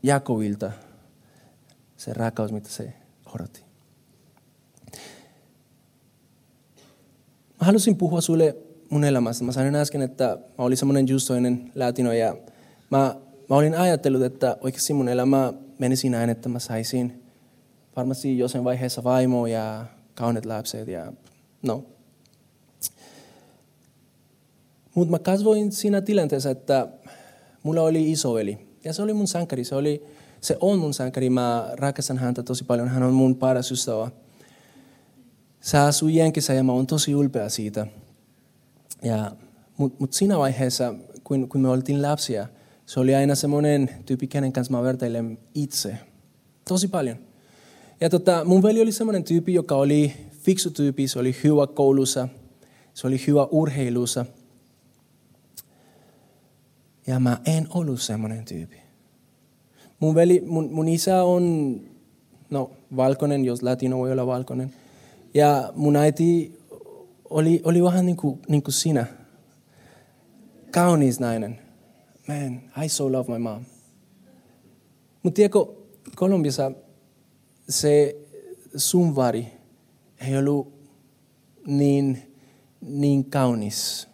Jakovilta 0.02 0.72
se 1.96 2.12
rakkaus, 2.12 2.52
mitä 2.52 2.68
se 2.68 2.92
odotti. 3.34 3.62
Mä 7.60 7.66
halusin 7.66 7.96
puhua 7.96 8.20
sulle 8.20 8.56
mun 8.90 9.04
elämästä. 9.04 9.44
Mä 9.44 9.52
sanoin 9.52 9.74
äsken, 9.74 10.02
että 10.02 10.38
mä 10.58 10.64
olin 10.64 10.76
semmoinen 10.76 11.08
justoinen 11.08 11.72
latino 11.74 12.12
ja 12.12 12.36
mä, 12.90 13.16
mä 13.50 13.56
olin 13.56 13.74
ajatellut, 13.74 14.22
että 14.22 14.56
oikeasti 14.60 14.92
mun 14.92 15.08
elämä 15.08 15.52
menisi 15.78 16.08
näin, 16.08 16.30
että 16.30 16.48
mä 16.48 16.58
saisin 16.58 17.22
varmasti 17.96 18.38
jossain 18.38 18.64
vaiheessa 18.64 19.04
vaimo 19.04 19.46
ja 19.46 19.86
kauneet 20.16 20.46
lapset 20.46 20.88
ja 20.88 21.12
no. 21.62 21.84
Mutta 24.94 25.10
mä 25.10 25.18
kasvoin 25.18 25.72
siinä 25.72 26.00
tilanteessa, 26.00 26.50
että 26.50 26.88
mulla 27.62 27.82
oli 27.82 28.10
isoveli. 28.10 28.58
Ja 28.84 28.92
se 28.92 29.02
oli 29.02 29.12
mun 29.12 29.28
sankari. 29.28 29.64
Se, 29.64 29.74
oli, 29.74 30.06
se 30.40 30.56
on 30.60 30.78
mun 30.78 30.94
sankari. 30.94 31.30
Mä 31.30 31.70
rakastan 31.72 32.18
häntä 32.18 32.42
tosi 32.42 32.64
paljon. 32.64 32.88
Hän 32.88 33.02
on 33.02 33.14
mun 33.14 33.36
paras 33.36 33.72
ystävä. 33.72 34.10
Se 35.60 35.78
asuu 35.78 36.08
Jenkissä 36.08 36.52
ja 36.52 36.64
mä 36.64 36.72
oon 36.72 36.86
tosi 36.86 37.12
ylpeä 37.12 37.48
siitä. 37.48 37.86
Ja, 39.02 39.32
Mutta 39.76 39.96
mut 40.00 40.12
siinä 40.12 40.38
vaiheessa, 40.38 40.94
kun, 41.24 41.48
kun 41.48 41.60
me 41.60 41.68
oltiin 41.68 42.02
lapsia, 42.02 42.46
se 42.86 43.00
oli 43.00 43.14
aina 43.14 43.34
semmoinen 43.34 43.90
tyyppi, 44.06 44.26
kenen 44.26 44.52
kanssa 44.52 44.72
mä 44.72 44.82
vertailen 44.82 45.38
itse. 45.54 45.98
Tosi 46.68 46.88
paljon. 46.88 47.25
Ja 48.00 48.10
tota, 48.10 48.44
mun 48.44 48.62
veli 48.62 48.82
oli 48.82 48.92
semmoinen 48.92 49.24
tyyppi, 49.24 49.54
joka 49.54 49.74
oli 49.74 50.12
fiksu 50.32 50.70
tyyppi, 50.70 51.08
se 51.08 51.18
oli 51.18 51.36
hyvä 51.44 51.66
koulussa, 51.66 52.28
se 52.94 53.06
oli 53.06 53.20
hyvä 53.26 53.44
urheilussa. 53.50 54.26
Ja 57.06 57.20
mä 57.20 57.40
en 57.46 57.66
ollut 57.70 58.00
semmoinen 58.00 58.44
tyyppi. 58.44 58.76
Mun, 60.00 60.14
veli, 60.14 60.42
mun, 60.46 60.72
mun 60.72 60.88
isä 60.88 61.22
on, 61.22 61.80
no, 62.50 62.70
valkoinen, 62.96 63.44
jos 63.44 63.62
latino 63.62 63.98
voi 63.98 64.12
olla 64.12 64.26
valkoinen. 64.26 64.74
Ja 65.34 65.72
mun 65.74 65.96
äiti 65.96 66.58
oli, 67.30 67.60
oli 67.64 67.82
vähän 67.82 68.06
niin 68.06 68.16
kuin, 68.16 68.38
niin 68.48 68.62
kuin 68.62 68.74
sinä. 68.74 69.06
Kaunis 70.70 71.20
nainen. 71.20 71.58
Man, 72.28 72.60
I 72.84 72.88
so 72.88 73.12
love 73.12 73.32
my 73.32 73.38
mom. 73.38 73.64
Mutta 75.22 75.36
tiedätkö, 75.36 75.58
Kolumbiassa 76.16 76.72
se 77.68 78.16
sun 78.76 79.16
vari 79.16 79.46
ei 80.20 80.36
ollut 80.38 80.72
niin, 81.66 82.34
niin 82.80 83.24
kaunis. 83.24 84.08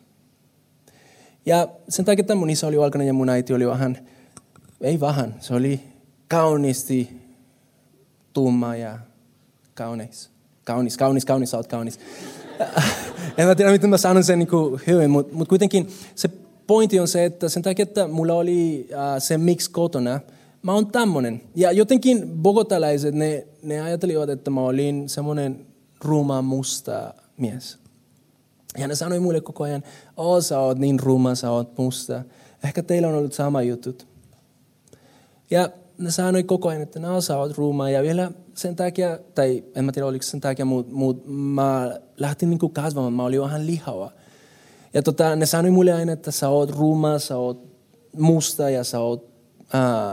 Ja 1.47 1.69
sen 1.89 2.05
takia, 2.05 2.21
että 2.21 2.35
mun 2.35 2.51
isä 2.51 2.67
oli 2.67 2.79
valkoinen 2.79 3.07
ja 3.07 3.13
mun 3.13 3.29
äiti 3.29 3.55
oli 3.55 3.67
vähän, 3.67 4.09
ei 4.81 5.01
vähän, 5.01 5.35
se 5.41 5.55
oli 5.55 5.81
kauniisti 6.29 7.23
tumma 8.33 8.77
ja 8.77 8.99
kaunis. 9.75 10.31
Kaunis, 10.65 10.97
kaunis, 10.97 11.25
kaunis, 11.25 11.51
sä 11.51 11.57
oot 11.57 11.67
kaunis. 11.67 12.01
en 13.39 13.47
mä 13.47 13.55
tiedä, 13.55 13.73
miten 13.73 13.91
mä 13.91 13.97
sanon 13.97 14.25
sen 14.25 14.39
niin 14.39 14.49
hyvin, 14.87 15.11
mutta 15.11 15.35
mut 15.35 15.49
kuitenkin 15.49 15.89
se 16.15 16.31
pointti 16.67 17.01
on 17.01 17.09
se, 17.09 17.25
että 17.25 17.49
sen 17.49 17.63
takia, 17.63 17.83
että 17.83 18.09
mulla 18.09 18.35
oli 18.35 18.89
uh, 18.91 19.23
se 19.23 19.39
mix 19.39 19.69
kotona, 19.69 20.21
mä 20.63 20.75
oon 20.75 20.87
tämmönen. 20.87 21.43
Ja 21.55 21.73
jotenkin 21.73 22.29
bogotalaiset, 22.43 23.15
ne, 23.15 23.47
ne 23.63 23.81
ajattelivat, 23.81 24.31
että 24.31 24.51
mä 24.51 24.61
olin 24.61 25.09
semmoinen 25.09 25.67
ruma 26.01 26.43
musta 26.43 27.15
mies. 27.37 27.79
Ja 28.79 28.89
ne 28.89 28.95
sanoi 28.95 29.21
mulle 29.21 29.41
koko 29.41 29.65
ajan, 29.65 29.83
oo 30.17 30.41
sä 30.41 30.61
oot 30.61 30.79
niin 30.79 31.01
ruma, 31.01 31.35
sä 31.35 31.51
oot 31.51 31.79
musta. 31.79 32.23
Ehkä 32.65 32.83
teillä 32.83 33.09
on 33.09 33.15
ollut 33.15 33.33
sama 33.33 33.63
jutut. 33.63 34.07
Ja 35.51 35.71
ne 35.99 36.11
sanoi 36.11 36.43
koko 36.43 36.69
ajan, 36.69 36.83
että 36.83 37.01
no 37.01 37.21
sä 37.21 37.39
oot 37.39 37.59
ruma. 37.59 37.91
Ja 37.91 38.03
vielä 38.03 38.31
sen 38.55 38.77
takia, 38.77 39.19
tai 39.35 39.65
en 39.75 39.85
mä 39.85 39.93
tiedä 39.93 40.07
oliko 40.07 40.23
sen 40.23 40.41
takia, 40.41 40.65
mutta 40.65 40.95
mut, 40.95 41.23
mä 41.27 41.99
lähtin 42.17 42.51
niinku 42.51 42.69
kasvamaan, 42.69 43.13
mä 43.13 43.25
olin 43.25 43.41
vähän 43.41 43.67
lihava. 43.67 44.11
Ja 44.95 45.03
tota, 45.03 45.37
ne 45.37 45.47
sanoi 45.47 45.71
mulle 45.71 45.93
aina, 45.93 46.13
että 46.13 46.31
sä 46.31 46.49
oot 46.49 46.71
ruma, 46.71 47.19
sä 47.19 47.37
oot 47.37 47.67
musta 48.19 48.71
ja 48.71 48.85
sä 48.85 49.01
oot 49.01 49.32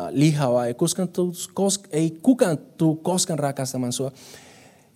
lihava. 0.10 0.66
Ei, 0.66 0.76
tuu, 1.14 1.34
kos, 1.54 1.84
ei 1.92 2.20
kukaan 2.22 2.58
tule 2.58 2.98
koskaan 3.02 3.40
rakastamaan 3.40 3.94
sua. 3.94 4.12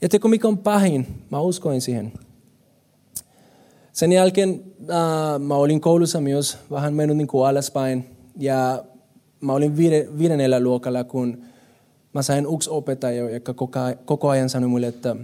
Ja 0.01 0.09
teko 0.09 0.27
mikä 0.27 0.47
on 0.47 0.57
pahin? 0.57 1.07
Mä 1.29 1.39
uskoin 1.39 1.81
siihen. 1.81 2.13
Sen 3.91 4.11
jälkeen 4.11 4.63
äh, 4.81 5.39
mä 5.39 5.55
olin 5.55 5.81
koulussa 5.81 6.21
myös 6.21 6.57
vähän 6.71 6.93
mennyt 6.93 7.17
niin 7.17 7.27
kuin 7.27 7.47
alaspäin. 7.47 8.05
Ja 8.37 8.83
mä 9.41 9.53
olin 9.53 9.77
viide, 9.77 10.07
viidennellä 10.17 10.59
luokalla, 10.59 11.03
kun 11.03 11.43
mä 12.13 12.21
sain 12.21 12.47
yksi 12.55 12.69
opettaja, 12.69 13.29
joka 13.29 13.53
koko, 13.53 13.79
koko 14.05 14.29
ajan 14.29 14.49
sanoi 14.49 14.69
mulle, 14.69 14.87
että 14.87 15.15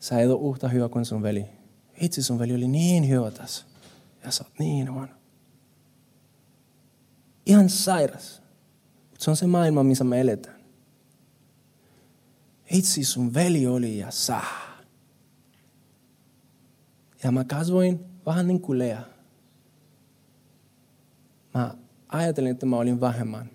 sä 0.00 0.20
et 0.20 0.30
ole 0.30 0.50
yhtä 0.50 0.68
hyvä 0.68 0.88
kuin 0.88 1.04
sun 1.04 1.22
veli. 1.22 1.44
Itse 2.00 2.22
sun 2.22 2.38
veli 2.38 2.54
oli 2.54 2.68
niin 2.68 3.08
hyvä 3.08 3.30
tässä. 3.30 3.64
Ja 4.24 4.30
sä 4.30 4.44
oot 4.44 4.58
niin 4.58 4.92
huono. 4.92 5.21
Ihan 7.46 7.68
sairas. 7.68 8.42
Se 9.18 9.30
on 9.30 9.36
se 9.36 9.46
maailma, 9.46 9.82
missä 9.82 10.04
me 10.04 10.20
eletään. 10.20 10.60
Itse 12.70 13.04
sun 13.04 13.34
veli 13.34 13.66
oli 13.66 13.98
ja 13.98 14.10
saa. 14.10 14.72
Ja 17.24 17.32
mä 17.32 17.44
kasvoin 17.44 18.00
vähän 18.26 18.46
niin 18.46 18.60
kuin 18.60 18.78
Lea. 18.78 19.02
Mä 21.54 21.74
ajattelin, 22.08 22.50
että 22.50 22.66
mä 22.66 22.76
olin 22.76 23.00
vähemmän. 23.00 23.50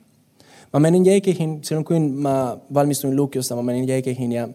Mä 0.73 0.79
menin 0.79 1.05
Jeikehin, 1.05 1.63
silloin 1.63 1.85
kun 1.85 2.11
mä 2.11 2.57
valmistuin 2.73 3.15
lukiosta, 3.15 3.55
mä 3.55 3.63
menin 3.63 3.87
Jeikehin 3.87 4.31
ja, 4.31 4.49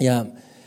ja 0.00 0.26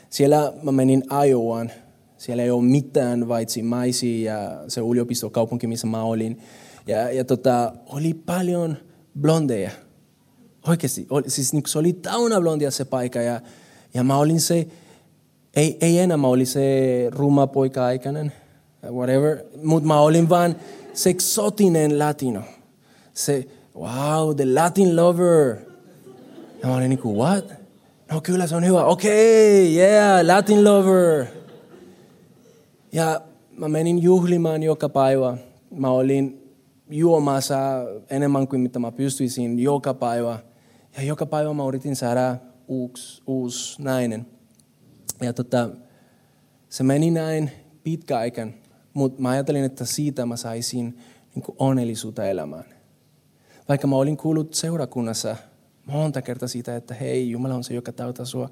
siellä 0.09 0.53
mä 0.63 0.71
menin 0.71 1.03
Iowaan. 1.27 1.71
Siellä 2.17 2.43
ei 2.43 2.51
ole 2.51 2.63
mitään 2.63 3.27
vaitsi 3.27 3.63
maisia 3.63 4.34
ja 4.34 4.63
se 4.67 4.82
yliopistokaupunki, 4.82 5.67
missä 5.67 5.88
mä 5.88 6.03
olin. 6.03 6.41
Ja, 6.89 7.11
ja 7.11 7.25
tota, 7.25 7.73
oli 7.85 8.13
paljon 8.13 8.77
blondeja. 9.21 9.71
Oikeasti, 10.67 11.07
oli, 11.09 11.23
siis 11.29 11.53
niin 11.53 11.63
se 11.67 11.79
oli 11.79 11.93
täynnä 11.93 12.41
blondia 12.41 12.71
se 12.71 12.85
paikka 12.85 13.21
ja, 13.21 13.41
ja 13.93 14.03
mä 14.03 14.17
olin 14.17 14.41
se, 14.41 14.67
ei, 15.55 15.77
ei 15.81 15.99
enää 15.99 16.17
mä 16.17 16.27
olin 16.27 16.47
se 16.47 16.61
ruma 17.11 17.47
poika 17.47 17.85
aikainen, 17.85 18.31
whatever, 18.91 19.37
mutta 19.63 19.87
mä 19.87 19.99
olin 19.99 20.29
vaan 20.29 20.55
Se 20.93 21.09
eksotinen 21.09 21.99
latino. 21.99 22.41
Se, 23.13 23.47
wow, 23.75 24.35
the 24.35 24.45
Latin 24.53 24.95
lover. 24.95 25.55
Ja 26.61 26.67
mä 26.67 26.75
olin 26.75 26.89
niinku, 26.89 27.17
what? 27.17 27.45
No 28.11 28.21
kyllä 28.21 28.47
se 28.47 28.55
on 28.55 28.65
hyvä. 28.65 28.85
Okei, 28.85 29.75
okay, 29.75 29.85
yeah, 29.85 30.25
Latin 30.25 30.63
lover. 30.63 31.25
Ja 32.91 33.21
mä 33.57 33.67
menin 33.67 34.03
juhlimaan 34.03 34.63
joka 34.63 34.89
päivä. 34.89 35.37
Mä 35.71 35.89
olin 35.89 36.38
juomassa 36.89 37.57
enemmän 38.09 38.47
kuin 38.47 38.61
mitä 38.61 38.79
mä 38.79 38.91
pystyisin 38.91 39.59
joka 39.59 39.93
päivä. 39.93 40.39
Ja 40.97 41.03
joka 41.03 41.25
päivä 41.25 41.53
mä 41.53 41.67
yritin 41.67 41.95
saada 41.95 42.37
uusi, 42.67 43.23
uusi 43.27 43.81
nainen. 43.81 44.25
Ja 45.21 45.33
tota, 45.33 45.69
se 46.69 46.83
meni 46.83 47.11
näin 47.11 47.51
pitkä 47.83 48.17
aikaan, 48.17 48.53
mutta 48.93 49.21
mä 49.21 49.29
ajattelin, 49.29 49.63
että 49.63 49.85
siitä 49.85 50.25
mä 50.25 50.35
saisin 50.35 50.97
niin 51.35 51.43
onnellisuutta 51.57 52.25
elämään. 52.25 52.65
Vaikka 53.69 53.87
mä 53.87 53.95
olin 53.95 54.17
kuullut 54.17 54.53
seurakunnassa 54.53 55.35
monta 55.85 56.21
kertaa 56.21 56.47
siitä, 56.47 56.75
että 56.75 56.93
hei, 56.93 57.31
Jumala 57.31 57.55
on 57.55 57.63
se, 57.63 57.73
joka 57.73 57.91
täyttää 57.91 58.25
sua. 58.25 58.49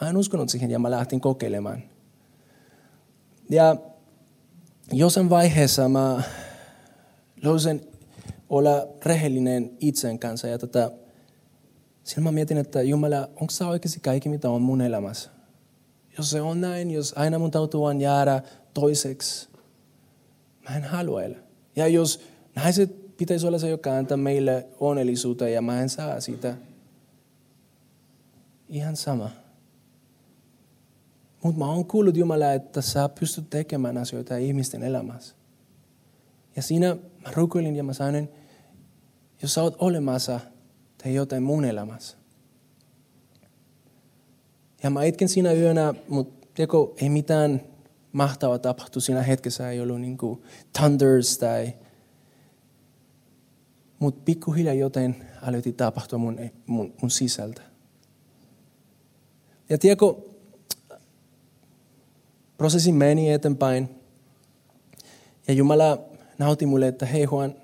Mä 0.00 0.08
en 0.08 0.16
uskonut 0.16 0.48
siihen 0.48 0.70
ja 0.70 0.78
mä 0.78 0.90
lähtin 0.90 1.20
kokeilemaan. 1.20 1.82
Ja 3.50 3.76
jossain 4.92 5.30
vaiheessa 5.30 5.88
mä 5.88 6.22
löysin 7.42 7.80
olla 8.48 8.88
rehellinen 9.04 9.70
itsen 9.80 10.18
kanssa 10.18 10.48
ja 10.48 10.58
tota, 10.58 10.90
silloin 12.04 12.24
mä 12.24 12.32
mietin, 12.32 12.58
että 12.58 12.82
Jumala, 12.82 13.20
onko 13.20 13.50
sä 13.50 13.68
oikeasti 13.68 14.00
kaikki, 14.00 14.28
mitä 14.28 14.50
on 14.50 14.62
mun 14.62 14.80
elämässä? 14.80 15.30
Jos 16.18 16.30
se 16.30 16.40
on 16.40 16.60
näin, 16.60 16.90
jos 16.90 17.14
aina 17.16 17.38
mun 17.38 17.50
täytyy 17.50 17.80
vaan 17.80 18.00
jäädä 18.00 18.42
toiseksi, 18.74 19.48
mä 20.68 20.76
en 20.76 20.84
halua 20.84 21.22
elää. 21.22 21.40
Ja 21.76 21.86
jos 21.86 22.20
naiset 22.56 23.16
pitäisi 23.16 23.46
olla 23.46 23.58
se, 23.58 23.68
joka 23.68 23.96
antaa 23.96 24.16
meille 24.16 24.66
onnellisuutta 24.80 25.48
ja 25.48 25.62
mä 25.62 25.82
en 25.82 25.88
saa 25.88 26.20
sitä, 26.20 26.56
ihan 28.68 28.96
sama. 28.96 29.30
Mutta 31.42 31.58
mä 31.58 31.66
oon 31.66 31.84
kuullut 31.84 32.16
Jumala, 32.16 32.52
että 32.52 32.82
sä 32.82 33.08
pystyt 33.08 33.50
tekemään 33.50 33.98
asioita 33.98 34.36
ihmisten 34.36 34.82
elämässä. 34.82 35.37
Ja 36.58 36.62
siinä 36.62 36.94
mä 36.94 37.30
rukoilin 37.32 37.76
ja 37.76 37.84
mä 37.84 37.92
sanoin, 37.92 38.28
jos 39.42 39.54
sä 39.54 39.62
oot 39.62 39.76
olemassa, 39.78 40.40
tee 41.02 41.12
jotain 41.12 41.42
mun 41.42 41.64
elämässä. 41.64 42.16
Ja 44.82 44.90
mä 44.90 45.04
itken 45.04 45.28
siinä 45.28 45.52
yönä, 45.52 45.94
mutta 46.08 46.48
teko, 46.54 46.94
ei 46.96 47.08
mitään 47.08 47.60
mahtavaa 48.12 48.58
tapahtu 48.58 49.00
siinä 49.00 49.22
hetkessä, 49.22 49.70
ei 49.70 49.80
ollut 49.80 50.00
niin 50.00 50.18
kuin 50.18 50.42
thunders 50.78 51.38
tai... 51.38 51.72
Mutta 53.98 54.20
pikkuhiljaa 54.24 54.74
jotain 54.74 55.24
aloitti 55.42 55.72
tapahtua 55.72 56.18
mun, 56.18 56.38
mun, 56.66 56.94
mun 57.02 57.10
sisältä. 57.10 57.62
Ja 59.68 59.78
tiedätkö, 59.78 60.14
prosessi 62.56 62.92
meni 62.92 63.32
eteenpäin. 63.32 63.88
Ja 65.48 65.54
Jumala 65.54 66.07
nauti 66.38 66.66
mulle, 66.66 66.88
että 66.88 67.06
hei 67.06 67.22
Juan, 67.30 67.54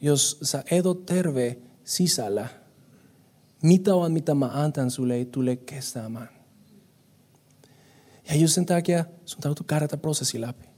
jos 0.00 0.38
sä 0.42 0.64
et 0.70 0.86
ole 0.86 0.96
terve 1.06 1.58
sisällä, 1.84 2.48
mitä 3.62 3.94
on, 3.94 4.12
mitä 4.12 4.34
mä 4.34 4.50
antan 4.52 4.90
sulle, 4.90 5.14
ei 5.14 5.24
tule 5.24 5.56
kestämään. 5.56 6.28
Ja 8.30 8.36
just 8.36 8.54
sen 8.54 8.66
takia 8.66 9.04
sun 9.24 9.40
täytyy 9.40 9.64
käydä 9.66 9.96
prosessi 9.96 10.40
läpi. 10.40 10.68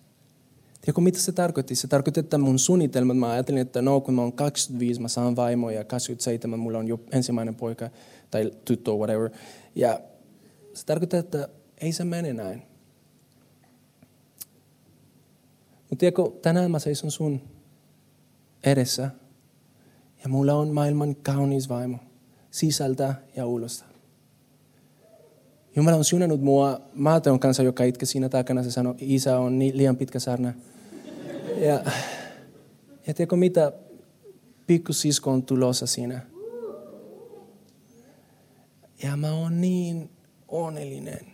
Tiedätkö, 0.80 1.00
mitä 1.00 1.18
se 1.18 1.32
tarkoitti? 1.32 1.74
Se 1.74 1.88
tarkoitti, 1.88 2.20
että 2.20 2.38
mun 2.38 2.58
suunnitelmat, 2.58 3.18
mä 3.18 3.30
ajattelin, 3.30 3.60
että 3.60 3.82
no, 3.82 4.00
kun 4.00 4.14
mä 4.14 4.22
oon 4.22 4.32
25, 4.32 5.00
mä 5.00 5.08
saan 5.08 5.36
vaimo 5.36 5.70
ja 5.70 5.84
27, 5.84 6.58
mulla 6.58 6.78
on 6.78 6.88
jo 6.88 7.00
ensimmäinen 7.12 7.54
poika 7.54 7.90
tai 8.30 8.50
tyttö, 8.64 8.90
whatever. 8.90 9.30
Ja 9.74 10.00
se 10.74 10.86
tarkoittaa, 10.86 11.20
että 11.20 11.48
ei 11.78 11.92
se 11.92 12.04
mene 12.04 12.32
näin. 12.32 12.69
Mutta 15.90 16.00
tiedätkö, 16.00 16.22
tänään 16.42 16.70
mä 16.70 16.78
seison 16.78 17.10
sun 17.10 17.40
edessä 18.64 19.10
ja 20.22 20.28
mulla 20.28 20.54
on 20.54 20.68
maailman 20.68 21.16
kaunis 21.16 21.68
vaimo 21.68 21.98
sisältä 22.50 23.14
ja 23.36 23.46
ulosta. 23.46 23.84
Jumala 25.76 25.96
on 25.96 26.04
siunannut 26.04 26.40
mua 26.40 26.80
Maateon 26.94 27.40
kanssa, 27.40 27.62
joka 27.62 27.84
itke 27.84 28.06
siinä 28.06 28.28
takana. 28.28 28.62
Se 28.62 28.70
sanoi, 28.70 28.94
isä 28.98 29.38
on 29.38 29.58
niin 29.58 29.76
liian 29.76 29.96
pitkä 29.96 30.18
sarna. 30.18 30.52
Ja, 31.56 31.84
ja 33.06 33.14
tiedätkö 33.14 33.36
mitä? 33.36 33.72
Pikkusisko 34.66 35.30
on 35.30 35.42
tulossa 35.42 35.86
siinä. 35.86 36.20
Ja 39.02 39.16
mä 39.16 39.32
oon 39.32 39.60
niin 39.60 40.10
onnellinen. 40.48 41.26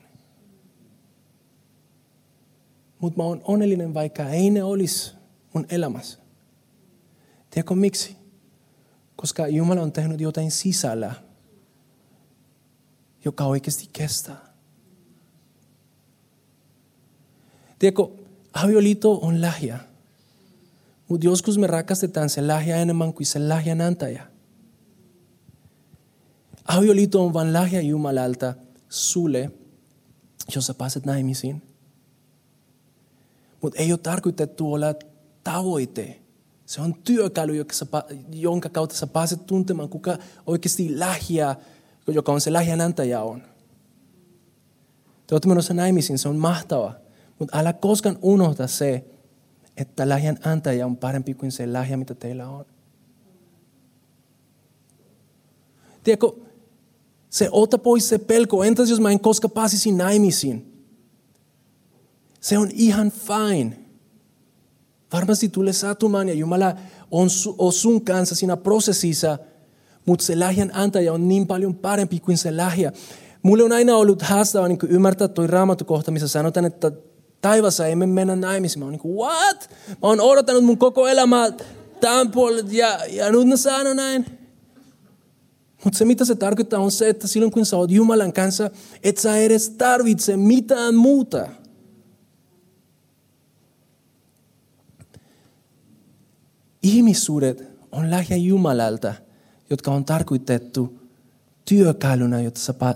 Mutta 2.98 3.16
mä 3.16 3.24
oon 3.24 3.40
onnellinen, 3.44 3.94
vaikka 3.94 4.28
ei 4.28 4.50
ne 4.50 4.62
olisi 4.62 5.12
mun 5.54 5.66
elämässä. 5.68 6.18
Tiedätkö 7.50 7.74
miksi? 7.74 8.16
Koska 9.16 9.48
Jumala 9.48 9.82
on 9.82 9.92
tehnyt 9.92 10.20
jotain 10.20 10.50
sisällä, 10.50 11.14
joka 13.24 13.44
oikeasti 13.44 13.88
kestää. 13.92 14.46
Tiedätkö, 17.78 18.02
avioliitto 18.52 19.18
on 19.18 19.42
lahja. 19.42 19.78
Mutta 21.08 21.26
joskus 21.26 21.58
me 21.58 21.66
rakastetaan 21.66 22.30
se 22.30 22.46
lahja 22.46 22.76
enemmän 22.76 23.12
kuin 23.12 23.26
se 23.26 23.38
lahjan 23.38 23.80
antaja. 23.80 24.26
Avioliitto 26.64 27.24
on 27.24 27.32
vain 27.32 27.52
lahja 27.52 27.80
Jumalalta 27.80 28.54
sulle, 28.88 29.50
jos 30.54 30.66
sä 30.66 30.74
pääset 30.74 31.06
naimisiin. 31.06 31.62
Mutta 33.66 33.82
ei 33.82 33.92
ole 33.92 33.98
tarkoitettu 33.98 34.72
olla 34.72 34.86
tavoite. 35.44 36.20
Se 36.66 36.80
on 36.80 36.94
työkalu, 36.94 37.52
jonka 38.32 38.68
kautta 38.68 38.96
sä 38.96 39.06
pääset 39.06 39.46
tuntemaan, 39.46 39.88
kuka 39.88 40.18
oikeasti 40.46 40.98
lähiä, 40.98 41.56
joka 42.06 42.32
on 42.32 42.40
se 42.40 42.52
lähiän 42.52 42.80
antaja 42.80 43.22
on. 43.22 43.42
Te 45.26 45.34
olette 45.34 45.48
menossa 45.48 45.74
naimisiin, 45.74 46.18
se 46.18 46.28
on 46.28 46.36
mahtava. 46.36 46.94
Mutta 47.38 47.58
älä 47.58 47.72
koskaan 47.72 48.18
unohda 48.22 48.66
se, 48.66 49.04
että 49.76 50.08
lähiän 50.08 50.38
antaja 50.44 50.86
on 50.86 50.96
parempi 50.96 51.34
kuin 51.34 51.52
se 51.52 51.72
lähiä, 51.72 51.96
mitä 51.96 52.14
teillä 52.14 52.48
on. 52.48 52.64
Tiedätkö, 56.04 56.32
se 57.30 57.48
ota 57.52 57.78
pois 57.78 58.08
se 58.08 58.18
pelko. 58.18 58.64
Entäs 58.64 58.90
jos 58.90 59.00
mä 59.00 59.10
en 59.10 59.20
koska 59.20 59.48
pääsisin 59.48 59.96
naimisiin? 59.96 60.75
Se 62.46 62.58
on 62.58 62.70
ihan 62.74 63.10
fine. 63.10 63.76
Varmasti 65.12 65.48
tulee 65.48 65.72
satumaan 65.72 66.28
ja 66.28 66.34
Jumala 66.34 66.76
on, 67.10 67.28
on 67.58 67.72
sun 67.72 68.04
kanssa 68.04 68.34
siinä 68.34 68.56
prosessissa, 68.56 69.38
mutta 70.06 70.24
se 70.24 70.38
lähjän 70.38 70.70
antaja 70.74 71.12
on 71.12 71.28
niin 71.28 71.46
paljon 71.46 71.74
parempi 71.74 72.20
kuin 72.20 72.38
se 72.38 72.56
lähjä. 72.56 72.92
Mulle 73.42 73.62
on 73.62 73.72
aina 73.72 73.96
ollut 73.96 74.22
haastava 74.22 74.68
niin 74.68 74.78
ymmärtää 74.88 75.28
toi 75.28 75.46
raamatukohta, 75.46 76.10
missä 76.10 76.28
sanotaan, 76.28 76.66
että 76.66 76.92
taivassa 77.40 77.86
ei 77.86 77.96
me 77.96 78.06
mennä 78.06 78.36
naimisiin. 78.36 78.78
Mä 78.78 78.84
oon 78.84 78.92
niin 78.92 79.00
kuin, 79.00 79.16
what? 79.16 79.70
Mä 79.88 79.96
oon 80.08 80.20
odottanut 80.20 80.64
mun 80.64 80.78
koko 80.78 81.08
elämää 81.08 81.52
tämän 82.00 82.30
puolelle 82.30 82.72
ja, 82.72 82.98
ja 83.10 83.32
nyt 83.32 83.46
ne 83.46 83.56
sanoo 83.56 83.94
näin. 83.94 84.26
Mutta 85.84 85.98
se 85.98 86.04
mitä 86.04 86.24
se 86.24 86.34
tarkoittaa 86.34 86.80
on 86.80 86.90
se, 86.90 87.08
että 87.08 87.26
silloin 87.26 87.52
kun 87.52 87.66
sä 87.66 87.76
oot 87.76 87.90
Jumalan 87.90 88.32
kanssa, 88.32 88.70
et 89.02 89.18
sä 89.18 89.36
edes 89.36 89.70
tarvitse 89.70 90.36
mitään 90.36 90.94
muuta. 90.94 91.48
Ihmissuudet 97.16 97.62
on 97.92 98.10
lähiä 98.10 98.36
Jumalalta, 98.36 99.14
jotka 99.70 99.90
on 99.90 100.04
tarkoitettu 100.04 101.00
työkaluna, 101.64 102.36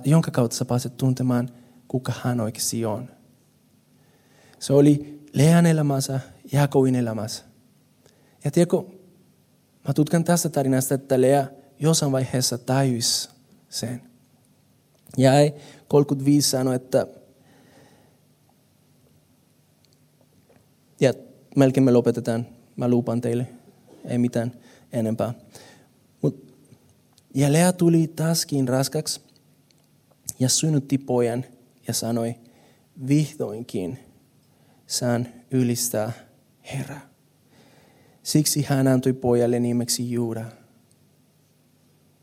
jonka 0.05 0.31
kautta 0.31 0.57
sä 0.57 0.65
pääset 0.65 0.97
tuntemaan, 0.97 1.49
kuka 1.89 2.13
hän 2.23 2.41
oikeasti 2.41 2.85
on. 2.85 3.09
Se 4.59 4.73
oli 4.73 5.25
Lean 5.33 5.67
elämässä, 5.67 6.21
Jaakobin 6.53 6.95
elämässä. 6.95 7.45
Ja 8.45 8.51
tiedätkö, 8.51 8.77
mä 9.89 9.95
tutkan 9.95 10.25
tästä 10.25 10.49
tarinasta, 10.49 10.95
että 10.95 11.21
Lea 11.21 11.47
jossain 11.79 12.13
vaiheessa 12.13 12.59
tajus 12.59 13.31
sen. 13.69 14.03
Ja 15.17 15.33
35 15.89 16.51
sanoi, 16.51 16.75
että 16.75 17.07
ja 21.01 21.13
melkein 21.57 21.85
me 21.85 21.91
lopetetaan, 21.91 22.47
mä 22.77 22.89
lupaan 22.89 23.21
teille, 23.21 23.60
ei 24.05 24.19
mitään 24.19 24.53
enempää. 24.93 25.35
Mut, 26.23 26.55
ja 27.35 27.53
Lea 27.53 27.73
tuli 27.73 28.13
taaskin 28.17 28.69
raskaksi 28.69 29.21
ja 30.39 30.49
synnytti 30.49 30.99
pojan 30.99 31.45
ja 31.89 31.95
sanoi, 31.95 32.35
vihdoinkin 33.09 33.99
saan 34.87 35.29
ylistää 35.51 36.13
Herra. 36.73 36.97
Siksi 38.23 38.63
hän 38.63 38.89
antoi 38.89 39.13
pojalle 39.13 39.61
nimeksi 39.61 40.11
Juuda. 40.13 40.45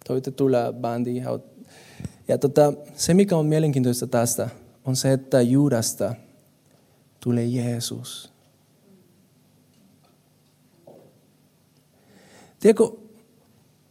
Toivotte 0.07 0.32
tulla 0.32 0.73
bandi. 0.73 1.23
Ja 2.28 2.38
tota, 2.38 2.73
se, 2.95 3.13
mikä 3.13 3.38
on 3.38 3.45
mielenkiintoista 3.45 4.07
tästä, 4.07 4.49
on 4.86 4.95
se, 4.95 5.13
että 5.13 5.41
Juudasta 5.41 6.15
tulee 7.19 7.45
Jeesus. 7.45 8.36
Tiedätkö, 12.60 12.84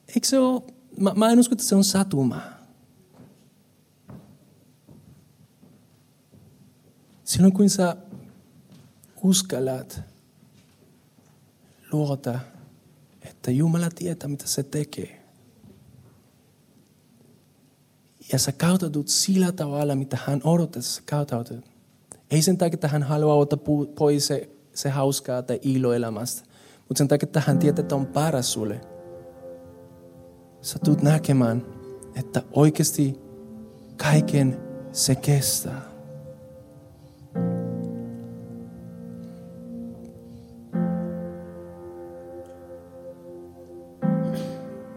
eikö 0.09 0.27
se 0.27 0.39
ole, 0.39 0.63
mä, 1.01 1.13
mä 1.15 1.31
en 1.31 1.39
usko, 1.39 1.53
että 1.53 1.65
se 1.65 1.75
on 1.75 1.85
satuma. 1.85 2.41
Silloin 7.25 7.53
kun 7.53 7.71
sä 7.71 7.97
uskallat 9.23 10.01
luota, 11.93 12.39
että 13.23 13.51
Jumala 13.51 13.91
tietää, 13.91 14.29
mitä 14.29 14.47
se 14.47 14.63
tekee. 14.63 15.23
Ja 18.33 18.39
sä 18.39 18.53
kautaudut 18.53 19.09
sillä 19.09 19.53
tavalla, 19.53 19.95
mitä 19.95 20.19
hän 20.27 20.41
odottaa, 20.45 20.83
sä 20.83 21.03
kautaudut. 21.11 21.65
Ei 22.31 22.43
sen 22.43 22.59
takia, 22.59 22.75
että 22.75 22.89
hän 22.89 23.03
haluaa 23.03 23.37
ottaa 23.37 23.59
pois 23.99 24.27
se, 24.27 24.51
se 24.75 24.91
hauskaa 24.91 25.43
tai 25.43 25.59
ilo 25.63 25.93
elämästä, 25.93 26.46
mutta 26.89 26.99
sen 26.99 27.09
takia, 27.09 27.27
että 27.27 27.43
hän 27.47 27.59
tietää, 27.59 27.83
että 27.83 27.95
on 27.95 28.07
paras 28.07 28.53
sulle. 28.53 28.81
Sä 30.61 30.79
tulet 30.85 31.03
näkemään, 31.03 31.67
että 32.17 32.43
oikeasti 32.53 33.21
kaiken 33.97 34.61
se 34.93 35.15
kestää. 35.15 35.83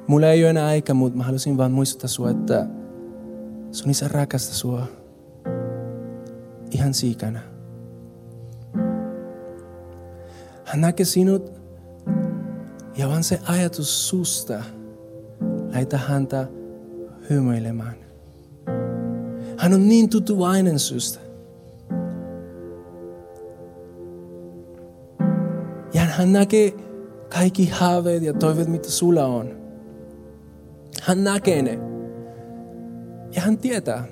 Mulla 0.08 0.28
ei 0.28 0.44
ole 0.44 0.50
enää 0.50 0.68
aika, 0.68 0.94
mutta 0.94 1.18
mä 1.18 1.24
halusin 1.24 1.58
vaan 1.58 1.72
muistuttaa 1.72 2.08
sua, 2.08 2.30
että 2.30 2.68
sun 3.72 3.90
isä 3.90 4.08
rakastaa 4.08 4.56
sua 4.56 4.88
ihan 6.72 6.94
siikana. 6.94 7.40
Hän 10.66 10.82
näkee 10.82 11.06
sinut 11.06 11.59
ja 13.00 13.10
vaan 13.10 13.24
se 13.24 13.40
ajatus 13.48 14.10
susta 14.10 14.64
laita 15.74 15.98
häntä 15.98 16.48
hymyilemään. 17.30 17.96
Hän 19.58 19.74
on 19.74 19.88
niin 19.88 20.10
tutuainen 20.10 20.80
susta. 20.80 21.20
Ja 25.94 26.02
hän 26.02 26.34
näkee 26.34 26.74
kaikki 27.30 27.70
haaveet 27.70 28.24
ja 28.24 28.34
toiveet, 28.34 28.68
mitä 28.68 28.90
sulla 28.90 29.26
on. 29.26 29.58
Hän 31.02 31.24
näkee 31.24 31.62
ne. 31.62 31.80
Ja 33.36 33.42
hän 33.42 33.58
tietää. 33.58 34.04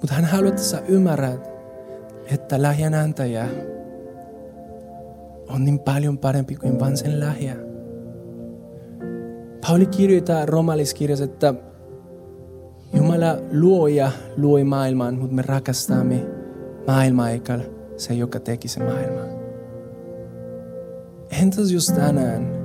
Mutta 0.00 0.14
hän 0.14 0.24
haluaa, 0.24 0.48
että 0.48 0.62
sä 0.62 0.82
ymmärrät, 0.88 1.50
että 2.30 2.62
lähjän 2.62 2.94
antaja 2.94 3.44
on 5.48 5.64
niin 5.64 5.78
paljon 5.78 6.18
parempi 6.18 6.56
kuin 6.56 6.80
vain 6.80 6.96
sen 6.96 7.20
lähiä. 7.20 7.56
Pauli 9.66 9.86
kirjoittaa 9.86 10.46
romaliskirjassa, 10.46 11.24
että 11.24 11.54
Jumala 12.92 13.36
luo 13.52 13.88
ja 13.88 14.10
luoi 14.36 14.64
maailman, 14.64 15.14
mutta 15.14 15.34
me 15.34 15.42
rakastamme 15.42 16.26
maailmaa 16.86 17.30
eikä 17.30 17.60
se, 17.96 18.14
joka 18.14 18.40
teki 18.40 18.68
se 18.68 18.80
maailma. 18.80 19.20
Entäs 21.42 21.72
jos 21.72 21.86
tänään 21.86 22.58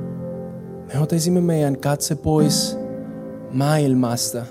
me 0.94 1.00
otaisimme 1.00 1.42
meidän 1.42 1.80
katse 1.80 2.16
pois 2.16 2.80
maailmasta 3.52 4.46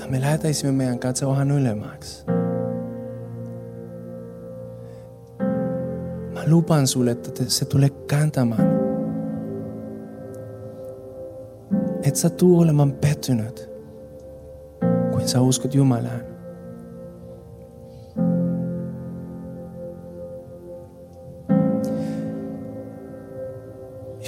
ja 0.00 0.06
me 0.08 0.20
lähetäisimme 0.20 0.72
meidän 0.72 0.98
katse 0.98 1.26
vähän 1.26 1.50
ylemmäksi. 1.50 2.35
Mä 6.46 6.52
lupan 6.52 6.86
sulle, 6.86 7.10
että 7.10 7.44
se 7.48 7.64
tulee 7.64 7.90
kantamaan. 7.90 8.68
Et 12.02 12.16
sä 12.16 12.30
tuu 12.30 12.60
olemaan 12.60 12.92
pettynyt, 12.92 13.70
kun 15.10 15.28
sä 15.28 15.40
uskot 15.40 15.74
Jumalaan. 15.74 16.20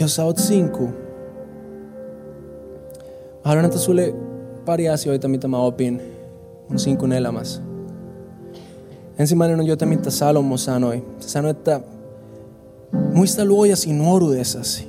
Jos 0.01 0.17
sä 0.17 0.25
oot 0.25 0.39
sinku, 0.39 0.87
mä 3.35 3.45
haluan 3.45 3.65
antaa 3.65 3.79
sulle 3.79 4.15
pari 4.65 4.89
asioita, 4.89 5.29
mitä 5.29 5.49
mä 5.49 5.59
opin 5.59 6.03
mun 6.69 6.79
sinkun 6.79 7.13
elämässä. 7.13 7.63
Ensimmäinen 9.19 9.61
on 9.61 9.67
jotain, 9.67 9.89
mitä 9.89 10.11
Salomo 10.11 10.57
sanoi. 10.57 11.05
Se 11.19 11.29
sanoi, 11.29 11.51
että 11.51 11.81
muista 13.19 13.45
luojasi 13.45 13.93
nuoruudessasi, 13.93 14.89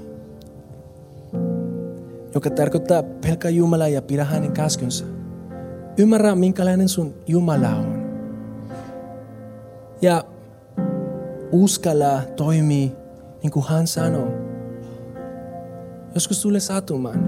joka 2.35 2.49
tarkoittaa 2.49 3.03
pelkää 3.03 3.51
Jumalaa 3.51 3.87
ja 3.87 4.01
pidä 4.01 4.23
hänen 4.23 4.51
käskynsä. 4.51 5.05
Ymmärrä, 5.97 6.35
minkälainen 6.35 6.89
sun 6.89 7.13
Jumala 7.27 7.69
on. 7.69 8.09
Ja 10.01 10.23
uskalla 11.51 12.21
toimii 12.35 12.91
niin 13.43 13.51
kuin 13.51 13.65
hän 13.69 13.87
sanoo. 13.87 14.27
Joskus 16.15 16.41
tulee 16.41 16.59
satumaan. 16.59 17.19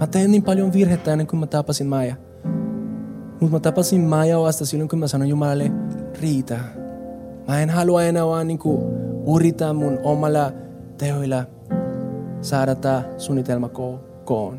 Mä 0.00 0.06
tein 0.06 0.30
niin 0.30 0.42
paljon 0.42 0.72
virhettä 0.72 1.12
ennen 1.12 1.26
kuin 1.26 1.40
mä 1.40 1.46
tapasin 1.46 1.86
Maja. 1.86 2.16
Mutta 3.40 3.56
mä 3.56 3.60
tapasin 3.60 4.00
Maja 4.00 4.40
vasta 4.40 4.66
silloin, 4.66 4.88
kun 4.88 4.98
mä 4.98 5.08
sanoin 5.08 5.30
Jumalalle, 5.30 5.72
riitä. 6.20 6.58
Mä 7.48 7.60
en 7.60 7.70
halua 7.70 8.02
enää 8.02 8.26
vaan 8.26 8.46
niinku 8.48 9.03
urita 9.26 9.72
mun 9.72 9.98
omalla 10.02 10.52
tehoilla 10.98 11.44
saada 12.40 12.74
tämä 12.74 13.02
suunnitelma 13.18 13.70
koon. 14.24 14.58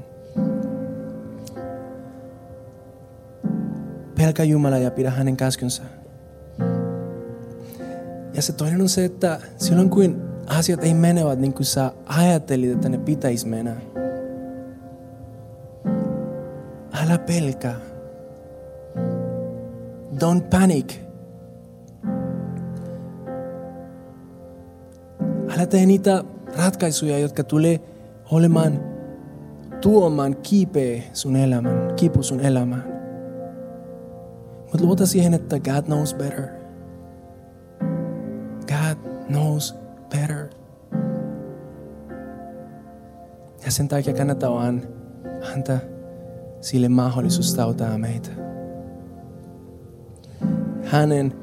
Pelkä 4.18 4.44
Jumala 4.44 4.78
ja 4.78 4.92
pidä 4.92 5.12
hänen 5.12 5.38
käskynsä. 5.38 5.84
Ja 8.34 8.42
se 8.42 8.54
toinen 8.54 8.82
on 8.82 8.90
se, 8.90 9.06
että 9.06 9.40
silloin 9.58 9.90
kun 9.90 10.22
asiat 10.48 10.84
ei 10.84 10.94
menevät 10.94 11.40
niin 11.40 11.54
kuin 11.54 11.66
sä 11.66 11.92
ajattelit, 12.06 12.72
että 12.72 12.90
ne 12.90 12.98
pitäisi 12.98 13.48
mennä. 13.48 13.76
Älä 17.04 17.18
pelkää. 17.18 17.76
Don't 20.16 20.42
panic. 20.50 20.94
Älä 25.56 25.66
tee 25.66 25.86
niitä 25.86 26.24
ratkaisuja, 26.58 27.20
jotka 27.20 27.44
tulee 27.44 27.80
olemaan 28.32 28.80
tuomaan 29.82 30.36
kipeä 30.36 31.02
sun 31.14 31.36
elämän, 31.36 31.94
kipu 31.96 32.24
sun 32.24 32.40
elämään. 32.40 32.84
Mutta 34.62 34.84
luota 34.86 35.06
siihen, 35.06 35.34
että 35.34 35.60
God 35.60 35.86
knows 35.86 36.16
better. 36.16 36.48
God 38.68 39.26
knows 39.28 39.76
better. 40.10 40.48
Ja 43.66 43.72
sen 43.72 43.88
takia 43.88 44.14
kannattaa 44.14 44.52
vaan 44.52 44.82
antaa 45.56 45.80
sille 46.62 46.90
mahdollisuus 46.90 47.60
auttaa 47.60 47.98
meitä. 47.98 48.30
Hänen 50.84 51.34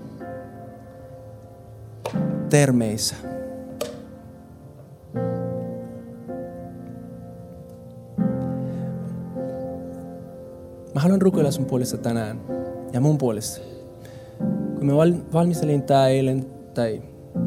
termeissä. 2.50 3.31
Mä 10.94 11.00
haluan 11.00 11.22
rukoilla 11.22 11.50
sun 11.50 11.64
puolesta 11.64 11.98
tänään 11.98 12.40
ja 12.92 13.00
mun 13.00 13.18
puolesta. 13.18 13.60
Kun 14.78 14.86
me 14.86 14.92
valmistelin 15.32 15.82
tää 15.82 16.08
eilen, 16.08 16.46
tai 16.74 17.02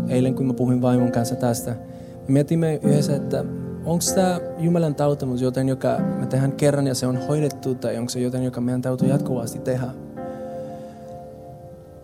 eilen 0.08 0.36
kun 0.36 0.46
mä 0.46 0.54
puhuin 0.54 0.82
vaimon 0.82 1.12
kanssa 1.12 1.36
tästä, 1.36 1.72
me 1.72 2.34
mietimme 2.34 2.80
yhdessä, 2.84 3.16
että 3.16 3.46
onko 3.86 4.04
tämä 4.16 4.40
Jumalan 4.58 4.96
tautamus 4.96 5.42
joten, 5.42 5.70
joka 5.70 6.00
me 6.20 6.26
tehdään 6.26 6.52
kerran 6.52 6.88
ja 6.88 6.96
se 6.96 7.08
on 7.08 7.28
hoidettu, 7.28 7.76
tai 7.76 7.98
onko 7.98 8.10
se 8.10 8.20
joten, 8.20 8.44
joka 8.44 8.62
meidän 8.62 8.82
täytyy 8.82 9.08
jatkuvasti 9.08 9.60
tehdä. 9.60 9.88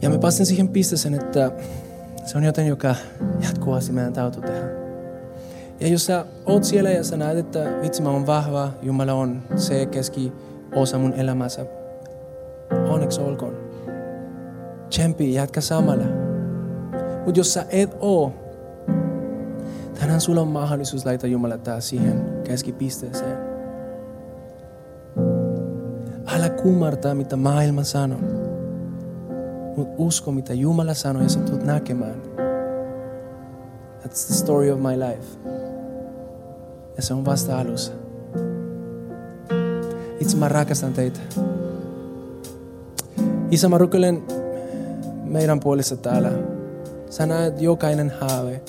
Ja 0.01 0.09
me 0.09 0.17
pääsin 0.17 0.45
siihen 0.45 0.67
pisteeseen, 0.67 1.13
että 1.13 1.51
se 2.25 2.37
on 2.37 2.43
joten, 2.43 2.67
joka 2.67 2.95
jatkuvasti 3.43 3.91
meidän 3.91 4.13
täytyy 4.13 4.41
tehdä. 4.41 4.67
Ja 5.79 5.87
jos 5.87 6.05
sä 6.05 6.25
oot 6.45 6.63
siellä 6.63 6.89
ja 6.89 7.03
sä 7.03 7.17
näet, 7.17 7.37
että 7.37 7.59
vitsi 7.81 8.01
mä 8.01 8.09
oon 8.09 8.27
vahva, 8.27 8.71
Jumala 8.81 9.13
on 9.13 9.41
se 9.55 9.85
keski 9.85 10.33
osa 10.75 10.97
mun 10.97 11.13
elämässä, 11.13 11.65
onneksi 12.89 13.21
olkoon. 13.21 13.57
Tsemppi, 14.89 15.33
jatka 15.33 15.61
samalla. 15.61 16.05
Mutta 17.25 17.39
jos 17.39 17.53
sä 17.53 17.65
et 17.69 17.97
oo, 17.99 18.33
tänään 19.99 20.21
sulla 20.21 20.41
on 20.41 20.47
mahdollisuus 20.47 21.05
laittaa 21.05 21.29
Jumala 21.29 21.57
tää 21.57 21.79
siihen 21.79 22.41
keskipisteeseen. 22.43 23.37
Älä 26.35 26.49
kummartaa, 26.49 27.15
mitä 27.15 27.35
maailma 27.35 27.83
sanoo. 27.83 28.19
Mutta 29.77 29.93
usko, 29.97 30.31
mitä 30.31 30.53
Jumala 30.53 30.93
sanoo 30.93 31.23
ja 31.23 31.29
sä 31.29 31.39
tulet 31.39 31.63
näkemään. 31.63 32.21
That's 34.03 34.27
the 34.27 34.33
story 34.33 34.71
of 34.71 34.79
my 34.79 34.99
life. 34.99 35.49
Ja 36.95 37.01
se 37.01 37.13
on 37.13 37.25
vasta 37.25 37.59
alussa. 37.59 38.00
Itse 40.21 40.37
mä 40.37 40.49
rakastan 40.49 40.93
teitä. 40.93 41.19
Isä, 43.51 43.69
mä 43.69 43.77
rukoilen 43.77 44.23
meidän 45.23 45.59
puolissa 45.59 45.97
täällä. 45.97 46.31
Sä 47.09 47.25
näet 47.25 47.61
jokainen 47.61 48.13
haave, 48.19 48.61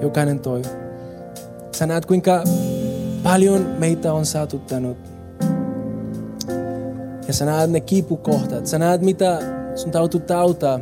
jokainen 0.00 0.38
toivo. 0.38 0.68
Sä 1.72 1.86
näet 1.86 2.06
kuinka 2.06 2.44
paljon 3.22 3.66
meitä 3.78 4.12
on 4.12 4.26
satuttanut. 4.26 4.96
Ja 7.28 7.32
sä 7.32 7.44
näet 7.44 7.70
ne 7.70 7.80
kipukohtat. 7.80 8.66
Sä 8.66 8.78
näet 8.78 9.00
mitä 9.00 9.38
sun 9.74 9.90
tautu 9.90 10.20
tautaa. 10.20 10.80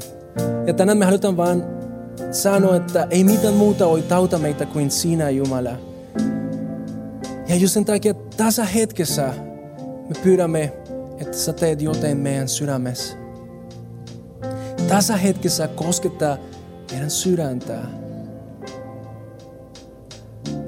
Ja 0.66 0.74
tänään 0.74 0.98
me 0.98 1.04
halutaan 1.04 1.36
vaan 1.36 1.64
sanoa, 2.30 2.76
että 2.76 3.06
ei 3.10 3.24
mitään 3.24 3.54
muuta 3.54 3.88
voi 3.88 4.02
tauta 4.02 4.38
meitä 4.38 4.66
kuin 4.66 4.90
sinä, 4.90 5.30
Jumala. 5.30 5.76
Ja 7.48 7.56
just 7.56 7.74
sen 7.74 7.84
takia 7.84 8.14
tässä 8.36 8.64
hetkessä 8.64 9.51
me 10.12 10.20
pyydämme, 10.22 10.72
että 11.18 11.36
sä 11.36 11.52
teet 11.52 11.82
jotain 11.82 12.16
meidän 12.16 12.48
sydämessä. 12.48 13.16
Tässä 14.88 15.16
hetkessä 15.16 15.68
koskettaa 15.68 16.38
meidän 16.90 17.10
sydäntä. 17.10 17.78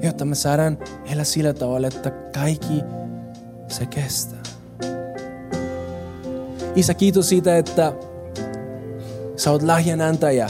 Jotta 0.01 0.25
me 0.25 0.35
saadaan 0.35 0.77
elää 1.11 1.23
sillä 1.23 1.53
tavalla, 1.53 1.87
että 1.87 2.11
kaikki 2.39 2.83
se 3.67 3.85
kestää. 3.85 4.43
Isä, 6.75 6.93
kiitos 6.93 7.29
siitä, 7.29 7.57
että 7.57 7.93
sä 9.35 9.51
oot 9.51 9.63
lahjan 9.63 10.01
antaja. 10.01 10.49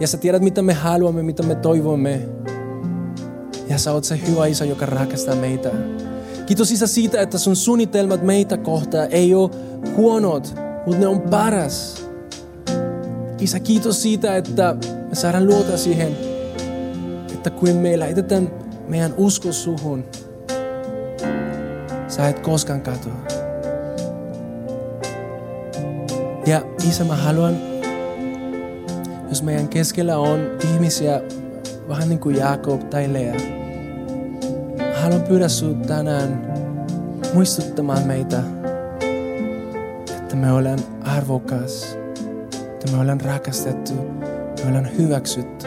Ja 0.00 0.08
sä 0.08 0.18
tiedät, 0.18 0.42
mitä 0.42 0.62
me 0.62 0.72
haluamme, 0.72 1.22
mitä 1.22 1.42
me 1.42 1.54
toivomme. 1.54 2.20
Ja 3.68 3.78
sä 3.78 3.92
oot 3.92 4.04
se 4.04 4.20
hyvä 4.28 4.46
isä, 4.46 4.64
joka 4.64 4.86
rakastaa 4.86 5.34
meitä. 5.34 5.70
Kiitos 6.52 6.72
Isä 6.72 6.86
siitä, 6.86 7.20
että 7.20 7.38
sun 7.38 7.56
suunnitelmat 7.56 8.22
meitä 8.22 8.56
kohtaa 8.56 9.04
ei 9.04 9.34
ole 9.34 9.50
huonot, 9.96 10.54
mutta 10.86 11.00
ne 11.00 11.06
on 11.06 11.20
paras. 11.20 12.06
Isä, 13.40 13.60
kiitos 13.60 14.02
siitä, 14.02 14.36
että 14.36 14.76
me 15.08 15.14
saadaan 15.14 15.46
luota 15.46 15.76
siihen, 15.76 16.16
että 17.32 17.50
kun 17.50 17.68
me 17.68 17.98
lähetetään 17.98 18.50
meidän 18.88 19.14
usko 19.16 19.52
suhun, 19.52 20.04
sä 22.08 22.28
et 22.28 22.38
koskaan 22.38 22.80
katoa. 22.80 23.26
Ja 26.46 26.62
Isä, 26.88 27.04
mä 27.04 27.16
haluan, 27.16 27.56
jos 29.28 29.42
meidän 29.42 29.68
keskellä 29.68 30.18
on 30.18 30.40
ihmisiä, 30.72 31.22
vähän 31.88 32.08
niin 32.08 32.20
kuin 32.20 32.36
Jaakob 32.36 32.90
tai 32.90 33.12
Lea, 33.12 33.61
haluan 35.02 35.22
pyydä 35.22 35.48
sinut 35.48 35.82
tänään 35.82 36.52
muistuttamaan 37.34 38.06
meitä, 38.06 38.42
että 40.16 40.36
me 40.36 40.52
ollaan 40.52 40.78
arvokas, 41.04 41.98
että 42.72 42.92
me 42.92 42.98
ollaan 43.00 43.20
rakastettu, 43.20 43.92
me 44.64 44.68
ollaan 44.68 44.88
hyväksytty. 44.98 45.66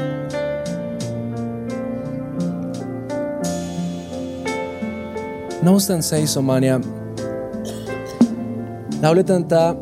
Noustaan 5.61 6.03
seisomaan 6.03 6.63
ja 6.63 6.79
lauletaan 9.01 9.45
tämä 9.45 9.75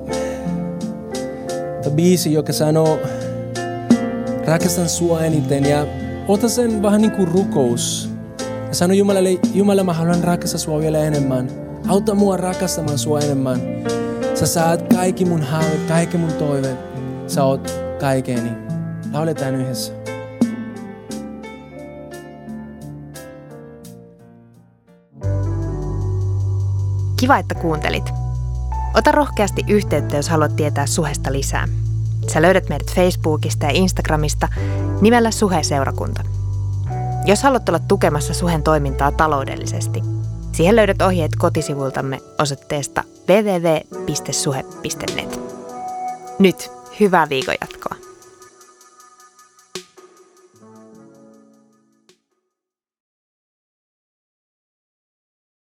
biisi, 1.96 2.34
joka 2.34 2.54
sanoo 2.54 3.00
rakastan 4.46 4.90
sua 4.90 5.22
eniten 5.22 5.66
ja 5.66 5.88
ota 6.28 6.50
sen 6.50 6.82
vähän 6.82 7.02
niin 7.02 7.12
kuin 7.12 7.28
rukous. 7.28 8.03
Ja 8.74 8.78
sano 8.78 8.94
Jumalalle, 8.94 9.40
Jumala 9.54 9.84
mä 9.84 9.94
haluan 9.94 10.24
rakastaa 10.24 10.60
sua 10.60 10.80
vielä 10.80 10.98
enemmän. 10.98 11.50
Auta 11.88 12.16
mua 12.16 12.38
rakastamaan 12.38 12.98
sua 12.98 13.20
enemmän. 13.20 13.62
Sä 14.36 14.46
saat 14.46 14.94
kaikki 14.94 15.26
mun 15.26 15.42
haaveet, 15.42 15.88
kaikki 15.88 16.18
mun 16.18 16.34
toiveet. 16.34 16.80
Sä 17.28 17.44
oot 17.44 17.74
kaikeni. 18.00 18.52
Lauletaan 19.12 19.56
yhdessä. 19.56 19.94
Kiva, 27.20 27.38
että 27.38 27.56
kuuntelit. 27.56 28.10
Ota 28.96 29.12
rohkeasti 29.12 29.64
yhteyttä, 29.68 30.16
jos 30.16 30.30
haluat 30.30 30.56
tietää 30.56 30.86
Suhesta 30.86 31.32
lisää. 31.32 31.68
Sä 32.34 32.42
löydät 32.42 32.70
meidät 32.70 32.92
Facebookista 32.96 33.66
ja 33.66 33.72
Instagramista 33.72 34.48
nimellä 35.02 35.32
Suhe-seurakunta. 35.32 36.24
Jos 37.26 37.44
haluat 37.44 37.70
olla 37.70 37.80
tukemassa 37.80 38.34
Suhen 38.34 38.64
toimintaa 38.64 39.12
taloudellisesti, 39.12 40.02
siihen 40.52 40.76
löydät 40.76 41.02
ohjeet 41.02 41.32
kotisivultamme 41.38 42.20
osoitteesta 42.40 43.04
www.suhe.net. 43.30 44.74
Nyt 46.40 46.72
hyvää 47.00 47.30
viikon 47.30 47.56
jatkoa. 47.62 48.03